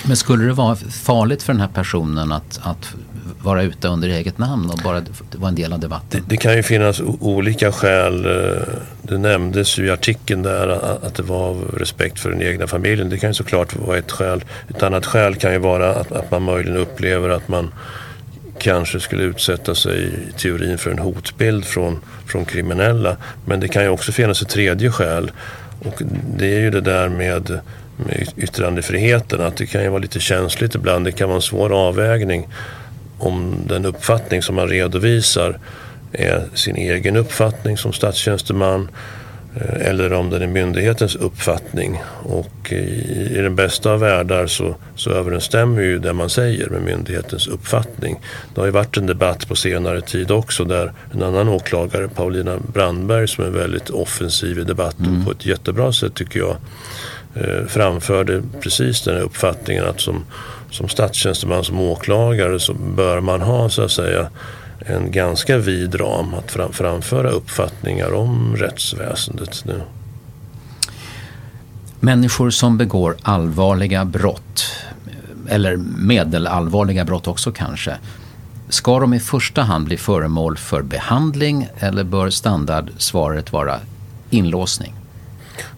Men 0.03 0.17
skulle 0.17 0.45
det 0.45 0.53
vara 0.53 0.75
farligt 0.75 1.43
för 1.43 1.53
den 1.53 1.61
här 1.61 1.69
personen 1.73 2.31
att, 2.31 2.59
att 2.63 2.95
vara 3.41 3.63
ute 3.63 3.87
under 3.87 4.09
eget 4.09 4.37
namn 4.37 4.69
och 4.69 4.79
bara 4.83 5.01
vara 5.35 5.49
en 5.49 5.55
del 5.55 5.73
av 5.73 5.79
debatten? 5.79 6.21
Det, 6.27 6.35
det 6.35 6.37
kan 6.37 6.55
ju 6.55 6.63
finnas 6.63 7.01
olika 7.19 7.71
skäl. 7.71 8.25
Eh, 8.25 8.61
det 9.01 9.17
nämndes 9.17 9.79
ju 9.79 9.85
i 9.85 9.91
artikeln 9.91 10.43
där 10.43 10.67
att 11.05 11.15
det 11.15 11.23
var 11.23 11.49
av 11.49 11.75
respekt 11.77 12.19
för 12.19 12.29
den 12.29 12.41
egna 12.41 12.67
familjen. 12.67 13.09
Det 13.09 13.17
kan 13.17 13.29
ju 13.29 13.33
såklart 13.33 13.75
vara 13.75 13.97
ett 13.97 14.11
skäl. 14.11 14.43
Ett 14.67 14.83
annat 14.83 15.05
skäl 15.05 15.35
kan 15.35 15.53
ju 15.53 15.59
vara 15.59 15.95
att, 15.95 16.11
att 16.11 16.31
man 16.31 16.43
möjligen 16.43 16.77
upplever 16.77 17.29
att 17.29 17.47
man 17.47 17.71
kanske 18.59 18.99
skulle 18.99 19.23
utsätta 19.23 19.75
sig 19.75 20.05
i 20.05 20.39
teorin 20.39 20.77
för 20.77 20.91
en 20.91 20.99
hotbild 20.99 21.65
från, 21.65 21.99
från 22.25 22.45
kriminella. 22.45 23.17
Men 23.45 23.59
det 23.59 23.67
kan 23.67 23.83
ju 23.83 23.89
också 23.89 24.11
finnas 24.11 24.41
ett 24.41 24.49
tredje 24.49 24.91
skäl 24.91 25.31
och 25.79 26.01
det 26.37 26.55
är 26.55 26.59
ju 26.59 26.69
det 26.69 26.81
där 26.81 27.09
med, 27.09 27.59
med 27.97 28.29
yttrandefriheten 28.37 29.41
att 29.41 29.57
det 29.57 29.65
kan 29.65 29.83
ju 29.83 29.89
vara 29.89 30.01
lite 30.01 30.19
känsligt 30.19 30.75
ibland. 30.75 31.05
Det 31.05 31.11
kan 31.11 31.27
vara 31.27 31.35
en 31.35 31.41
svår 31.41 31.87
avvägning 31.87 32.47
om 33.19 33.55
den 33.67 33.85
uppfattning 33.85 34.41
som 34.41 34.55
man 34.55 34.67
redovisar 34.67 35.59
är 36.11 36.43
sin 36.53 36.75
egen 36.75 37.15
uppfattning 37.15 37.77
som 37.77 37.93
statstjänsteman 37.93 38.87
Eh, 39.55 39.87
eller 39.87 40.13
om 40.13 40.29
den 40.29 40.41
är 40.41 40.47
myndighetens 40.47 41.15
uppfattning. 41.15 42.01
Och 42.23 42.71
i, 42.71 42.75
i 43.31 43.41
den 43.41 43.55
bästa 43.55 43.91
av 43.91 43.99
världar 43.99 44.47
så, 44.47 44.75
så 44.95 45.09
överensstämmer 45.09 45.81
ju 45.81 45.99
det 45.99 46.13
man 46.13 46.29
säger 46.29 46.69
med 46.69 46.81
myndighetens 46.81 47.47
uppfattning. 47.47 48.19
Det 48.53 48.61
har 48.61 48.65
ju 48.65 48.71
varit 48.71 48.97
en 48.97 49.05
debatt 49.05 49.47
på 49.47 49.55
senare 49.55 50.01
tid 50.01 50.31
också 50.31 50.63
där 50.65 50.93
en 51.13 51.23
annan 51.23 51.49
åklagare, 51.49 52.07
Paulina 52.07 52.57
Brandberg, 52.73 53.27
som 53.27 53.43
är 53.43 53.49
väldigt 53.49 53.89
offensiv 53.89 54.59
i 54.59 54.63
debatten 54.63 55.05
mm. 55.05 55.25
på 55.25 55.31
ett 55.31 55.45
jättebra 55.45 55.93
sätt 55.93 56.13
tycker 56.13 56.39
jag, 56.39 56.57
eh, 57.35 57.65
framförde 57.67 58.41
precis 58.61 59.01
den 59.01 59.15
här 59.15 59.21
uppfattningen 59.21 59.85
att 59.85 60.01
som, 60.01 60.25
som 60.71 60.89
statstjänsteman, 60.89 61.63
som 61.63 61.79
åklagare 61.79 62.59
så 62.59 62.73
bör 62.73 63.21
man 63.21 63.41
ha 63.41 63.69
så 63.69 63.81
att 63.81 63.91
säga 63.91 64.29
en 64.79 65.11
ganska 65.11 65.57
vid 65.57 65.99
ram 65.99 66.33
att 66.33 66.51
fram, 66.51 66.73
framföra 66.73 67.29
uppfattningar 67.29 68.13
om 68.13 68.55
rättsväsendet 68.55 69.65
nu. 69.65 69.81
Människor 71.99 72.49
som 72.49 72.77
begår 72.77 73.17
allvarliga 73.21 74.05
brott, 74.05 74.71
eller 75.49 75.77
medelallvarliga 75.97 77.05
brott 77.05 77.27
också 77.27 77.51
kanske, 77.51 77.97
ska 78.69 78.99
de 78.99 79.13
i 79.13 79.19
första 79.19 79.61
hand 79.61 79.85
bli 79.85 79.97
föremål 79.97 80.57
för 80.57 80.81
behandling 80.81 81.67
eller 81.79 82.03
bör 82.03 82.29
standardsvaret 82.29 83.51
vara 83.51 83.79
inlåsning? 84.29 84.98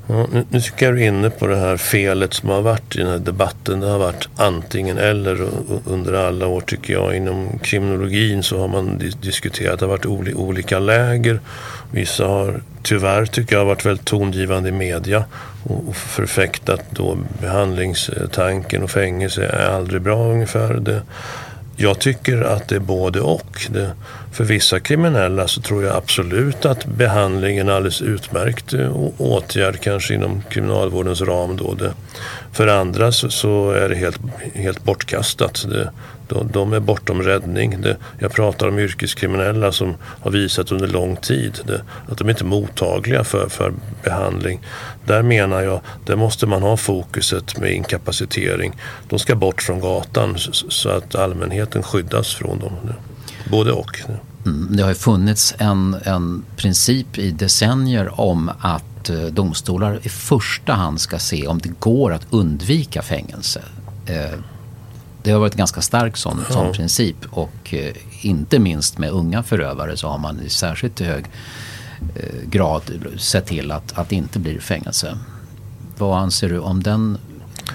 Ja, 0.08 0.28
nu, 0.32 0.46
nu 0.50 0.62
tycker 0.62 0.86
jag 0.86 0.96
du 0.96 1.04
är 1.04 1.08
inne 1.08 1.30
på 1.30 1.48
det 1.48 1.56
här 1.56 1.78
felet 1.78 2.34
som 2.34 2.50
har 2.50 2.62
varit 2.62 2.96
i 2.96 3.00
den 3.00 3.08
här 3.08 3.18
debatten. 3.18 3.80
Det 3.80 3.88
har 3.88 4.00
varit 4.00 4.30
antingen 4.36 4.98
eller 4.98 5.48
under 5.86 6.14
alla 6.14 6.48
år 6.48 6.62
tycker 6.62 6.94
jag. 6.94 7.16
Inom 7.16 7.60
kriminologin 7.60 8.44
så 8.44 8.60
har 8.60 8.68
man 8.68 9.02
diskuterat, 9.22 9.80
det 9.80 9.86
har 9.86 9.92
varit 9.92 10.06
oli 10.06 10.34
olika 10.34 10.80
läger. 10.80 11.40
Vissa 11.92 12.26
har 12.28 12.62
tyvärr 12.84 13.26
tycker 13.26 13.56
jag 13.56 13.66
varit 13.66 13.86
väldigt 13.86 14.06
tongivande 14.06 14.70
i 14.70 14.72
media 14.72 15.24
och 15.64 15.96
förfäktat 15.96 16.82
då 16.90 17.18
behandlingstanken 17.42 18.84
och 18.84 18.92
fängelse 18.92 19.46
är 19.46 19.70
aldrig 19.70 20.02
bra 20.02 20.32
ungefär. 20.32 20.74
Det, 20.74 21.02
jag 21.76 22.00
tycker 22.00 22.42
att 22.42 22.68
det 22.68 22.76
är 22.76 22.80
både 22.80 23.22
och. 23.22 23.68
Det, 23.70 23.92
för 24.32 24.44
vissa 24.44 24.80
kriminella 24.80 25.48
så 25.48 25.62
tror 25.62 25.84
jag 25.84 25.96
absolut 25.96 26.66
att 26.66 26.86
behandling 26.86 27.58
är 27.58 27.62
en 27.62 27.70
alldeles 27.70 28.02
utmärkt 28.02 28.74
eh, 28.74 28.98
åtgärd 29.18 29.80
kanske 29.80 30.14
inom 30.14 30.44
kriminalvårdens 30.50 31.22
ram. 31.22 31.58
Då. 31.58 31.74
Det, 31.74 31.94
för 32.52 32.68
andra 32.68 33.12
så, 33.12 33.30
så, 33.30 33.72
är 33.72 33.90
det 33.90 33.96
helt, 33.96 34.20
helt 34.54 34.84
bortkastat. 34.84 35.66
Det, 35.70 35.92
de, 36.28 36.52
de 36.52 36.74
är 36.74 36.80
bortom 36.80 37.22
räddning. 37.22 37.82
Det, 37.82 37.98
jag 38.20 38.32
pratar 38.32 38.68
om 38.68 38.80
yrkeskriminella 38.80 39.72
som 39.72 39.96
har 40.04 40.32
visat 40.32 40.72
under 40.72 40.88
lång 40.88 41.16
tid 41.16 41.60
det, 41.66 41.82
att 42.10 42.18
de 42.18 42.30
inte 42.30 42.44
är 42.44 42.46
mottagliga 42.46 43.24
för, 43.24 43.50
för 43.50 43.74
behandling. 44.04 44.62
Där 45.06 45.22
menar 45.22 45.62
jag, 45.62 45.82
där 46.06 46.16
måste 46.16 46.48
man 46.48 46.62
ha 46.62 46.78
fokuset 46.78 47.58
med 47.58 47.74
inkapacitering. 47.74 48.76
De 49.10 49.20
ska 49.20 49.36
bort 49.36 49.62
från 49.62 49.80
gatan 49.80 50.38
så, 50.38 50.52
så 50.70 50.90
att 50.90 51.16
allmänheten 51.16 51.84
skyddas 51.84 52.34
från 52.34 52.60
dem. 52.60 52.74
Både 53.50 53.72
och. 53.72 54.02
Mm, 54.46 54.68
det 54.72 54.84
har 54.84 54.90
ju 54.90 54.96
funnits 54.96 55.56
en, 55.58 55.98
en 56.04 56.44
princip 56.56 57.18
i 57.18 57.32
decennier 57.32 58.22
om 58.22 58.52
att 58.60 59.10
eh, 59.10 59.22
domstolar 59.22 60.00
i 60.04 60.10
första 60.10 60.74
hand 60.74 61.02
ska 61.02 61.20
se 61.20 61.48
om 61.48 61.60
det 61.60 61.80
går 61.80 62.14
att 62.14 62.28
undvika 62.30 63.02
fängelse. 63.02 63.62
Eh, 64.06 64.40
det 65.24 65.32
har 65.32 65.40
varit 65.40 65.54
en 65.54 65.58
ganska 65.58 65.82
stark 65.82 66.18
sån, 66.18 66.44
ja. 66.48 66.54
sån 66.54 66.74
princip 66.74 67.18
och 67.30 67.74
eh, 67.74 67.96
inte 68.22 68.60
minst 68.60 68.98
med 68.98 69.10
unga 69.10 69.44
förövare 69.44 69.98
så 69.98 70.08
har 70.08 70.18
man 70.18 70.42
i 70.42 70.50
särskilt 70.50 71.00
hög 71.00 71.26
grad 72.46 72.82
sett 73.18 73.46
till 73.46 73.72
att, 73.72 73.98
att 73.98 74.10
det 74.10 74.16
inte 74.16 74.40
blir 74.40 74.60
fängelse. 74.60 75.18
Vad 75.98 76.20
anser 76.20 76.50
du 76.50 76.60
om 76.60 76.84
den 76.84 77.18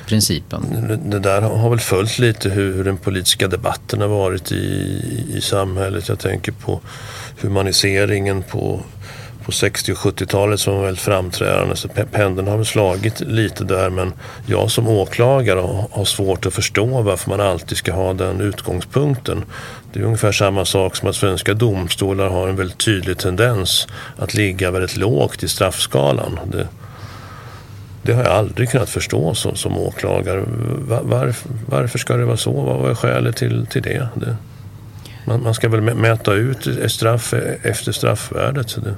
principen? 0.07 1.01
Det 1.05 1.19
där 1.19 1.43
har 1.43 1.71
väl 1.71 1.81
följt 1.81 2.19
lite 2.19 2.49
hur 2.49 2.85
den 2.85 2.97
politiska 2.97 3.49
debatten 3.49 4.01
har 4.01 4.09
varit 4.09 4.53
i, 4.53 5.03
i 5.35 5.41
samhället. 5.41 6.09
Jag 6.09 6.19
tänker 6.19 6.53
på 6.53 6.81
humaniseringen 7.41 8.43
på, 8.43 8.81
på 9.45 9.53
60 9.53 9.93
och 9.93 9.99
70-talet 9.99 10.61
som 10.61 10.75
var 10.75 10.85
väldigt 10.85 11.03
framträdande. 11.03 11.77
Så 11.77 11.89
pendeln 11.89 12.49
har 12.49 12.57
väl 12.57 12.67
slagit 12.67 13.21
lite 13.21 13.65
där 13.65 13.91
men 13.91 14.13
jag 14.47 14.71
som 14.71 14.89
åklagare 14.89 15.61
har 15.91 16.05
svårt 16.05 16.47
att 16.47 16.55
förstå 16.55 17.03
varför 17.03 17.31
man 17.31 17.41
alltid 17.41 17.79
ska 17.79 17.93
ha 17.93 18.13
den 18.13 18.41
utgångspunkten. 18.41 19.45
Det 19.93 20.01
är 20.01 20.05
ungefär 20.05 20.33
samma 20.33 20.65
sak 20.65 20.97
som 20.97 21.09
att 21.09 21.17
svenska 21.17 21.55
domstolar 21.55 22.29
har 22.29 22.49
en 22.49 22.57
väldigt 22.57 22.79
tydlig 22.79 23.19
tendens 23.19 23.87
att 24.17 24.35
ligga 24.35 24.71
väldigt 24.71 24.97
lågt 24.97 25.43
i 25.43 25.49
straffskalan. 25.49 26.39
Det, 26.53 26.69
det 28.07 28.15
har 28.15 28.23
jag 28.23 28.33
aldrig 28.33 28.71
kunnat 28.71 28.89
förstå 28.89 29.35
som, 29.35 29.57
som 29.57 29.79
åklagare. 29.79 30.45
Var, 30.89 31.01
varför, 31.03 31.51
varför 31.67 31.99
ska 31.99 32.17
det 32.17 32.25
vara 32.25 32.37
så? 32.37 32.53
Vad 32.53 32.91
är 32.91 32.95
skälet 32.95 33.37
till, 33.37 33.67
till 33.67 33.83
det? 33.83 34.09
det 34.15 34.37
man, 35.27 35.43
man, 35.43 35.55
ska 35.55 35.69
väl 35.69 35.81
mäta 35.81 36.33
ut 36.33 36.69
straff 36.93 37.35
e-, 37.35 37.59
efter 37.63 37.93
straffvärdet. 37.93 38.71
Så 38.71 38.81
det. 38.81 38.95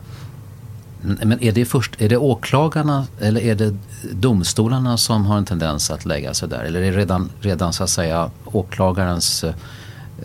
Mm, 1.05 1.29
men 1.29 1.43
är 1.43 1.53
det, 1.53 1.65
först, 1.65 2.01
är 2.01 2.09
det 2.09 2.17
åklagarna 2.17 3.07
eller 3.21 3.41
är 3.41 3.55
det 3.55 3.77
domstolarna 4.13 4.97
som 4.97 5.27
har 5.27 5.39
en 5.39 5.45
tendens 5.45 5.91
att 5.91 6.05
lägga 6.05 6.35
sig 6.35 6.49
där? 6.49 6.65
Eller 6.65 6.83
är 6.83 6.93
det 6.93 6.99
redan, 6.99 7.31
redan 7.41 7.73
så 7.73 7.85
att 7.85 7.91
säga 7.91 8.31
åklagarens 8.45 9.45
eh, 9.45 9.55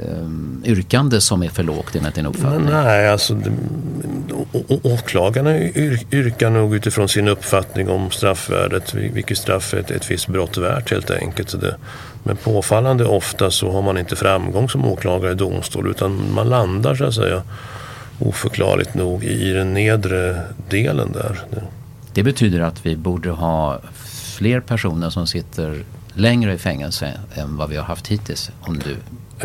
um, 0.01 0.63
yrkande 0.65 1.21
som 1.21 1.43
är 1.43 1.49
för 1.49 1.63
lågt 1.63 1.95
enligt 1.95 2.15
din 2.15 2.25
uppfattning? 2.25 2.65
Nej, 2.71 3.09
alltså 3.09 3.41
åklagarna 4.83 5.59
yrkar 6.11 6.49
nog 6.49 6.75
utifrån 6.75 7.09
sin 7.09 7.27
uppfattning 7.27 7.89
om 7.89 8.11
straffvärdet, 8.11 8.93
vilket 8.93 9.37
straff 9.37 9.73
är 9.73 9.77
ett, 9.77 9.91
ett 9.91 10.11
visst 10.11 10.27
brott 10.27 10.57
värt 10.57 10.91
helt 10.91 11.11
enkelt. 11.11 11.61
Det, 11.61 11.75
men 12.23 12.37
påfallande 12.37 13.05
ofta 13.05 13.51
så 13.51 13.71
har 13.71 13.81
man 13.81 13.97
inte 13.97 14.15
framgång 14.15 14.69
som 14.69 14.85
åklagare 14.85 15.31
i 15.31 15.35
domstol 15.35 15.91
utan 15.91 16.33
man 16.33 16.49
landar 16.49 16.95
så 16.95 17.05
att 17.05 17.13
säga 17.13 17.43
oförklarligt 18.19 18.93
nog 18.93 19.23
i 19.23 19.53
den 19.53 19.73
nedre 19.73 20.41
delen 20.69 21.11
där. 21.11 21.39
Det 22.13 22.23
betyder 22.23 22.59
att 22.59 22.85
vi 22.85 22.95
borde 22.95 23.29
ha 23.29 23.79
fler 24.37 24.59
personer 24.59 25.09
som 25.09 25.27
sitter 25.27 25.83
längre 26.13 26.53
i 26.53 26.57
fängelse 26.57 27.11
än 27.35 27.57
vad 27.57 27.69
vi 27.69 27.75
har 27.75 27.83
haft 27.83 28.07
hittills 28.07 28.51
om 28.61 28.79
du 28.79 28.95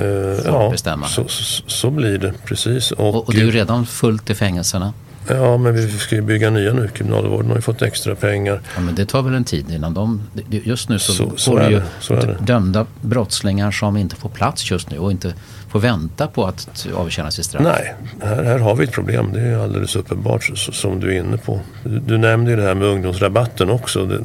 Uh, 0.01 0.07
ja, 0.45 0.77
så, 1.07 1.29
så, 1.29 1.63
så, 1.67 1.91
blir 1.91 2.19
det 2.19 2.33
precis. 2.45 2.91
Och, 2.91 3.09
och, 3.09 3.29
och 3.29 3.35
det 3.35 3.41
är 3.41 3.45
ju 3.45 3.51
redan 3.51 3.87
fullt 3.87 4.31
i 4.31 4.35
fängelserna. 4.35 4.93
Ja, 5.29 5.57
men 5.57 5.75
vi 5.75 5.89
ska 5.89 6.15
ju 6.15 6.23
bygga 6.23 6.51
nya 6.51 6.73
nu. 6.73 6.89
Kriminalvården 6.89 7.49
har 7.49 7.57
ju 7.57 7.63
fått 7.63 7.83
extra 7.83 8.15
pengar. 8.15 8.61
Ja, 8.75 8.81
men 8.81 8.95
det 8.95 9.07
tar 9.07 9.23
väl 9.23 9.35
en 9.35 9.45
tid 9.45 9.71
innan 9.71 9.95
de... 9.95 10.23
Just 10.51 10.89
nu 10.89 10.99
så, 10.99 11.13
så, 11.13 11.33
så 11.37 11.51
får 11.51 11.71
ju 11.71 11.81
det, 12.09 12.37
dömda 12.41 12.87
brottslingar 13.01 13.71
som 13.71 13.97
inte 13.97 14.17
får 14.17 14.29
plats 14.29 14.71
just 14.71 14.91
nu 14.91 14.99
och 14.99 15.11
inte 15.11 15.35
får 15.69 15.81
vänta 15.81 16.27
på 16.27 16.47
att 16.47 16.87
avtjäna 16.97 17.31
sitt 17.31 17.45
straff. 17.45 17.63
Nej, 17.63 17.95
här, 18.23 18.43
här 18.43 18.59
har 18.59 18.75
vi 18.75 18.85
ett 18.85 18.93
problem. 18.93 19.31
Det 19.33 19.41
är 19.41 19.59
alldeles 19.59 19.97
uppenbart 19.97 20.59
som 20.59 21.01
du 21.01 21.15
är 21.15 21.19
inne 21.21 21.37
på. 21.37 21.61
Du, 21.85 21.99
du 21.99 22.19
nämnde 22.19 22.51
ju 22.51 22.57
det 22.57 22.63
här 22.63 22.75
med 22.75 22.89
ungdomsrabatten 22.89 23.71
också. 23.71 24.07
Den, 24.07 24.25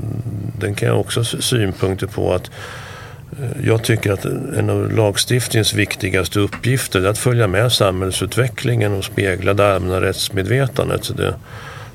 den 0.59 0.75
kan 0.75 0.89
jag 0.89 0.99
också 0.99 1.19
ha 1.19 1.25
synpunkter 1.25 2.07
på 2.07 2.33
att 2.33 2.49
Eh, 2.49 2.92
Eh, 3.41 3.67
jag 3.67 3.83
tycker 3.83 4.11
att 4.11 4.25
en 4.25 4.69
av 4.69 4.91
lagstiftningens 4.91 5.73
viktigaste 5.73 6.39
uppgifter 6.39 7.01
är 7.01 7.07
att 7.07 7.17
följa 7.17 7.47
med 7.47 7.71
samhällsutvecklingen 7.71 8.93
och 8.93 9.05
spegla 9.05 9.53
det 9.53 9.75
allmänna 9.75 10.01
rättsmedvetandet. 10.01 11.17
Det, 11.17 11.35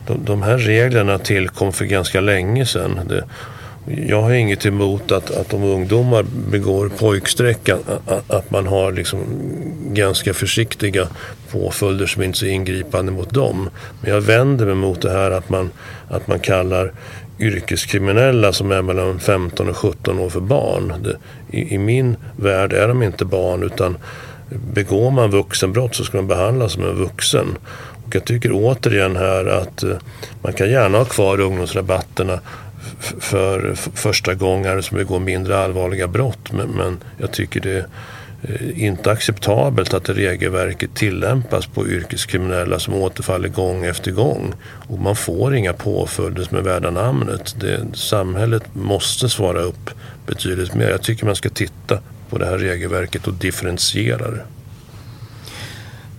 de, 0.06 0.24
de 0.24 0.42
här 0.42 0.58
reglerna 0.58 1.18
tillkom 1.18 1.72
för 1.72 1.84
ganska 1.84 2.20
länge 2.20 2.66
sedan. 2.66 3.00
Det, 3.08 3.24
jag 4.06 4.22
har 4.22 4.32
inget 4.32 4.66
emot 4.66 5.12
att, 5.12 5.30
att 5.30 5.54
om 5.54 5.62
ungdomar 5.62 6.24
begår 6.50 6.88
pojkstreck 6.88 7.68
att, 7.68 8.30
att 8.30 8.50
man 8.50 8.66
har 8.66 8.92
liksom 8.92 9.18
ganska 9.92 10.34
försiktiga 10.34 11.08
påföljder 11.50 12.06
som 12.06 12.22
inte 12.22 12.36
är 12.36 12.38
så 12.38 12.46
ingripande 12.46 13.12
mot 13.12 13.30
dem. 13.30 13.70
Men 14.00 14.10
jag 14.10 14.20
vänder 14.20 14.66
mig 14.66 14.74
mot 14.74 15.02
det 15.02 15.10
här 15.10 15.30
att 15.30 15.48
man, 15.48 15.70
att 16.08 16.26
man 16.26 16.40
kallar 16.40 16.92
yrkeskriminella 17.38 18.52
som 18.52 18.72
är 18.72 18.82
mellan 18.82 19.20
15 19.20 19.68
och 19.68 19.76
17 19.76 20.18
år 20.18 20.28
för 20.28 20.40
barn. 20.40 20.94
Det, 21.02 21.16
i, 21.58 21.74
I 21.74 21.78
min 21.78 22.16
värld 22.36 22.72
är 22.72 22.88
de 22.88 23.02
inte 23.02 23.24
barn 23.24 23.62
utan 23.62 23.96
begår 24.50 25.10
man 25.10 25.30
vuxenbrott 25.30 25.94
så 25.94 26.04
ska 26.04 26.16
man 26.16 26.26
behandlas 26.26 26.72
som 26.72 26.84
en 26.84 26.96
vuxen. 26.96 27.58
Och 28.06 28.14
jag 28.14 28.24
tycker 28.24 28.50
återigen 28.52 29.16
här 29.16 29.46
att 29.46 29.82
eh, 29.82 29.96
man 30.42 30.52
kan 30.52 30.70
gärna 30.70 30.98
ha 30.98 31.04
kvar 31.04 31.40
ungdomsrabatterna 31.40 32.40
för 33.20 33.74
första 33.94 34.34
gånger 34.34 34.80
som 34.80 34.96
begår 34.96 35.20
mindre 35.20 35.58
allvarliga 35.58 36.08
brott. 36.08 36.52
Men, 36.52 36.68
men 36.68 36.98
jag 37.18 37.32
tycker 37.32 37.60
det 37.60 37.70
är 37.70 37.86
Eh, 38.42 38.84
inte 38.84 39.10
acceptabelt 39.10 39.94
att 39.94 40.08
regelverket 40.08 40.94
tillämpas 40.94 41.66
på 41.66 41.88
yrkeskriminella 41.88 42.78
som 42.78 42.94
återfaller 42.94 43.48
gång 43.48 43.84
efter 43.84 44.10
gång. 44.10 44.54
Och 44.62 44.98
man 44.98 45.16
får 45.16 45.54
inga 45.54 45.72
påföljder 45.72 46.44
som 46.44 46.56
är 46.58 46.62
värda 46.62 46.90
namnet. 46.90 47.56
Det, 47.60 47.80
samhället 47.94 48.62
måste 48.72 49.28
svara 49.28 49.60
upp 49.60 49.90
betydligt 50.26 50.74
mer. 50.74 50.88
Jag 50.88 51.02
tycker 51.02 51.26
man 51.26 51.36
ska 51.36 51.48
titta 51.48 51.98
på 52.30 52.38
det 52.38 52.46
här 52.46 52.58
regelverket 52.58 53.26
och 53.26 53.34
differentiera 53.34 54.30
det. 54.30 54.42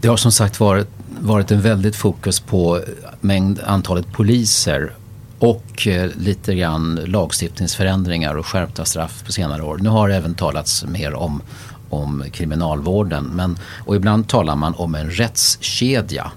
Det 0.02 0.08
har 0.08 0.18
som 0.18 0.32
sagt 0.32 0.60
varit, 0.60 0.88
varit 1.20 1.52
en 1.52 1.62
väldigt 1.62 1.96
fokus 1.96 2.40
på 2.40 2.82
mängd 3.22 3.60
antalet 3.66 4.12
poliser 4.12 4.92
och 5.40 5.88
eh, 5.88 6.10
lite 6.16 6.56
grann 6.56 6.96
lagstiftningsförändringar 6.96 8.36
och 8.36 8.46
skärpta 8.46 8.86
straff 8.86 9.24
på 9.26 9.32
senare 9.32 9.64
år. 9.64 9.78
Nu 9.78 9.90
har 9.90 10.10
det 10.10 10.16
även 10.16 10.34
talats 10.36 10.86
mer 10.86 11.14
om, 11.14 11.42
om 11.90 12.24
kriminalvården 12.32 13.26
men, 13.26 13.58
och 13.86 13.96
ibland 13.96 14.28
talar 14.28 14.56
man 14.56 14.74
om 14.76 14.96
en 14.96 15.12
rättskedja. 15.12 16.32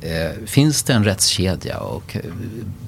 Eh, 0.00 0.46
finns 0.46 0.82
det 0.82 0.92
en 0.92 1.04
rättskedja 1.04 1.78
och 1.78 2.16
eh, 2.16 2.22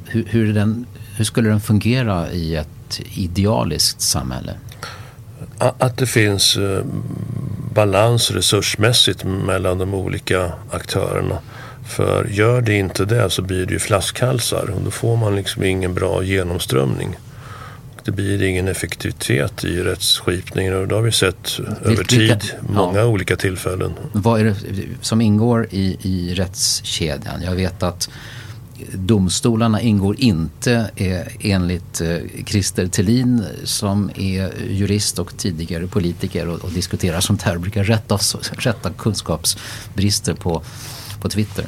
hur, 0.06 0.24
hur, 0.24 0.54
den, 0.54 0.86
hur 1.16 1.24
skulle 1.24 1.48
den 1.48 1.60
fungera 1.60 2.30
i 2.30 2.56
ett 2.56 3.00
idealiskt 3.14 4.00
samhälle? 4.00 4.54
Att 5.58 5.96
det 5.96 6.06
finns 6.06 6.56
eh, 6.56 6.84
balans 7.74 8.30
resursmässigt 8.30 9.24
mellan 9.24 9.78
de 9.78 9.94
olika 9.94 10.52
aktörerna. 10.70 11.38
För 11.84 12.24
gör 12.24 12.60
det 12.60 12.74
inte 12.74 13.04
det 13.04 13.30
så 13.30 13.42
blir 13.42 13.66
det 13.66 13.72
ju 13.72 13.78
flaskhalsar 13.78 14.70
och 14.70 14.82
då 14.82 14.90
får 14.90 15.16
man 15.16 15.36
liksom 15.36 15.64
ingen 15.64 15.94
bra 15.94 16.22
genomströmning. 16.22 17.16
Det 18.08 18.12
blir 18.12 18.42
ingen 18.42 18.68
effektivitet 18.68 19.64
i 19.64 19.82
rättsskipningen 19.82 20.74
och 20.76 20.88
det 20.88 20.94
har 20.94 21.02
vi 21.02 21.12
sett 21.12 21.60
över 21.84 22.04
tid, 22.04 22.52
många 22.68 22.98
ja. 22.98 23.04
olika 23.04 23.36
tillfällen. 23.36 23.92
Vad 24.12 24.40
är 24.40 24.44
det 24.44 24.54
som 25.00 25.20
ingår 25.20 25.68
i, 25.70 25.96
i 26.02 26.34
rättskedjan? 26.34 27.42
Jag 27.42 27.54
vet 27.54 27.82
att 27.82 28.10
domstolarna 28.92 29.80
ingår 29.80 30.20
inte 30.20 30.90
eh, 30.96 31.52
enligt 31.52 32.00
eh, 32.00 32.16
Christer 32.46 32.86
Tillin 32.86 33.44
som 33.64 34.10
är 34.14 34.52
jurist 34.70 35.18
och 35.18 35.36
tidigare 35.36 35.86
politiker 35.86 36.48
och, 36.48 36.64
och 36.64 36.70
diskuterar 36.70 37.20
sånt 37.20 37.42
här 37.42 37.54
och 37.54 37.60
brukar 37.60 37.84
rätta, 37.84 38.18
rätta 38.52 38.90
kunskapsbrister 38.90 40.34
på, 40.34 40.62
på 41.20 41.28
Twitter. 41.28 41.64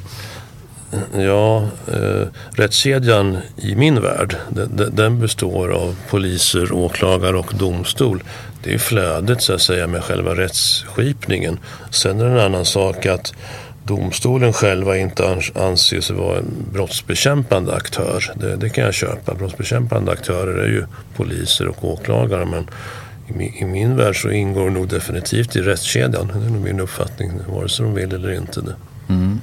Ja, 1.15 1.69
eh, 1.93 2.27
rättskedjan 2.51 3.39
i 3.57 3.75
min 3.75 4.01
värld 4.03 4.37
den, 4.49 4.91
den 4.93 5.21
består 5.21 5.69
av 5.73 5.97
poliser, 6.09 6.73
åklagare 6.73 7.39
och 7.39 7.53
domstol. 7.59 8.23
Det 8.63 8.75
är 8.75 8.79
flödet 8.79 9.43
så 9.43 9.55
att 9.55 9.63
säga 9.63 9.87
med 9.87 10.05
själva 10.05 10.35
rättsskipningen. 10.35 11.59
Sen 11.91 12.21
är 12.21 12.25
det 12.25 12.31
en 12.31 12.39
annan 12.39 12.65
sak 12.65 13.07
att 13.07 13.35
domstolen 13.85 14.53
själva 14.53 14.97
inte 14.97 15.43
anser 15.55 16.01
sig 16.01 16.17
vara 16.17 16.39
en 16.39 16.67
brottsbekämpande 16.73 17.75
aktör. 17.75 18.33
Det, 18.35 18.57
det, 18.57 18.69
kan 18.69 18.85
jag 18.85 18.95
köpa. 18.95 19.35
Brottsbekämpande 19.35 20.13
aktörer 20.13 20.59
är 20.59 20.69
ju 20.69 20.85
poliser 21.17 21.69
och 21.69 21.85
åklagare 21.85 22.45
men 22.45 22.69
i, 23.41 23.61
i 23.61 23.65
min 23.65 23.97
värld 23.97 24.23
så 24.23 24.31
ingår 24.31 24.71
nog 24.71 24.89
definitivt 24.89 25.57
i 25.57 25.61
rättskedjan. 25.61 26.33
Det 26.35 26.47
är 26.47 26.51
nog 26.51 26.63
min 26.63 26.81
uppfattning, 26.81 27.31
vare 27.49 27.69
sig 27.69 27.85
de 27.85 27.95
vill 27.95 28.15
eller 28.15 28.33
inte. 28.33 28.61
Det. 28.61 28.75
Mm. 29.09 29.41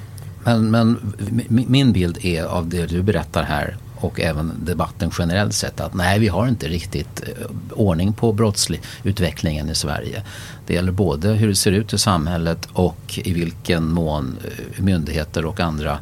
Men, 0.48 0.72
men 0.72 1.00
min 1.48 1.94
bild 1.94 2.26
är 2.26 2.44
av 2.44 2.70
det 2.70 2.86
du 2.86 3.04
berättar 3.04 3.44
här 3.44 3.78
och 3.96 4.20
även 4.20 4.54
debatten 4.66 5.12
generellt 5.18 5.54
sett 5.54 5.80
att 5.80 5.94
nej, 5.94 6.20
vi 6.20 6.28
har 6.28 6.48
inte 6.48 6.68
riktigt 6.68 7.24
eh, 7.24 7.46
ordning 7.72 8.14
på 8.14 8.34
brottsutvecklingen 8.34 9.70
i 9.70 9.76
Sverige. 9.76 10.24
Det 10.68 10.74
gäller 10.74 10.92
både 10.92 11.30
hur 11.30 11.48
det 11.48 11.56
ser 11.56 11.72
ut 11.72 11.94
i 11.94 11.98
samhället 11.98 12.68
och 12.74 13.20
i 13.24 13.34
vilken 13.34 13.92
mån 13.92 14.38
eh, 14.44 14.84
myndigheter 14.84 15.46
och 15.46 15.60
andra 15.60 16.00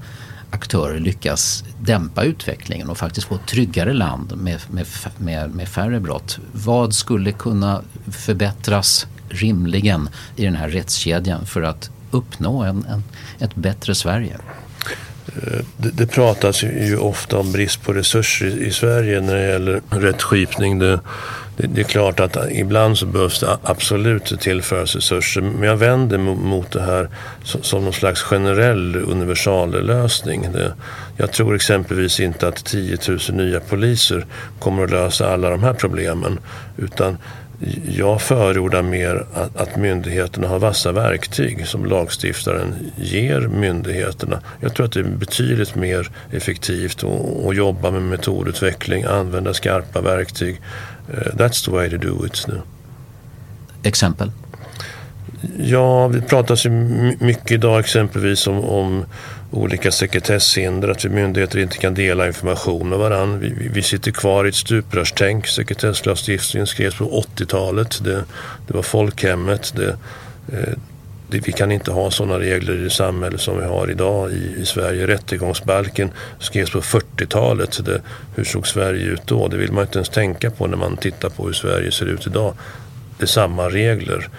aktörer 0.50 1.00
lyckas 1.00 1.64
dämpa 1.80 2.24
utvecklingen 2.24 2.90
och 2.90 2.98
faktiskt 2.98 3.28
få 3.28 3.36
ett 3.36 3.48
tryggare 3.48 3.94
land 3.94 4.38
med, 4.38 4.62
med, 4.70 4.88
med, 5.18 5.56
med 5.56 5.68
färre 5.68 6.00
brott. 6.00 6.40
Vad 6.52 6.94
skulle 6.94 7.32
kunna 7.32 7.82
förbättras 8.12 9.08
rimligen 9.30 10.10
i 10.36 10.46
den 10.46 10.56
här 10.56 10.70
rättskedjan 10.70 11.46
för 11.46 11.62
att 11.62 11.90
uppnå 12.16 12.64
en, 12.64 12.86
en, 12.90 13.04
ett 13.40 13.56
bättre 13.56 13.96
Sverige? 13.96 14.38
Eh, 15.28 15.60
det, 15.78 15.90
det, 15.90 16.08
pratas 16.08 16.64
ju 16.64 16.98
ofta 16.98 17.38
om 17.38 17.52
brist 17.52 17.84
på 17.84 17.94
resurser 17.94 18.46
i, 18.46 18.66
i 18.66 18.72
Sverige 18.72 19.22
när 19.22 19.36
det 19.36 19.48
gäller 19.48 19.82
rättskipning. 19.90 20.80
Det, 20.80 21.00
det, 21.58 21.68
det, 21.68 21.82
är 21.82 21.86
klart 21.86 22.20
att 22.20 22.38
ibland 22.52 22.98
så 22.98 23.06
behövs 23.06 23.40
det 23.40 23.58
absolut 23.64 24.40
tillföras 24.40 24.96
resurser. 24.96 25.42
Men 25.42 25.64
jag 25.64 25.78
vänder 25.78 26.18
mot 26.18 26.72
det 26.72 26.82
här 26.82 27.10
som 27.44 27.84
någon 27.84 27.94
slags 27.94 28.22
generell 28.22 28.96
universallösning. 28.96 30.48
Jag 31.18 31.32
tror 31.32 31.56
exempelvis 31.56 32.20
inte 32.20 32.48
att 32.48 32.66
10 32.66 32.98
000 33.08 33.20
nya 33.30 33.60
poliser 33.60 34.26
kommer 34.60 34.84
att 34.84 34.92
lösa 34.92 35.34
alla 35.34 35.50
de 35.50 35.64
här 35.64 35.74
problemen. 35.74 36.40
Utan 36.78 37.18
jag 37.90 38.22
förordar 38.22 38.82
mer 38.82 39.26
att, 39.34 39.58
att 39.58 39.76
myndigheterna 39.76 40.48
har 40.48 40.60
vassa 40.60 40.92
verktyg 40.92 41.68
som 41.68 41.86
lagstiftaren 41.86 42.76
ger 42.98 43.42
myndigheterna. 43.42 44.40
Jag 44.60 44.76
tror 44.76 44.86
att 44.86 44.92
det 44.92 45.00
är 45.00 45.04
betydligt 45.04 45.76
mer 45.76 46.12
effektivt 46.32 47.04
att, 47.04 47.56
jobba 47.56 47.92
med 47.92 48.02
metodutveckling, 48.02 49.04
använda 49.04 49.54
skarpa 49.54 50.02
verktyg. 50.02 50.62
Uh, 51.14 51.36
that's 51.36 51.66
the 51.66 51.72
way 51.72 51.90
to 51.90 51.98
do 51.98 52.26
it 52.26 52.46
nu. 52.48 52.62
Exempel? 53.84 54.32
Ja, 55.58 56.08
vi 56.08 56.22
pratar 56.22 56.70
mycket 57.24 57.52
idag 57.52 57.80
exempelvis 57.80 58.48
om, 58.48 58.60
om 58.60 59.06
olika 59.56 59.92
sekretesshinder, 59.92 60.88
att 60.88 61.06
vi 61.06 61.10
myndigheter 61.10 61.60
inte 61.60 61.78
kan 61.78 61.94
dela 61.94 62.28
information 62.28 62.90
med 62.90 63.00
varandra. 63.00 63.38
Vi, 63.38 63.70
vi 63.74 63.84
sitter 63.84 64.12
kvar 64.12 64.46
i 64.46 64.50
ett 64.50 64.56
stuprörstänk. 64.56 65.48
Sekretesslagstiftningen 65.48 66.68
skrevs 66.68 66.96
på 66.96 67.24
80-talet. 67.36 68.04
Det, 68.04 68.24
det 68.68 68.74
var 68.74 68.82
folkhemmet. 68.82 69.74
Det, 69.76 69.90
eh, 70.54 70.74
det, 71.30 71.48
vi 71.48 71.52
kan 71.52 71.72
inte 71.72 71.92
ha 71.92 72.12
sådana 72.12 72.40
regler 72.40 72.74
i 72.74 72.84
det 72.84 72.90
samhälle 72.90 73.38
som 73.38 73.60
vi 73.60 73.66
har 73.66 73.92
idag 73.92 74.32
i, 74.32 74.62
i 74.62 74.66
Sverige. 74.66 75.08
Rättegångsbalken 75.08 76.12
skrevs 76.40 76.72
på 76.72 76.82
40-talet. 76.82 77.80
hur 78.36 78.44
såg 78.44 78.68
Sverige 78.68 79.06
ut 79.06 79.28
då? 79.28 79.48
Det 79.48 79.58
vill 79.58 79.72
man 79.72 79.84
inte 79.84 79.98
ens 79.98 80.10
tänka 80.10 80.52
på 80.52 80.68
när 80.68 80.78
man 80.78 80.98
tittar 80.98 81.30
på 81.30 81.46
hur 81.46 81.54
Sverige 81.54 81.92
ser 81.92 82.06
ut 82.06 82.28
idag 82.28 82.54
samma 83.24 83.70
regler. 83.70 84.30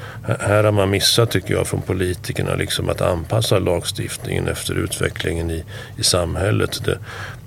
Här 0.41 0.64
har 0.64 0.72
man 0.72 0.91
missat, 0.91 1.31
tycker 1.31 1.55
jag, 1.55 1.66
från 1.66 1.83
politikerna 1.83 2.55
liksom 2.55 2.89
att 2.89 3.01
anpassa 3.01 3.59
lagstiftningen 3.59 4.49
efter 4.49 4.74
utvecklingen 4.74 5.51
i, 5.51 5.64
i 5.97 6.03
samhället. 6.03 6.85
Det, 6.85 6.99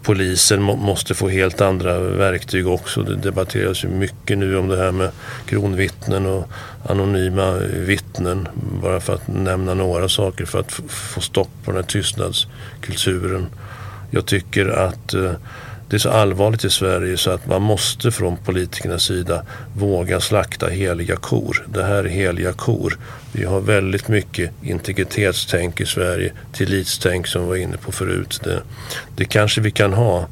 polisen 0.04 0.62
må, 0.62 0.76
måste 0.76 1.14
få 1.14 1.30
helt 1.30 1.62
andra 1.62 2.00
verktyg 2.00 2.68
också. 2.68 3.04
Det 3.04 3.16
debatteras 3.16 3.84
ju 3.84 3.88
mycket 3.88 4.38
nu 4.38 4.58
om 4.58 4.68
det 4.68 4.78
här 4.78 4.92
med 4.92 5.12
kronvittnen 5.46 6.26
och 6.26 6.48
anonyma 6.90 7.54
vittnen. 7.86 8.48
Bara 8.82 9.00
för 9.00 9.14
att 9.14 9.28
nämna 9.28 9.74
några 9.74 10.10
saker 10.10 10.46
för 10.46 10.60
att 10.60 10.72
få 10.88 11.22
stopp 11.22 11.50
på 11.64 11.72
den 11.72 11.76
här 11.76 11.90
tystnadskulturen. 11.90 13.48
Jag 14.12 14.26
tycker 14.26 14.68
att 14.68 15.14
eh, 15.14 15.32
det 15.90 15.96
är 15.96 16.00
så 16.00 16.10
allvarligt 16.10 16.66
i 16.66 16.70
Sverige 16.70 17.18
så 17.18 17.32
att 17.32 17.48
man 17.48 17.62
måste 17.62 18.12
från 18.12 18.38
politikernas 18.38 19.04
sida 19.04 19.46
våga 19.76 20.20
slakta 20.20 20.68
heliga 20.68 21.16
kor. 21.16 21.68
Det 21.74 21.84
här 21.84 22.04
är 22.04 22.10
heliga 22.10 22.54
kor. 22.54 22.98
Vi 23.32 23.46
har 23.46 23.62
väldigt 23.62 24.08
mycket 24.08 24.52
integritetstänk 24.62 25.82
i 25.82 25.86
Sverige, 25.86 26.34
tillitstänk 26.54 27.28
som 27.28 27.42
vi 27.42 27.48
var 27.48 27.56
inne 27.56 27.78
på 27.78 27.92
förut. 27.92 28.42
Det, 28.44 28.62
det 29.16 29.26
kanske 29.26 29.62
vi 29.62 29.72
kan 29.72 29.94
ha 29.94 30.28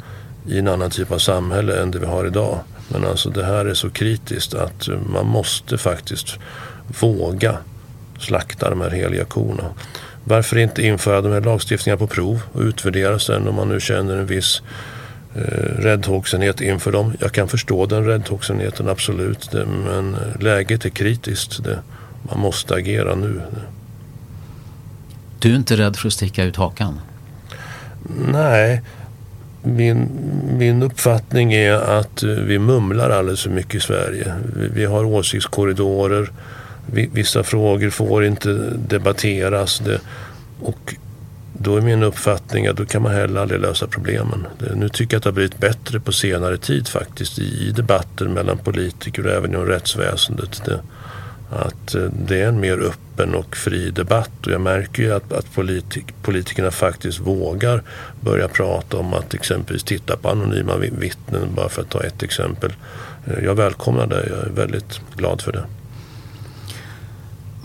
i 0.47 0.60
en 0.60 0.68
annan 0.68 0.89
typ 0.89 1.12
av 1.12 1.18
samhälle 1.18 1.82
än 1.82 1.91
det 1.91 1.99
vi 1.99 2.05
har 2.05 2.28
idag. 2.28 2.60
Men 2.88 3.05
alltså 3.05 3.30
det 3.30 3.45
här 3.45 3.66
är 3.66 3.74
så 3.74 3.89
kritiskt 3.89 4.53
att 4.53 4.88
eh, 4.88 4.99
man 5.14 5.26
måste 5.26 5.78
faktiskt 5.78 6.39
våga 6.99 7.58
slakta 8.20 8.70
de 8.70 8.82
här 8.82 8.89
heliga 8.89 9.26
korna. 9.26 9.64
Varför 10.24 10.58
inte 10.58 10.82
införa 10.82 11.22
de 11.22 11.32
här 11.32 11.41
lagstiftningarna 11.41 11.99
på 11.99 12.08
prov 12.08 12.41
och 12.53 12.62
utvärdera 12.62 13.20
sen 13.20 13.47
om 13.47 13.55
man 13.55 13.70
nu 13.70 13.80
känner 13.80 14.18
en 14.18 14.26
viss 14.26 14.62
räddhågsenhet 15.79 16.61
inför 16.61 16.91
dem. 16.91 17.13
Jag 17.19 17.31
kan 17.31 17.47
förstå 17.47 17.85
den 17.85 18.05
räddhågsenheten 18.05 18.89
absolut. 18.89 19.53
Men 19.85 20.15
läget 20.39 20.85
är 20.85 20.89
kritiskt. 20.89 21.59
Man 22.23 22.39
måste 22.39 22.75
agera 22.75 23.15
nu. 23.15 23.41
Du 25.39 25.51
är 25.51 25.55
inte 25.55 25.77
rädd 25.77 25.95
för 25.95 26.07
att 26.07 26.13
sticka 26.13 26.43
ut 26.43 26.55
hakan? 26.55 26.99
Nej. 28.31 28.81
min, 29.63 30.09
min 30.57 30.83
uppfattning 30.83 31.53
är 31.53 31.73
att 31.73 32.23
vi 32.23 32.59
mumlar 32.59 33.09
alldeles 33.09 33.43
för 33.43 33.49
mycket 33.49 33.75
i 33.75 33.79
Sverige. 33.79 34.33
Vi, 34.73 34.85
har 34.85 35.03
åsiktskorridorer. 35.03 36.31
Vi, 36.85 37.09
vissa 37.13 37.43
frågor 37.43 37.89
får 37.89 38.25
inte 38.25 38.53
debatteras. 38.89 39.79
Det, 39.79 39.99
och 40.61 40.95
då 41.60 41.76
är 41.76 41.82
min 41.82 42.03
uppfattning 42.03 42.68
att 42.68 42.78
då 42.78 42.86
kan 42.86 43.01
man 43.01 43.14
heller 43.14 43.41
aldrig 43.41 43.62
lösa 43.62 43.88
problemen. 43.88 44.47
Eh, 44.60 44.76
nu 44.76 44.89
tycker 44.89 45.14
jag 45.14 45.20
att 45.20 45.24
det 45.24 45.30
har 45.30 45.34
blivit 45.34 45.58
bättre 45.58 45.99
på 45.99 46.12
senare 46.12 46.58
tid 46.58 46.88
faktiskt 46.88 47.39
i, 47.39 47.72
debatter 47.72 48.28
mellan 48.28 48.58
politiker 48.58 49.26
och 49.26 49.32
även 49.32 49.51
inom 49.53 49.66
rättsväsendet. 49.66 50.62
Det, 50.66 50.80
att 51.49 51.95
eh, 51.95 52.03
det 52.28 52.41
är 52.41 52.47
en 52.47 52.60
mer 52.60 52.78
öppen 52.78 53.36
och 53.36 53.55
fri 53.55 53.89
debatt 53.91 54.45
och 54.45 54.51
jag 54.51 54.62
märker 54.62 55.03
ju 55.03 55.14
att, 55.14 55.34
att 55.34 55.55
politik, 55.55 56.05
politikerna 56.22 56.72
faktiskt 56.72 57.20
vågar 57.20 57.84
börja 58.22 58.47
prata 58.47 58.97
om 58.97 59.14
att 59.14 59.34
exempelvis 59.34 59.84
titta 59.84 60.18
på 60.18 60.30
anonyma 60.30 60.78
vittnen 60.78 61.49
bara 61.55 61.70
för 61.70 61.82
att 61.82 61.89
ta 61.89 62.03
ett 62.03 62.24
exempel. 62.24 62.74
Eh, 63.26 63.43
jag 63.43 63.55
välkomnar 63.55 64.08
det, 64.08 64.28
jag 64.30 64.45
är 64.45 64.51
väldigt 64.55 65.01
glad 65.16 65.41
för 65.41 65.51
det. 65.51 65.64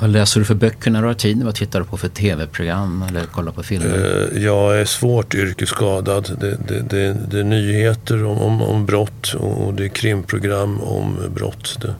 Vad 0.03 0.11
läser 0.11 0.41
du 0.41 0.47
för 0.47 0.55
böcker 0.55 0.91
när 0.91 1.03
du 1.03 1.07
har 1.07 1.15
tid? 1.15 1.43
Vad 1.43 1.55
tittar 1.55 1.81
du 1.81 1.87
på 1.87 1.97
för 1.97 2.09
tv-program 2.09 3.05
eller 3.09 3.27
kollar 3.27 3.53
på 3.53 3.63
filmer? 3.63 4.29
Eh, 4.35 4.43
jag 4.43 4.81
är 4.81 4.85
svårt 4.85 5.35
yrkesskadad. 5.35 6.37
Det, 6.41 6.59
det, 6.69 6.81
det, 6.91 7.17
det 7.31 7.39
är 7.39 7.45
nyheter 7.45 8.25
om, 8.25 8.39
om, 8.39 8.63
om 8.63 8.87
brott 8.87 9.35
och 9.35 9.75
det 9.75 9.85
är 9.85 9.89
krimprogram 9.89 10.81
om 10.81 11.17
brott. 11.35 11.79
Det. 11.83 11.95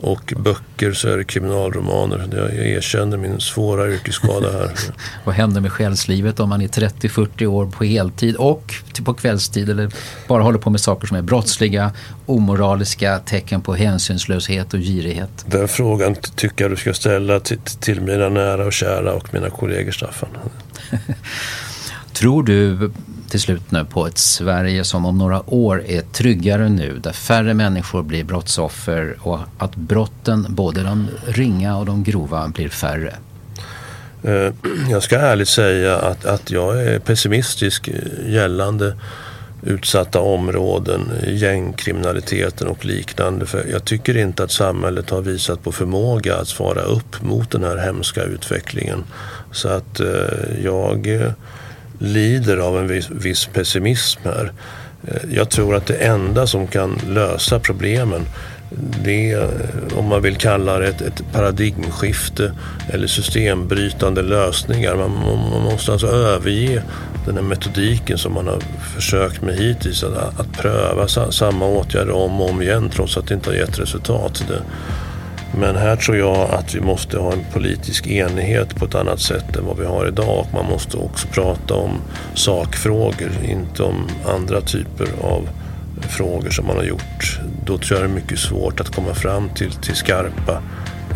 Och 0.00 0.34
böcker 0.36 0.92
så 0.92 1.08
är 1.08 1.16
det 1.16 1.24
kriminalromaner. 1.24 2.28
Jag 2.32 2.66
erkänner 2.66 3.16
min 3.16 3.40
svåra 3.40 3.88
yrkesskada 3.88 4.52
här. 4.52 4.70
Vad 5.24 5.34
händer 5.34 5.60
med 5.60 5.72
själslivet 5.72 6.40
om 6.40 6.48
man 6.48 6.62
är 6.62 6.68
30-40 6.68 7.46
år 7.46 7.66
på 7.66 7.84
heltid 7.84 8.36
och 8.36 8.74
på 9.04 9.14
kvällstid 9.14 9.70
eller 9.70 9.90
bara 10.28 10.42
håller 10.42 10.58
på 10.58 10.70
med 10.70 10.80
saker 10.80 11.06
som 11.06 11.16
är 11.16 11.22
brottsliga, 11.22 11.92
omoraliska, 12.26 13.18
tecken 13.18 13.60
på 13.60 13.74
hänsynslöshet 13.74 14.74
och 14.74 14.80
girighet? 14.80 15.44
Den 15.46 15.68
frågan 15.68 16.16
tycker 16.36 16.64
jag 16.64 16.72
du 16.72 16.76
ska 16.76 16.94
ställa 16.94 17.40
till, 17.40 17.58
till 17.58 18.00
mina 18.00 18.28
nära 18.28 18.66
och 18.66 18.72
kära 18.72 19.12
och 19.12 19.34
mina 19.34 19.50
kollegor, 19.50 19.92
Staffan. 19.92 20.28
Tror 22.12 22.42
du 22.42 22.90
till 23.30 23.40
slut 23.40 23.70
nu 23.70 23.84
på 23.84 24.06
ett 24.06 24.18
Sverige 24.18 24.84
som 24.84 25.06
om 25.06 25.18
några 25.18 25.54
år 25.54 25.84
är 25.86 26.00
tryggare 26.00 26.68
nu, 26.68 26.98
där 26.98 27.12
färre 27.12 27.54
människor 27.54 28.02
blir 28.02 28.24
brottsoffer 28.24 29.16
och 29.20 29.38
att 29.58 29.76
brotten, 29.76 30.46
både 30.48 30.82
de 30.82 31.08
ringa 31.26 31.76
och 31.76 31.86
de 31.86 32.04
grova, 32.04 32.48
blir 32.48 32.68
färre? 32.68 33.14
Eh, 34.22 34.52
jag 34.90 35.02
ska 35.02 35.18
ärligt 35.18 35.48
säga 35.48 35.98
att, 35.98 36.24
att 36.24 36.50
jag 36.50 36.82
är 36.82 36.98
pessimistisk 36.98 37.90
gällande 38.26 38.96
utsatta 39.62 40.20
områden, 40.20 41.00
gängkriminaliteten 41.26 42.68
och 42.68 42.84
liknande. 42.84 43.46
För 43.46 43.66
jag 43.72 43.84
tycker 43.84 44.16
inte 44.16 44.44
att 44.44 44.50
samhället 44.50 45.10
har 45.10 45.22
visat 45.22 45.62
på 45.62 45.72
förmåga 45.72 46.36
att 46.36 46.48
svara 46.48 46.82
upp 46.82 47.22
mot 47.22 47.50
den 47.50 47.64
här 47.64 47.76
hemska 47.76 48.22
utvecklingen. 48.22 49.04
Så 49.52 49.68
att 49.68 50.00
eh, 50.00 50.64
jag 50.64 51.06
eh, 51.06 51.32
lider 52.00 52.56
av 52.56 52.78
en 52.78 52.88
viss, 52.88 53.10
viss 53.10 53.46
pessimism 53.46 54.20
här. 54.24 54.52
Eh, 55.08 55.34
jag 55.34 55.50
tror 55.50 55.74
att 55.74 55.86
det 55.86 55.96
enda 55.96 56.46
som 56.46 56.66
kan 56.66 57.00
lösa 57.08 57.60
problemen 57.60 58.26
det 59.04 59.32
är, 59.32 59.42
eh, 59.42 59.98
om 59.98 60.04
man 60.04 60.22
vill 60.22 60.36
kalla 60.36 60.78
det 60.78 60.88
ett, 60.88 61.00
ett 61.00 61.22
paradigmskifte 61.32 62.52
eller 62.88 63.06
systembrytande 63.06 64.22
lösningar. 64.22 64.96
Man, 64.96 65.10
man, 65.50 65.62
måste 65.62 65.92
alltså 65.92 66.06
överge 66.06 66.82
den 67.26 67.34
här 67.34 67.42
metodiken 67.42 68.18
som 68.18 68.34
man 68.34 68.46
har 68.46 68.60
försökt 68.94 69.42
med 69.42 69.54
hittills. 69.56 70.04
Att, 70.04 70.40
att 70.40 70.52
pröva 70.52 71.08
samma 71.08 71.66
åtgärder 71.66 72.12
om 72.12 72.40
och 72.40 72.50
om 72.50 72.62
igen 72.62 72.90
trots 72.94 73.16
att 73.16 73.26
det 73.26 73.34
inte 73.34 73.50
har 73.50 73.56
gett 73.56 73.78
resultat. 73.78 74.44
Det, 74.48 74.62
men 75.58 75.76
här 75.76 75.96
tror 75.96 76.16
jag 76.16 76.50
att 76.50 76.74
vi 76.74 76.80
måste 76.80 77.18
ha 77.18 77.32
en 77.32 77.44
politisk 77.52 78.06
enighet 78.06 78.76
på 78.76 78.84
ett 78.84 78.94
annat 78.94 79.20
sätt 79.20 79.56
än 79.56 79.66
vad 79.66 79.78
vi 79.78 79.86
har 79.86 80.06
idag. 80.06 80.38
Och 80.38 80.54
man 80.54 80.66
måste 80.66 80.96
också 80.96 81.28
prata 81.28 81.74
om 81.74 81.90
sakfrågor, 82.34 83.30
inte 83.44 83.82
om 83.82 84.08
andra 84.26 84.60
typer 84.60 85.06
av 85.22 85.48
frågor 86.00 86.50
som 86.50 86.66
man 86.66 86.76
har 86.76 86.84
gjort. 86.84 87.40
Då 87.64 87.78
tror 87.78 88.00
jag 88.00 88.08
det 88.08 88.12
är 88.12 88.14
mycket 88.14 88.38
svårt 88.38 88.80
att 88.80 88.94
komma 88.94 89.14
fram 89.14 89.48
till, 89.48 89.72
till 89.72 89.94
skarpa, 89.94 90.62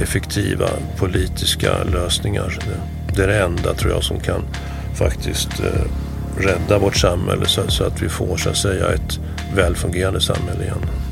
effektiva 0.01 0.69
politiska 0.97 1.85
lösningar. 1.85 2.59
Det, 2.61 3.17
det 3.17 3.23
är 3.23 3.29
det 3.29 3.43
enda 3.43 3.75
tror 3.75 3.93
jag 3.93 4.05
som 4.05 4.21
kan 4.21 4.43
faktiskt 4.95 5.61
eh, 5.61 5.85
rädda 6.39 6.79
vårt 6.79 6.97
samhälle 6.97 7.47
så, 7.47 7.63
så, 7.69 7.85
att 7.85 8.03
vi 8.03 8.09
får 8.09 8.37
så 8.37 8.51
att 8.51 8.57
säga 8.57 8.93
ett 8.93 9.21
välfungerande 9.55 10.21
samhälle 10.21 10.63
igen. 10.63 11.04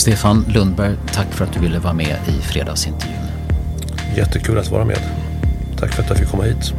Stefan 0.00 0.44
Lundberg, 0.48 0.96
tack 1.12 1.26
för 1.26 1.44
att 1.44 1.52
du 1.52 1.60
ville 1.60 1.78
vara 1.78 1.92
med 1.92 2.18
i 2.28 2.42
fredagsintervjun. 2.42 3.20
Jättekul 4.16 4.58
att 4.58 4.70
vara 4.70 4.84
med. 4.84 4.98
Tack 5.78 5.92
för 5.92 6.02
att 6.02 6.08
jag 6.08 6.18
fick 6.18 6.28
komma 6.28 6.42
hit. 6.42 6.74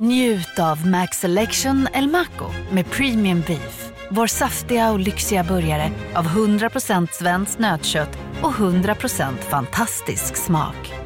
Njut 0.00 0.58
av 0.58 0.86
Max 0.86 1.20
Selection 1.20 1.88
El 1.92 2.08
Maco 2.08 2.50
med 2.70 2.90
Premium 2.90 3.42
Beef. 3.46 3.92
Vår 4.10 4.26
saftiga 4.26 4.92
och 4.92 5.00
lyxiga 5.00 5.44
burgare 5.44 5.90
av 6.14 6.26
100% 6.26 7.08
svenskt 7.12 7.58
nötkött 7.58 8.18
och 8.42 8.52
100% 8.52 9.36
fantastisk 9.50 10.36
smak 10.36 11.05